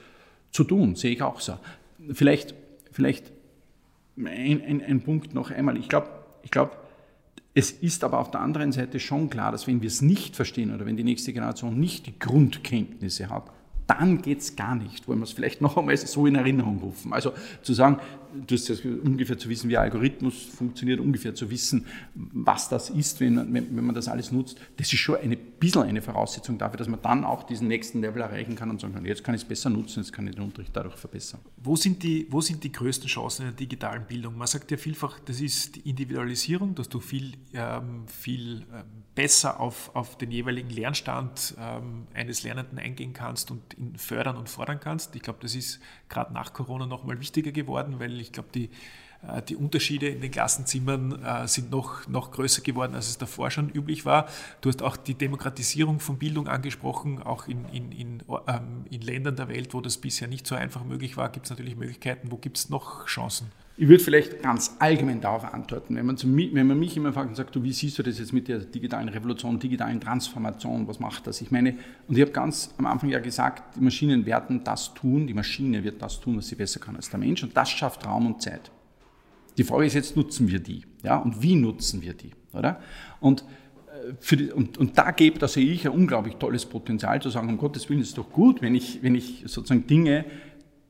zu 0.52 0.64
tun, 0.64 0.96
sehe 0.96 1.14
ich 1.14 1.22
auch 1.24 1.40
so. 1.40 1.58
Vielleicht, 2.14 2.54
vielleicht 2.92 3.32
ein, 4.18 4.62
ein, 4.62 4.84
ein 4.84 5.02
Punkt 5.02 5.34
noch 5.34 5.50
einmal. 5.50 5.78
Ich 5.78 5.90
glaube, 5.90 6.10
ich 6.44 6.52
glaube, 6.52 6.74
es 7.58 7.72
ist 7.72 8.04
aber 8.04 8.20
auf 8.20 8.30
der 8.30 8.42
anderen 8.42 8.72
Seite 8.72 9.00
schon 9.00 9.32
klar, 9.32 9.52
dass 9.52 9.66
wenn 9.66 9.82
wir 9.82 9.88
es 9.88 10.04
nicht 10.04 10.36
verstehen 10.36 10.76
oder 10.76 10.86
wenn 10.86 10.96
die 10.96 11.04
nächste 11.04 11.34
Generation 11.34 11.80
nicht 11.80 12.06
die 12.06 12.20
Grundkenntnisse 12.20 13.32
hat, 13.32 13.50
dann 13.88 14.22
geht 14.22 14.42
es 14.42 14.56
gar 14.56 14.76
nicht. 14.76 15.08
Wollen 15.08 15.18
wir 15.18 15.24
es 15.24 15.32
vielleicht 15.32 15.60
noch 15.60 15.76
einmal 15.76 15.98
so 15.98 16.28
in 16.28 16.36
Erinnerung 16.36 16.78
rufen. 16.78 17.14
Also 17.14 17.32
zu 17.64 17.74
sagen, 17.74 17.98
du 18.34 18.56
hast 18.56 18.70
das 18.70 18.82
ungefähr 18.82 19.38
zu 19.38 19.50
wissen, 19.50 19.70
wie 19.70 19.78
ein 19.78 19.84
Algorithmus 19.84 20.44
funktioniert, 20.44 21.00
ungefähr 21.00 21.36
zu 21.36 21.50
wissen, 21.50 21.86
was 22.14 22.70
das 22.70 22.90
ist, 22.90 23.20
wenn, 23.20 23.54
wenn, 23.54 23.76
wenn 23.76 23.86
man 23.86 23.96
das 23.96 24.08
alles 24.08 24.32
nutzt. 24.32 24.60
Das 24.78 24.92
ist 24.92 25.00
schon 25.00 25.18
ein 25.18 25.38
bisschen 25.60 25.84
eine 25.84 26.02
Voraussetzung 26.02 26.58
dafür, 26.58 26.78
dass 26.78 26.88
man 26.88 27.02
dann 27.02 27.24
auch 27.24 27.44
diesen 27.44 27.68
nächsten 27.68 28.02
Level 28.02 28.22
erreichen 28.22 28.56
kann 28.56 28.70
und 28.70 28.82
sagen 28.82 28.94
kann, 28.94 29.06
jetzt 29.06 29.24
kann 29.24 29.36
ich 29.36 29.42
es 29.42 29.48
besser 29.48 29.70
nutzen, 29.70 30.02
jetzt 30.02 30.12
kann 30.12 30.28
ich 30.28 30.36
den 30.36 30.44
Unterricht 30.44 30.72
dadurch 30.76 30.96
verbessern. 30.96 31.40
Wo 31.58 31.76
sind 31.76 32.04
die, 32.04 32.28
wo 32.30 32.42
sind 32.42 32.64
die 32.64 32.72
größten 32.72 33.08
Chancen 33.08 33.44
in 33.44 33.48
der 33.50 33.58
digitalen 33.58 34.06
Bildung? 34.06 34.38
Man 34.38 34.48
sagt 34.48 34.72
ja 34.72 34.78
vielfach, 34.78 35.20
das 35.20 35.42
ist 35.42 35.76
die 35.76 35.90
Individualisierung, 35.90 36.76
dass 36.76 36.90
du 36.90 37.00
viel, 37.00 37.34
ähm, 37.54 38.08
viel 38.08 38.66
ähm, 38.74 39.04
besser 39.18 39.60
auf, 39.60 39.96
auf 39.96 40.16
den 40.18 40.30
jeweiligen 40.30 40.70
Lernstand 40.70 41.56
ähm, 41.60 42.06
eines 42.14 42.44
Lernenden 42.44 42.78
eingehen 42.78 43.14
kannst 43.14 43.50
und 43.50 43.76
ihn 43.78 43.98
fördern 43.98 44.38
und 44.38 44.48
fordern 44.48 44.80
kannst. 44.80 45.16
Ich 45.16 45.24
glaube, 45.24 45.40
das 45.42 45.56
ist 45.56 45.80
gerade 46.10 46.34
nach 46.34 46.54
Corona 46.54 46.86
nochmal 46.86 47.20
wichtiger 47.20 47.52
geworden, 47.52 48.00
weil 48.00 48.20
ich 48.20 48.32
glaube, 48.32 48.50
die, 48.54 48.70
die 49.50 49.56
Unterschiede 49.56 50.08
in 50.08 50.22
den 50.22 50.32
Klassenzimmern 50.32 51.24
äh, 51.24 51.48
sind 51.48 51.72
noch, 51.72 52.08
noch 52.08 52.32
größer 52.32 52.62
geworden, 52.62 52.96
als 52.96 53.10
es 53.10 53.18
davor 53.18 53.52
schon 53.52 53.70
üblich 53.70 54.06
war. 54.06 54.28
Du 54.62 54.70
hast 54.70 54.82
auch 54.82 54.96
die 54.96 55.16
Demokratisierung 55.16 56.00
von 56.00 56.18
Bildung 56.18 56.48
angesprochen, 56.48 57.22
auch 57.22 57.48
in, 57.48 57.66
in, 57.72 57.92
in, 57.92 58.24
ähm, 58.48 58.86
in 58.90 59.02
Ländern 59.02 59.36
der 59.36 59.50
Welt, 59.50 59.74
wo 59.74 59.82
das 59.82 59.98
bisher 59.98 60.28
nicht 60.28 60.46
so 60.48 60.56
einfach 60.56 60.84
möglich 60.84 61.18
war, 61.18 61.30
gibt 61.30 61.48
es 61.48 61.50
natürlich 61.50 61.76
Möglichkeiten. 61.76 62.32
Wo 62.32 62.38
gibt 62.38 62.58
es 62.58 62.70
noch 62.70 63.06
Chancen? 63.08 63.52
Ich 63.80 63.88
würde 63.88 64.04
vielleicht 64.04 64.42
ganz 64.42 64.76
allgemein 64.80 65.22
darauf 65.22 65.54
antworten. 65.54 65.96
Wenn 65.96 66.06
man, 66.08 66.18
zu, 66.18 66.28
wenn 66.36 66.66
man 66.66 66.80
mich 66.80 66.98
immer 66.98 67.14
fragt 67.14 67.30
und 67.30 67.36
sagt, 67.36 67.56
du, 67.56 67.62
wie 67.62 67.72
siehst 67.72 68.00
du 68.00 68.04
das 68.04 68.18
jetzt 68.18 68.34
mit 68.34 68.48
der 68.48 68.60
digitalen 68.60 69.08
Revolution, 69.08 69.60
digitalen 69.60 70.02
Transformation, 70.02 70.88
was 70.88 71.00
macht 71.00 71.28
das? 71.28 71.42
Ich 71.42 71.52
meine, 71.52 71.76
und 72.08 72.16
ich 72.16 72.22
habe 72.22 72.32
ganz 72.32 72.74
am 72.80 72.88
Anfang 72.88 73.10
ja 73.10 73.20
gesagt, 73.20 73.76
die 73.76 73.82
Maschinen 73.82 74.26
werden 74.26 74.64
das 74.64 74.96
tun, 74.96 75.28
die 75.28 75.36
Maschine 75.36 75.84
wird 75.84 76.02
das 76.02 76.20
tun, 76.20 76.38
was 76.38 76.48
sie 76.48 76.56
besser 76.56 76.80
kann 76.80 76.96
als 76.96 77.12
der 77.12 77.20
Mensch 77.20 77.44
und 77.44 77.56
das 77.56 77.70
schafft 77.70 78.04
Raum 78.08 78.26
und 78.26 78.42
Zeit. 78.42 78.72
Die 79.58 79.64
Frage 79.64 79.86
ist 79.86 79.94
jetzt, 79.94 80.16
nutzen 80.16 80.48
wir 80.48 80.60
die? 80.60 80.84
Ja, 81.04 81.18
und 81.18 81.42
wie 81.42 81.56
nutzen 81.56 82.02
wir 82.02 82.14
die? 82.14 82.32
Oder? 82.54 82.80
Und, 83.20 83.44
äh, 84.32 84.36
die, 84.36 84.52
und, 84.52 84.78
und 84.78 84.98
da 84.98 85.12
gebe, 85.12 85.40
da 85.40 85.48
sehe 85.48 85.66
ich 85.66 85.86
ein 85.88 85.94
unglaublich 85.94 86.36
tolles 86.36 86.66
Potenzial 86.66 87.22
zu 87.22 87.30
sagen, 87.30 87.50
um 87.50 87.58
Gottes 87.58 87.90
Willen 87.90 88.02
ist 88.02 88.10
es 88.10 88.14
doch 88.16 88.32
gut, 88.32 88.62
wenn 88.62 88.76
ich, 88.76 89.02
wenn 89.02 89.16
ich 89.16 89.44
sozusagen 89.46 89.88
Dinge 89.88 90.26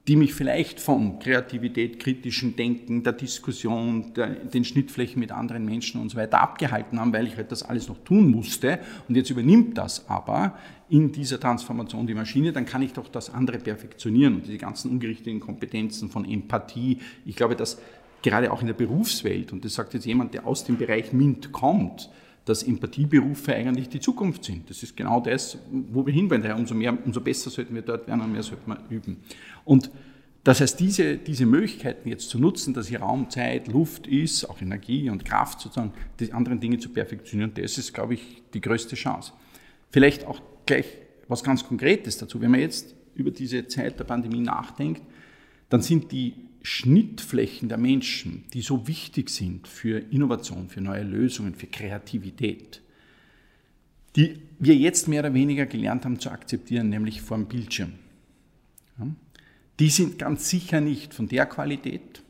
die 0.08 0.16
mich 0.16 0.34
vielleicht 0.34 0.80
von 0.80 1.20
Kreativität, 1.20 2.00
kritischem 2.00 2.56
Denken, 2.56 3.04
der 3.04 3.12
Diskussion, 3.12 4.14
der, 4.14 4.28
den 4.28 4.64
Schnittflächen 4.64 5.20
mit 5.20 5.34
anderen 5.34 5.66
Menschen 5.66 6.00
und 6.00 6.10
so 6.10 6.18
weiter 6.18 6.40
abgehalten 6.40 7.00
haben, 7.00 7.12
weil 7.12 7.28
ich 7.28 7.36
halt 7.36 7.52
das 7.52 7.62
alles 7.62 7.90
noch 7.90 8.02
tun 8.06 8.32
musste. 8.32 8.80
Und 9.10 9.16
jetzt 9.16 9.30
übernimmt 9.30 9.78
das 9.78 10.08
aber 10.08 10.58
in 10.88 11.12
dieser 11.12 11.40
Transformation 11.40 12.08
die 12.08 12.14
Maschine, 12.14 12.54
dann 12.54 12.66
kann 12.66 12.82
ich 12.82 12.94
doch 12.94 13.10
das 13.10 13.34
andere 13.34 13.58
perfektionieren 13.60 14.36
und 14.36 14.48
diese 14.48 14.58
ganzen 14.58 14.92
ungerichteten 14.92 15.42
Kompetenzen 15.42 16.10
von 16.10 16.24
Empathie. 16.24 17.00
Ich 17.26 17.36
glaube, 17.36 17.58
dass 17.58 17.78
gerade 18.22 18.52
auch 18.52 18.62
in 18.62 18.68
der 18.68 18.74
Berufswelt, 18.74 19.54
und 19.54 19.64
das 19.64 19.76
sagt 19.76 19.94
jetzt 19.94 20.06
jemand, 20.06 20.34
der 20.34 20.46
aus 20.46 20.64
dem 20.64 20.78
Bereich 20.78 21.14
MINT 21.14 21.52
kommt, 21.52 22.10
dass 22.48 22.64
Empathieberufe 22.64 23.54
eigentlich 23.54 23.90
die 23.90 24.00
Zukunft 24.00 24.46
sind. 24.46 24.70
Das 24.70 24.82
ist 24.82 24.96
genau 24.96 25.20
das, 25.20 25.58
wo 25.70 26.06
wir 26.06 26.14
hinwollen. 26.14 26.50
Umso 26.54 26.76
mehr, 26.76 26.98
umso 27.06 27.20
besser 27.20 27.50
sollten 27.50 27.76
wir 27.76 27.82
dort 27.82 28.08
werden 28.08 28.22
und 28.22 28.32
mehr 28.32 28.44
sollten 28.44 28.72
wir 28.72 28.80
üben. 28.90 29.18
Und 29.66 29.92
das 30.46 30.62
heißt, 30.62 30.80
diese, 30.80 31.18
diese 31.18 31.46
Möglichkeiten 31.46 32.08
jetzt 32.08 32.30
zu 32.30 32.40
nutzen, 32.40 32.74
dass 32.74 32.88
hier 32.88 33.02
Raum, 33.02 33.30
Zeit, 33.30 33.68
Luft 33.68 34.08
ist, 34.08 34.46
auch 34.46 34.62
Energie 34.62 35.10
und 35.10 35.26
Kraft 35.26 35.60
sozusagen, 35.60 35.92
die 36.22 36.32
anderen 36.32 36.62
Dinge 36.62 36.80
zu 36.80 36.88
perfektionieren, 36.88 37.52
das 37.54 37.78
ist, 37.78 37.94
glaube 37.94 38.14
ich, 38.14 38.44
die 38.54 38.62
größte 38.62 38.96
Chance. 38.96 39.34
Vielleicht 39.90 40.26
auch 40.26 40.42
gleich 40.66 40.86
was 41.28 41.44
ganz 41.44 41.66
Konkretes 41.66 42.18
dazu. 42.18 42.40
Wenn 42.40 42.52
man 42.52 42.62
jetzt 42.62 42.96
über 43.16 43.32
diese 43.32 43.68
Zeit 43.68 44.00
der 44.00 44.06
Pandemie 44.06 44.40
nachdenkt, 44.40 45.02
dann 45.68 45.82
sind 45.82 46.14
die 46.14 46.34
Schnittflächen 46.62 47.70
der 47.70 47.78
Menschen, 47.78 48.46
die 48.54 48.62
so 48.62 48.88
wichtig 48.88 49.30
sind 49.30 49.68
für 49.68 50.00
Innovation, 50.00 50.70
für 50.70 50.82
neue 50.82 51.04
Lösungen, 51.04 51.56
für 51.56 51.68
Kreativität, 51.68 52.82
die 54.16 54.42
wir 54.60 54.76
jetzt 54.76 55.08
mehr 55.08 55.22
oder 55.22 55.34
weniger 55.34 55.66
gelernt 55.66 56.06
haben 56.06 56.20
zu 56.20 56.30
akzeptieren, 56.30 56.90
nämlich 56.90 57.22
vor 57.22 57.38
dem 57.38 57.48
Bildschirm. 57.48 57.94
Die 59.80 59.90
sind 59.90 60.18
ganz 60.18 60.50
sicher 60.50 60.82
nicht 60.82 61.14
von 61.14 61.28
der 61.28 61.46
Qualität 61.46 62.24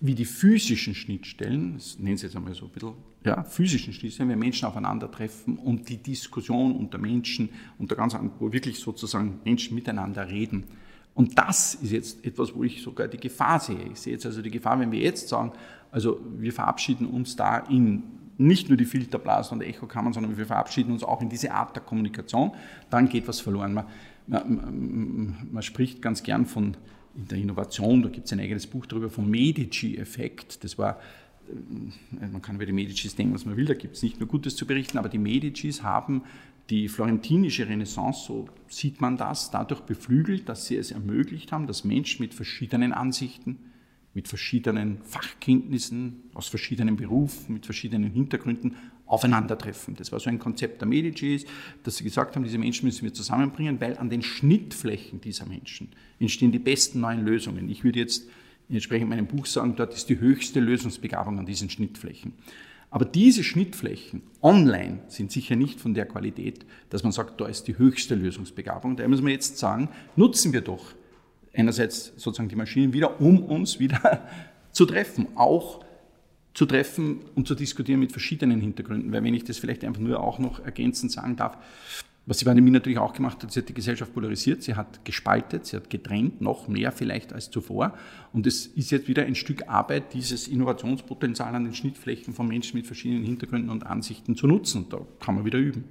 wie 0.00 0.14
die 0.14 0.24
physischen 0.24 0.94
Schnittstellen, 0.94 1.74
das 1.74 1.98
nennen 1.98 2.16
Sie 2.16 2.26
jetzt 2.26 2.36
einmal 2.36 2.54
so 2.54 2.66
ein 2.66 2.72
bisschen, 2.72 2.94
ja, 3.24 3.42
physischen 3.44 3.92
Schnittstellen, 3.92 4.30
wenn 4.30 4.38
Menschen 4.38 4.66
aufeinandertreffen 4.66 5.56
und 5.56 5.88
die 5.88 5.98
Diskussion 5.98 6.74
unter 6.74 6.98
Menschen, 6.98 7.50
unter 7.78 7.94
ganz, 7.94 8.16
wo 8.38 8.52
wirklich 8.52 8.78
sozusagen 8.78 9.40
Menschen 9.44 9.74
miteinander 9.74 10.28
reden, 10.28 10.64
und 11.14 11.38
das 11.38 11.74
ist 11.74 11.90
jetzt 11.90 12.24
etwas, 12.24 12.54
wo 12.54 12.62
ich 12.62 12.82
sogar 12.82 13.08
die 13.08 13.18
Gefahr 13.18 13.58
sehe. 13.58 13.90
Ich 13.92 14.00
sehe 14.00 14.12
jetzt 14.12 14.26
also 14.26 14.40
die 14.40 14.50
Gefahr, 14.50 14.78
wenn 14.78 14.92
wir 14.92 15.00
jetzt 15.00 15.28
sagen, 15.28 15.52
also 15.90 16.20
wir 16.38 16.52
verabschieden 16.52 17.06
uns 17.06 17.34
da 17.36 17.58
in 17.58 18.02
nicht 18.38 18.68
nur 18.68 18.78
die 18.78 18.84
Filterblasen 18.84 19.58
und 19.58 19.64
Echokammern, 19.64 20.12
sondern 20.12 20.38
wir 20.38 20.46
verabschieden 20.46 20.92
uns 20.92 21.02
auch 21.02 21.20
in 21.20 21.28
diese 21.28 21.50
Art 21.50 21.74
der 21.74 21.82
Kommunikation, 21.82 22.52
dann 22.88 23.08
geht 23.08 23.26
was 23.26 23.40
verloren. 23.40 23.74
Man, 23.74 23.84
man, 24.28 25.48
man 25.50 25.62
spricht 25.62 26.00
ganz 26.00 26.22
gern 26.22 26.46
von 26.46 26.76
in 27.16 27.26
der 27.26 27.38
Innovation, 27.38 28.02
da 28.02 28.08
gibt 28.08 28.26
es 28.26 28.32
ein 28.32 28.38
eigenes 28.38 28.68
Buch 28.68 28.86
darüber, 28.86 29.10
vom 29.10 29.28
Medici-Effekt. 29.28 30.62
Das 30.62 30.78
war 30.78 31.00
äh, 31.48 32.26
man 32.26 32.40
kann 32.42 32.54
über 32.56 32.66
die 32.66 32.72
Medicis 32.72 33.16
denken, 33.16 33.34
was 33.34 33.44
man 33.44 33.56
will, 33.56 33.64
da 33.64 33.74
gibt 33.74 33.96
es 33.96 34.02
nicht 34.02 34.20
nur 34.20 34.28
Gutes 34.28 34.54
zu 34.54 34.66
berichten, 34.66 34.98
aber 34.98 35.08
die 35.08 35.18
Medicis 35.18 35.82
haben 35.82 36.22
die 36.70 36.88
florentinische 36.88 37.66
Renaissance, 37.66 38.26
so 38.26 38.48
sieht 38.68 39.00
man 39.00 39.16
das, 39.16 39.50
dadurch 39.50 39.80
beflügelt, 39.80 40.48
dass 40.48 40.66
sie 40.66 40.76
es 40.76 40.90
ermöglicht 40.90 41.52
haben, 41.52 41.66
dass 41.66 41.84
Menschen 41.84 42.22
mit 42.22 42.34
verschiedenen 42.34 42.92
Ansichten, 42.92 43.58
mit 44.14 44.28
verschiedenen 44.28 44.98
Fachkenntnissen, 45.02 46.24
aus 46.34 46.48
verschiedenen 46.48 46.96
Berufen, 46.96 47.54
mit 47.54 47.64
verschiedenen 47.64 48.10
Hintergründen 48.10 48.76
aufeinandertreffen. 49.06 49.96
Das 49.96 50.12
war 50.12 50.20
so 50.20 50.28
ein 50.28 50.38
Konzept 50.38 50.82
der 50.82 50.88
Medicis, 50.88 51.46
dass 51.82 51.96
sie 51.96 52.04
gesagt 52.04 52.36
haben, 52.36 52.44
diese 52.44 52.58
Menschen 52.58 52.86
müssen 52.86 53.04
wir 53.04 53.14
zusammenbringen, 53.14 53.80
weil 53.80 53.96
an 53.96 54.10
den 54.10 54.22
Schnittflächen 54.22 55.20
dieser 55.20 55.46
Menschen 55.46 55.88
entstehen 56.20 56.52
die 56.52 56.58
besten 56.58 57.00
neuen 57.00 57.24
Lösungen. 57.24 57.70
Ich 57.70 57.84
würde 57.84 58.00
jetzt 58.00 58.28
entsprechend 58.68 59.08
meinem 59.08 59.26
Buch 59.26 59.46
sagen, 59.46 59.74
dort 59.76 59.94
ist 59.94 60.10
die 60.10 60.20
höchste 60.20 60.60
Lösungsbegabung 60.60 61.38
an 61.38 61.46
diesen 61.46 61.70
Schnittflächen. 61.70 62.34
Aber 62.90 63.04
diese 63.04 63.44
Schnittflächen 63.44 64.22
online 64.40 65.00
sind 65.08 65.30
sicher 65.30 65.56
nicht 65.56 65.80
von 65.80 65.94
der 65.94 66.06
Qualität, 66.06 66.64
dass 66.88 67.02
man 67.02 67.12
sagt, 67.12 67.40
da 67.40 67.46
ist 67.46 67.68
die 67.68 67.76
höchste 67.76 68.14
Lösungsbegabung. 68.14 68.96
Da 68.96 69.06
muss 69.06 69.20
man 69.20 69.32
jetzt 69.32 69.58
sagen, 69.58 69.90
nutzen 70.16 70.52
wir 70.52 70.62
doch 70.62 70.94
einerseits 71.52 72.12
sozusagen 72.16 72.48
die 72.48 72.56
Maschinen 72.56 72.92
wieder, 72.92 73.20
um 73.20 73.42
uns 73.42 73.78
wieder 73.78 74.26
zu 74.72 74.86
treffen, 74.86 75.28
auch 75.34 75.84
zu 76.54 76.66
treffen 76.66 77.20
und 77.34 77.46
zu 77.46 77.54
diskutieren 77.54 78.00
mit 78.00 78.12
verschiedenen 78.12 78.60
Hintergründen. 78.60 79.12
Weil 79.12 79.22
wenn 79.22 79.34
ich 79.34 79.44
das 79.44 79.58
vielleicht 79.58 79.84
einfach 79.84 80.00
nur 80.00 80.20
auch 80.20 80.38
noch 80.38 80.60
ergänzend 80.60 81.12
sagen 81.12 81.36
darf, 81.36 81.58
was 82.28 82.36
die 82.36 82.44
Pandemie 82.44 82.70
natürlich 82.70 82.98
auch 82.98 83.14
gemacht 83.14 83.42
hat, 83.42 83.50
sie 83.50 83.60
hat 83.60 83.70
die 83.70 83.74
Gesellschaft 83.74 84.12
polarisiert, 84.12 84.62
sie 84.62 84.74
hat 84.74 85.02
gespaltet, 85.02 85.64
sie 85.64 85.76
hat 85.76 85.88
getrennt, 85.88 86.42
noch 86.42 86.68
mehr 86.68 86.92
vielleicht 86.92 87.32
als 87.32 87.50
zuvor. 87.50 87.94
Und 88.34 88.46
es 88.46 88.66
ist 88.66 88.90
jetzt 88.90 89.08
wieder 89.08 89.22
ein 89.22 89.34
Stück 89.34 89.66
Arbeit, 89.66 90.12
dieses 90.12 90.46
Innovationspotenzial 90.46 91.54
an 91.54 91.64
den 91.64 91.74
Schnittflächen 91.74 92.34
von 92.34 92.46
Menschen 92.46 92.76
mit 92.76 92.86
verschiedenen 92.86 93.24
Hintergründen 93.24 93.70
und 93.70 93.86
Ansichten 93.86 94.36
zu 94.36 94.46
nutzen. 94.46 94.84
Und 94.84 94.92
da 94.92 95.00
kann 95.20 95.36
man 95.36 95.46
wieder 95.46 95.58
üben. 95.58 95.84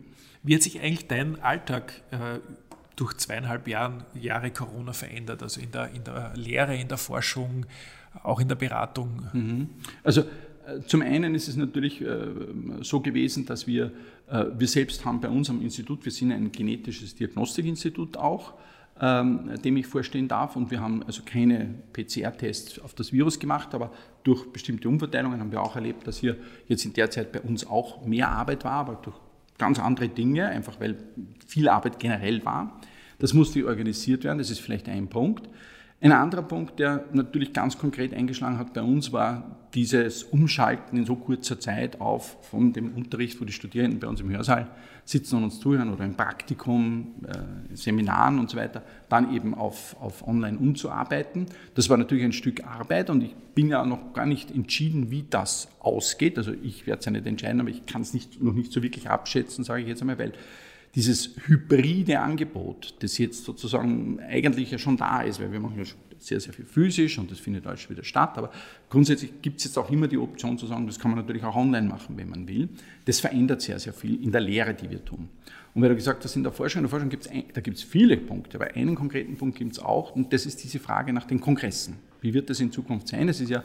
Wie 0.43 0.53
hat 0.53 0.61
sich 0.61 0.79
eigentlich 0.79 1.07
dein 1.07 1.41
Alltag 1.41 2.03
äh, 2.11 2.39
durch 2.95 3.17
zweieinhalb 3.17 3.67
Jahren, 3.67 4.03
Jahre 4.13 4.51
Corona 4.51 4.93
verändert? 4.93 5.41
Also 5.41 5.59
in 5.59 5.71
der, 5.71 5.89
in 5.91 6.03
der 6.03 6.33
Lehre, 6.35 6.77
in 6.77 6.87
der 6.87 6.99
Forschung, 6.99 7.65
auch 8.21 8.39
in 8.39 8.47
der 8.47 8.55
Beratung? 8.55 9.27
Mhm. 9.33 9.69
Also 10.03 10.21
äh, 10.67 10.81
zum 10.85 11.01
einen 11.01 11.33
ist 11.33 11.47
es 11.47 11.55
natürlich 11.55 12.01
äh, 12.01 12.27
so 12.81 12.99
gewesen, 12.99 13.45
dass 13.45 13.65
wir, 13.67 13.91
wir 14.29 14.67
selbst 14.67 15.05
haben 15.05 15.21
bei 15.21 15.29
uns 15.29 15.49
am 15.49 15.61
Institut, 15.61 16.03
wir 16.03 16.11
sind 16.11 16.33
ein 16.33 16.51
genetisches 16.51 17.15
Diagnostikinstitut 17.15 18.17
auch, 18.17 18.55
ähm, 18.99 19.51
dem 19.63 19.77
ich 19.77 19.87
vorstehen 19.87 20.27
darf 20.27 20.55
und 20.55 20.71
wir 20.71 20.81
haben 20.81 21.03
also 21.03 21.21
keine 21.23 21.75
PCR-Tests 21.93 22.79
auf 22.79 22.93
das 22.93 23.13
Virus 23.13 23.39
gemacht, 23.39 23.73
aber 23.73 23.91
durch 24.23 24.51
bestimmte 24.51 24.89
Umverteilungen 24.89 25.39
haben 25.39 25.51
wir 25.51 25.61
auch 25.61 25.75
erlebt, 25.75 26.07
dass 26.07 26.17
hier 26.17 26.35
jetzt 26.67 26.83
in 26.83 26.93
der 26.93 27.09
Zeit 27.11 27.31
bei 27.31 27.41
uns 27.41 27.65
auch 27.65 28.05
mehr 28.05 28.29
Arbeit 28.29 28.65
war, 28.65 28.73
aber 28.73 28.95
durch 28.95 29.15
ganz 29.57 29.79
andere 29.79 30.09
Dinge, 30.09 30.47
einfach 30.47 30.79
weil 30.79 30.97
viel 31.45 31.69
Arbeit 31.69 31.99
generell 31.99 32.43
war. 32.43 32.81
Das 33.19 33.33
musste 33.33 33.65
organisiert 33.65 34.23
werden, 34.23 34.37
das 34.37 34.49
ist 34.49 34.59
vielleicht 34.59 34.89
ein 34.89 35.07
Punkt. 35.07 35.49
Ein 35.99 36.11
anderer 36.11 36.43
Punkt, 36.43 36.79
der 36.79 37.05
natürlich 37.11 37.53
ganz 37.53 37.79
konkret 37.79 38.13
eingeschlagen 38.13 38.59
hat 38.59 38.71
bei 38.73 38.83
uns, 38.83 39.11
war 39.11 39.57
dieses 39.73 40.23
Umschalten 40.23 40.95
in 40.95 41.05
so 41.07 41.15
kurzer 41.15 41.59
Zeit 41.59 41.99
auf 41.99 42.37
von 42.49 42.71
dem 42.71 42.93
Unterricht, 42.93 43.41
wo 43.41 43.45
die 43.45 43.51
Studierenden 43.53 43.99
bei 43.99 44.07
uns 44.07 44.21
im 44.21 44.29
Hörsaal 44.29 44.67
sitzen 45.05 45.37
und 45.37 45.45
uns 45.45 45.59
zuhören 45.59 45.91
oder 45.91 46.05
im 46.05 46.13
Praktikum, 46.15 47.15
äh, 47.25 47.75
Seminaren 47.75 48.37
und 48.37 48.49
so 48.49 48.57
weiter, 48.57 48.83
dann 49.09 49.33
eben 49.33 49.55
auf, 49.55 49.95
auf 49.99 50.27
online 50.27 50.59
umzuarbeiten. 50.59 51.47
Das 51.73 51.89
war 51.89 51.97
natürlich 51.97 52.25
ein 52.25 52.33
Stück 52.33 52.63
Arbeit 52.63 53.09
und 53.09 53.23
ich 53.23 53.35
bin 53.55 53.69
ja 53.69 53.83
noch 53.83 54.13
gar 54.13 54.27
nicht 54.27 54.51
entschieden, 54.51 55.09
wie 55.09 55.25
das 55.27 55.67
ausgeht. 55.79 56.37
Also 56.37 56.53
ich 56.61 56.85
werde 56.85 56.99
es 56.99 57.05
ja 57.05 57.11
nicht 57.11 57.25
entscheiden, 57.25 57.59
aber 57.59 57.69
ich 57.69 57.87
kann 57.87 58.03
es 58.03 58.13
nicht, 58.13 58.39
noch 58.41 58.53
nicht 58.53 58.71
so 58.71 58.83
wirklich 58.83 59.09
abschätzen, 59.09 59.63
sage 59.63 59.81
ich 59.81 59.87
jetzt 59.87 60.01
einmal, 60.01 60.19
weil 60.19 60.33
dieses 60.95 61.35
hybride 61.45 62.19
Angebot, 62.19 62.95
das 62.99 63.17
jetzt 63.17 63.43
sozusagen 63.43 64.19
eigentlich 64.19 64.71
ja 64.71 64.77
schon 64.77 64.97
da 64.97 65.21
ist, 65.21 65.39
weil 65.39 65.51
wir 65.51 65.59
machen 65.59 65.77
ja 65.77 65.85
sehr, 66.19 66.39
sehr 66.39 66.53
viel 66.53 66.65
physisch 66.65 67.17
und 67.19 67.29
das 67.29 67.39
findet 67.39 67.67
alles 67.67 67.89
wieder 67.89 68.03
statt. 68.03 68.37
Aber 68.37 68.51
grundsätzlich 68.89 69.41
gibt 69.41 69.59
es 69.59 69.65
jetzt 69.65 69.77
auch 69.77 69.89
immer 69.91 70.07
die 70.07 70.17
Option 70.17 70.57
zu 70.57 70.65
sagen, 70.65 70.87
das 70.87 70.99
kann 70.99 71.11
man 71.11 71.19
natürlich 71.19 71.43
auch 71.43 71.55
online 71.55 71.87
machen, 71.87 72.17
wenn 72.17 72.29
man 72.29 72.47
will. 72.47 72.69
Das 73.05 73.19
verändert 73.19 73.61
sehr, 73.61 73.79
sehr 73.79 73.93
viel 73.93 74.23
in 74.23 74.31
der 74.31 74.41
Lehre, 74.41 74.73
die 74.73 74.89
wir 74.89 75.03
tun. 75.03 75.29
Und 75.73 75.81
weil 75.81 75.89
du 75.89 75.95
gesagt 75.95 76.23
hast, 76.23 76.35
in 76.35 76.43
der 76.43 76.51
Forschung, 76.51 76.79
in 76.79 76.83
der 76.85 76.89
Forschung 76.89 77.09
gibt 77.09 77.27
es, 77.27 77.31
da 77.53 77.61
gibt 77.61 77.77
es 77.77 77.83
viele 77.83 78.17
Punkte, 78.17 78.57
aber 78.57 78.75
einen 78.75 78.95
konkreten 78.95 79.37
Punkt 79.37 79.57
gibt 79.57 79.73
es 79.73 79.79
auch 79.79 80.15
und 80.15 80.33
das 80.33 80.45
ist 80.47 80.63
diese 80.63 80.79
Frage 80.79 81.13
nach 81.13 81.25
den 81.25 81.39
Kongressen. 81.39 81.97
Wie 82.21 82.33
wird 82.33 82.49
das 82.49 82.59
in 82.59 82.71
Zukunft 82.71 83.07
sein? 83.09 83.29
Es 83.29 83.39
ist 83.39 83.49
ja 83.49 83.63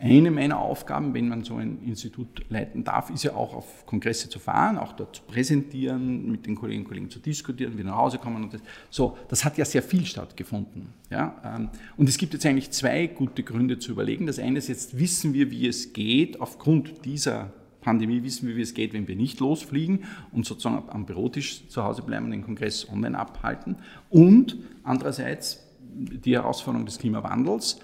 eine 0.00 0.30
meiner 0.30 0.58
Aufgaben, 0.58 1.12
wenn 1.12 1.28
man 1.28 1.44
so 1.44 1.56
ein 1.56 1.82
Institut 1.84 2.48
leiten 2.48 2.84
darf, 2.84 3.10
ist 3.10 3.22
ja 3.22 3.34
auch 3.34 3.54
auf 3.54 3.84
Kongresse 3.86 4.30
zu 4.30 4.38
fahren, 4.38 4.78
auch 4.78 4.92
dort 4.92 5.16
zu 5.16 5.22
präsentieren, 5.22 6.30
mit 6.30 6.46
den 6.46 6.54
Kolleginnen 6.54 6.84
und 6.84 6.88
Kollegen 6.88 7.10
zu 7.10 7.18
diskutieren, 7.18 7.76
wieder 7.76 7.90
nach 7.90 7.98
Hause 7.98 8.18
kommen. 8.18 8.44
Und 8.44 8.54
das, 8.54 8.62
so, 8.88 9.18
das 9.28 9.44
hat 9.44 9.58
ja 9.58 9.64
sehr 9.64 9.82
viel 9.82 10.06
stattgefunden. 10.06 10.86
Ja? 11.10 11.40
Ähm, 11.44 11.68
und 11.96 12.08
es 12.08 12.16
gibt 12.16 12.32
jetzt 12.32 12.46
eigentlich 12.46 12.70
zwei 12.70 13.08
gute 13.08 13.42
Gründe 13.42 13.78
zu 13.78 13.92
überlegen. 13.92 14.26
Das 14.26 14.38
eine 14.38 14.58
ist, 14.58 14.68
jetzt 14.68 14.98
wissen 14.98 15.34
wir, 15.34 15.50
wie 15.50 15.66
es 15.66 15.92
geht, 15.92 16.40
aufgrund 16.40 17.04
dieser 17.04 17.52
Pandemie 17.82 18.22
wissen 18.22 18.48
wir, 18.48 18.56
wie 18.56 18.62
es 18.62 18.74
geht, 18.74 18.92
wenn 18.92 19.06
wir 19.06 19.16
nicht 19.16 19.40
losfliegen 19.40 20.04
und 20.32 20.46
sozusagen 20.46 20.88
am 20.88 21.06
Bürotisch 21.06 21.68
zu 21.68 21.84
Hause 21.84 22.02
bleiben 22.02 22.26
und 22.26 22.32
den 22.32 22.44
Kongress 22.44 22.88
online 22.88 23.18
abhalten. 23.18 23.76
Und 24.08 24.56
andererseits 24.82 25.62
die 25.92 26.34
Herausforderung 26.34 26.86
des 26.86 26.98
Klimawandels 26.98 27.80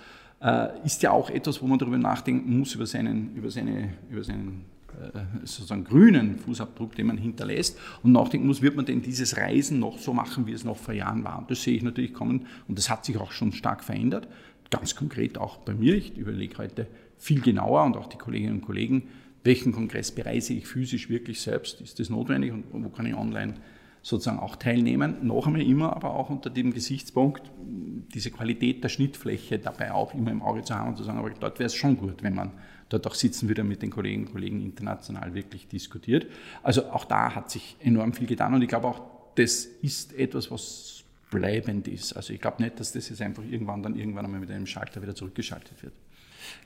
ist 0.85 1.03
ja 1.03 1.13
auch 1.13 1.31
etwas, 1.31 1.63
wo 1.63 1.67
man 1.67 1.79
darüber 1.79 1.99
nachdenken 1.99 2.59
muss, 2.59 2.75
über 2.75 2.87
seinen, 2.87 3.35
über 3.35 3.51
seine, 3.51 3.95
über 4.11 4.23
seinen 4.23 4.67
äh, 4.97 5.21
sozusagen 5.45 5.85
grünen 5.85 6.39
Fußabdruck, 6.39 6.95
den 6.95 7.07
man 7.07 7.19
hinterlässt 7.19 7.79
und 8.03 8.13
nachdenken 8.13 8.47
muss, 8.47 8.63
wird 8.63 8.77
man 8.77 8.85
denn 8.85 9.03
dieses 9.03 9.37
Reisen 9.37 9.79
noch 9.79 9.99
so 9.99 10.13
machen, 10.13 10.47
wie 10.47 10.53
es 10.53 10.65
noch 10.65 10.77
vor 10.77 10.95
Jahren 10.95 11.25
war. 11.25 11.39
Und 11.39 11.51
das 11.51 11.63
sehe 11.63 11.77
ich 11.77 11.83
natürlich 11.83 12.13
kommen 12.13 12.47
und 12.69 12.79
das 12.79 12.89
hat 12.91 13.05
sich 13.05 13.19
auch 13.19 13.33
schon 13.33 13.53
stark 13.53 13.85
verändert. 13.85 14.29
Ganz 14.71 14.97
konkret 14.97 15.39
auch 15.39 15.59
bei 15.59 15.75
mir. 15.75 15.95
Ich 15.95 16.17
überlege 16.17 16.59
heute 16.59 16.87
viel 17.19 17.41
genauer 17.41 17.85
und 17.85 17.97
auch 17.97 18.09
die 18.09 18.19
Kolleginnen 18.19 18.61
und 18.61 18.63
Kollegen, 18.63 19.09
welchen 19.45 19.73
Kongress 19.73 20.11
bereise 20.11 20.55
ich 20.55 20.67
physisch 20.67 21.09
wirklich 21.09 21.41
selbst? 21.41 21.81
Ist 21.81 22.01
das 22.01 22.11
notwendig 22.11 22.53
und 22.53 22.65
wo 22.73 22.89
kann 22.89 23.07
ich 23.07 23.15
online 23.15 23.55
sozusagen 24.07 24.39
auch 24.39 24.55
teilnehmen. 24.55 25.27
Noch 25.27 25.49
einmal 25.49 25.63
immer, 25.63 25.97
aber 25.97 26.15
auch 26.15 26.31
unter 26.31 26.49
dem 26.49 26.73
Gesichtspunkt, 26.73 27.43
diese 28.15 28.31
Qualität 28.31 28.85
der 28.85 28.89
Schnittfläche 28.89 29.59
dabei 29.59 29.91
auch 29.91 30.15
immer 30.15 30.31
im 30.31 30.43
Auge 30.43 30.63
zu 30.63 30.77
haben 30.77 30.91
und 30.91 30.97
zu 30.97 31.03
sagen, 31.03 31.19
aber 31.19 31.31
dort 31.31 31.59
wäre 31.59 31.67
es 31.67 31.75
schon 31.75 31.97
gut, 31.97 32.23
wenn 32.23 32.37
man 32.37 32.53
dort 32.89 33.05
auch 33.09 33.17
sitzen 33.17 33.49
würde 33.49 33.65
mit 33.65 33.83
den 33.83 33.91
Kolleginnen 33.91 34.27
und 34.27 34.33
Kollegen 34.33 34.63
international 34.63 35.35
wirklich 35.35 35.67
diskutiert. 35.67 36.29
Also 36.63 36.85
auch 36.93 37.05
da 37.05 37.35
hat 37.35 37.51
sich 37.51 37.77
enorm 37.81 38.13
viel 38.13 38.29
getan 38.29 38.55
und 38.55 38.63
ich 38.63 38.69
glaube 38.69 38.87
auch, 38.87 39.03
das 39.35 39.65
ist 39.65 40.17
etwas, 40.17 40.53
was 40.53 41.03
bleibend 41.33 41.89
ist. 41.89 42.13
Also 42.13 42.33
ich 42.33 42.41
glaube 42.41 42.63
nicht, 42.63 42.79
dass 42.79 42.93
das 42.93 43.09
jetzt 43.09 43.21
einfach 43.21 43.43
irgendwann 43.43 43.83
dann 43.83 43.97
irgendwann 43.97 44.25
einmal 44.25 44.39
mit 44.39 44.53
einem 44.53 44.67
Schalter 44.67 45.03
wieder 45.03 45.17
zurückgeschaltet 45.17 45.83
wird. 45.83 45.95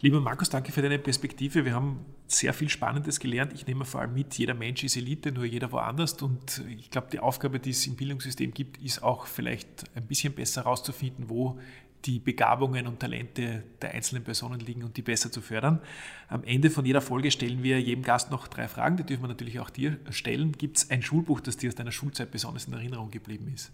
Lieber 0.00 0.20
Markus, 0.20 0.50
danke 0.50 0.72
für 0.72 0.82
deine 0.82 0.98
Perspektive. 0.98 1.64
Wir 1.64 1.74
haben 1.74 2.04
sehr 2.26 2.54
viel 2.54 2.68
Spannendes 2.68 3.20
gelernt. 3.20 3.52
Ich 3.52 3.66
nehme 3.66 3.84
vor 3.84 4.00
allem 4.00 4.14
mit, 4.14 4.38
jeder 4.38 4.54
Mensch 4.54 4.84
ist 4.84 4.96
Elite, 4.96 5.32
nur 5.32 5.44
jeder 5.44 5.72
woanders. 5.72 6.14
Und 6.22 6.62
ich 6.68 6.90
glaube, 6.90 7.08
die 7.12 7.18
Aufgabe, 7.18 7.58
die 7.60 7.70
es 7.70 7.86
im 7.86 7.96
Bildungssystem 7.96 8.52
gibt, 8.54 8.78
ist 8.78 9.02
auch 9.02 9.26
vielleicht 9.26 9.84
ein 9.94 10.06
bisschen 10.06 10.32
besser 10.32 10.64
herauszufinden, 10.64 11.28
wo 11.28 11.58
die 12.04 12.18
Begabungen 12.18 12.86
und 12.86 13.00
Talente 13.00 13.62
der 13.82 13.92
einzelnen 13.92 14.24
Personen 14.24 14.60
liegen 14.60 14.84
und 14.84 14.96
die 14.96 15.02
besser 15.02 15.30
zu 15.30 15.40
fördern. 15.40 15.80
Am 16.28 16.44
Ende 16.44 16.70
von 16.70 16.84
jeder 16.84 17.00
Folge 17.00 17.30
stellen 17.30 17.62
wir 17.62 17.80
jedem 17.80 18.02
Gast 18.02 18.30
noch 18.30 18.48
drei 18.48 18.68
Fragen, 18.68 18.96
die 18.96 19.04
dürfen 19.04 19.24
wir 19.24 19.28
natürlich 19.28 19.60
auch 19.60 19.70
dir 19.70 19.98
stellen. 20.10 20.52
Gibt 20.52 20.78
es 20.78 20.90
ein 20.90 21.02
Schulbuch, 21.02 21.40
das 21.40 21.56
dir 21.56 21.68
aus 21.68 21.74
deiner 21.74 21.92
Schulzeit 21.92 22.30
besonders 22.30 22.66
in 22.66 22.72
Erinnerung 22.72 23.10
geblieben 23.10 23.50
ist? 23.54 23.72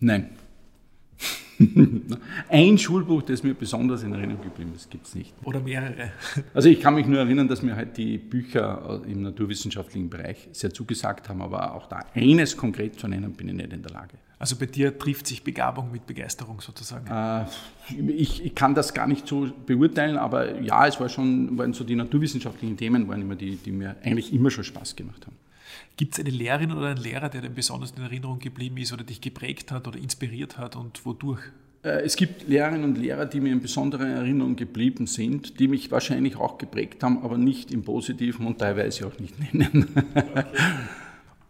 Nein. 0.00 0.30
Ein 2.48 2.76
Schulbuch, 2.78 3.22
das 3.22 3.42
mir 3.42 3.54
besonders 3.54 4.02
in 4.02 4.12
Erinnerung 4.12 4.42
geblieben 4.42 4.72
ist, 4.74 4.90
gibt 4.90 5.06
es 5.06 5.14
nicht. 5.14 5.34
Oder 5.44 5.60
mehrere. 5.60 6.12
Also 6.52 6.68
ich 6.68 6.80
kann 6.80 6.94
mich 6.94 7.06
nur 7.06 7.18
erinnern, 7.18 7.48
dass 7.48 7.62
mir 7.62 7.76
halt 7.76 7.96
die 7.96 8.18
Bücher 8.18 9.00
im 9.06 9.22
naturwissenschaftlichen 9.22 10.10
Bereich 10.10 10.48
sehr 10.52 10.72
zugesagt 10.72 11.28
haben, 11.28 11.40
aber 11.40 11.74
auch 11.74 11.86
da 11.86 12.00
eines 12.14 12.56
konkret 12.56 12.98
zu 13.00 13.08
nennen, 13.08 13.32
bin 13.32 13.48
ich 13.48 13.54
nicht 13.54 13.72
in 13.72 13.82
der 13.82 13.92
Lage. 13.92 14.18
Also 14.38 14.56
bei 14.56 14.66
dir 14.66 14.98
trifft 14.98 15.26
sich 15.26 15.42
Begabung 15.42 15.90
mit 15.90 16.06
Begeisterung 16.06 16.60
sozusagen? 16.60 17.06
Äh, 17.06 17.46
ich, 18.12 18.44
ich, 18.44 18.54
kann 18.54 18.74
das 18.74 18.92
gar 18.92 19.06
nicht 19.06 19.26
so 19.26 19.48
beurteilen, 19.64 20.18
aber 20.18 20.60
ja, 20.60 20.86
es 20.86 21.00
war 21.00 21.08
schon, 21.08 21.56
waren 21.56 21.72
so 21.72 21.84
die 21.84 21.96
naturwissenschaftlichen 21.96 22.76
Themen, 22.76 23.08
waren 23.08 23.22
immer 23.22 23.34
die, 23.34 23.56
die 23.56 23.72
mir 23.72 23.96
eigentlich 24.04 24.34
immer 24.34 24.50
schon 24.50 24.64
Spaß 24.64 24.94
gemacht 24.94 25.24
haben. 25.24 25.36
Gibt 25.96 26.14
es 26.14 26.20
eine 26.20 26.30
Lehrerin 26.30 26.72
oder 26.72 26.88
einen 26.88 27.02
Lehrer, 27.02 27.30
der 27.30 27.40
dir 27.40 27.48
besonders 27.48 27.92
in 27.92 28.02
Erinnerung 28.02 28.38
geblieben 28.38 28.76
ist 28.76 28.92
oder 28.92 29.04
dich 29.04 29.20
geprägt 29.20 29.72
hat 29.72 29.88
oder 29.88 29.98
inspiriert 29.98 30.58
hat 30.58 30.76
und 30.76 31.04
wodurch? 31.06 31.40
Äh, 31.82 32.02
es 32.02 32.16
gibt 32.16 32.48
Lehrerinnen 32.48 32.84
und 32.84 32.98
Lehrer, 32.98 33.24
die 33.24 33.40
mir 33.40 33.52
in 33.52 33.62
besonderer 33.62 34.06
Erinnerung 34.06 34.56
geblieben 34.56 35.06
sind, 35.06 35.58
die 35.58 35.68
mich 35.68 35.90
wahrscheinlich 35.90 36.36
auch 36.36 36.58
geprägt 36.58 37.02
haben, 37.02 37.22
aber 37.22 37.38
nicht 37.38 37.70
im 37.70 37.82
Positiven 37.82 38.46
und 38.46 38.58
teilweise 38.58 39.06
auch 39.06 39.18
nicht 39.18 39.38
nennen. 39.40 39.88
Okay. 40.14 40.44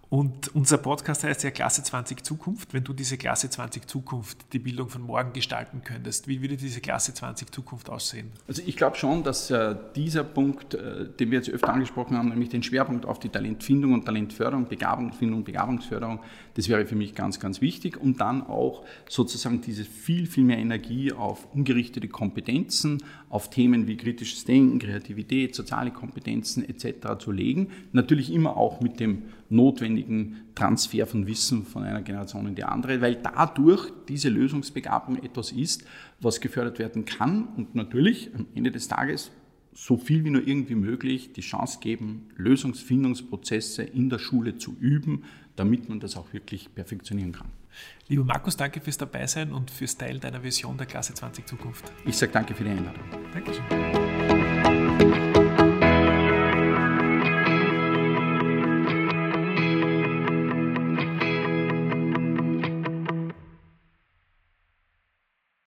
Und 0.09 0.55
unser 0.55 0.79
Podcast 0.79 1.25
heißt 1.25 1.43
ja 1.43 1.51
Klasse 1.51 1.83
20 1.83 2.25
Zukunft. 2.25 2.73
Wenn 2.73 2.85
du 2.85 2.93
diese 2.93 3.19
Klasse 3.19 3.51
20 3.51 3.89
Zukunft, 3.89 4.53
die 4.53 4.61
Bildung 4.61 4.89
von 4.89 5.03
morgen 5.03 5.33
gestalten 5.33 5.83
könntest, 5.83 6.29
wie 6.29 6.41
würde 6.41 6.57
diese 6.57 6.81
Klasse 6.81 7.13
20 7.13 7.51
Zukunft 7.51 7.91
aussehen? 7.91 8.31
Also 8.47 8.63
ich 8.65 8.77
glaube 8.77 8.97
schon, 8.97 9.25
dass 9.25 9.51
äh, 9.51 9.75
dieser 9.97 10.23
Punkt, 10.23 10.75
äh, 10.75 11.09
den 11.09 11.31
wir 11.33 11.39
jetzt 11.39 11.51
öfter 11.51 11.73
angesprochen 11.73 12.17
haben, 12.17 12.29
nämlich 12.29 12.51
den 12.51 12.63
Schwerpunkt 12.63 13.05
auf 13.05 13.19
die 13.19 13.31
Talentfindung 13.31 13.95
und 13.95 14.05
Talentförderung, 14.05 14.69
Begabungsfindung, 14.69 15.43
Begabungsförderung, 15.43 16.21
das 16.57 16.71
wäre 16.71 16.87
für 16.87 16.97
mich 16.97 17.15
ganz, 17.15 17.39
ganz 17.39 17.61
wichtig. 17.61 18.01
Und 18.01 18.21
dann 18.21 18.43
auch 18.43 18.83
sozusagen 19.09 19.61
diese 19.61 19.85
viel, 19.85 20.27
viel 20.27 20.43
mehr 20.43 20.57
Energie 20.57 21.13
auf 21.13 21.47
ungerichtete 21.55 22.09
Kompetenzen, 22.09 23.03
auf 23.29 23.51
Themen 23.51 23.87
wie 23.87 23.99
kritisches 23.99 24.47
Denken, 24.47 24.79
Kreativität, 24.79 25.55
soziale 25.55 25.91
Kompetenzen 25.91 26.67
etc. 26.67 27.19
zu 27.19 27.31
legen. 27.31 27.69
Natürlich 27.93 28.33
immer 28.33 28.57
auch 28.57 28.81
mit 28.81 29.01
dem 29.01 29.25
notwendigen 29.51 30.39
Transfer 30.55 31.07
von 31.07 31.27
Wissen 31.27 31.67
von 31.67 31.83
einer 31.83 32.01
Generation 32.01 32.47
in 32.47 32.55
die 32.55 32.65
andere, 32.65 33.03
weil 33.03 33.17
dadurch 33.17 33.93
diese 34.09 34.31
Lösungsbegabung 34.31 35.23
etwas 35.23 35.53
ist, 35.53 35.85
was 36.21 36.41
gefördert 36.41 36.79
werden 36.79 37.05
kann 37.05 37.49
und 37.57 37.75
natürlich 37.75 38.31
am 38.35 38.47
Ende 38.55 38.71
des 38.71 38.89
Tages 38.89 39.31
so 39.77 39.99
viel 39.99 40.25
wie 40.25 40.31
nur 40.31 40.47
irgendwie 40.49 40.75
möglich 40.75 41.35
die 41.35 41.43
Chance 41.43 41.81
geben, 41.83 42.29
Lösungsfindungsprozesse 42.37 43.83
in 43.83 44.09
der 44.09 44.19
Schule 44.19 44.57
zu 44.57 44.75
üben, 44.81 45.25
damit 45.57 45.89
man 45.89 46.01
das 46.01 46.17
auch 46.17 46.33
wirklich 46.33 46.75
perfektionieren 46.75 47.33
kann. 47.33 47.49
Lieber 48.09 48.25
Markus, 48.25 48.57
danke 48.57 48.81
fürs 48.81 48.99
Dabeisein 48.99 49.53
und 49.53 49.71
fürs 49.71 49.97
Teilen 49.97 50.21
deiner 50.21 50.43
Vision 50.43 50.79
der 50.79 50.87
Klasse 50.87 51.15
20 51.15 51.47
Zukunft. 51.47 51.85
Ich 52.05 52.17
sage 52.17 52.33
danke 52.33 52.55
für 52.55 52.65
die 52.65 52.71
Einladung. 52.71 53.03
Dankeschön. 53.33 54.56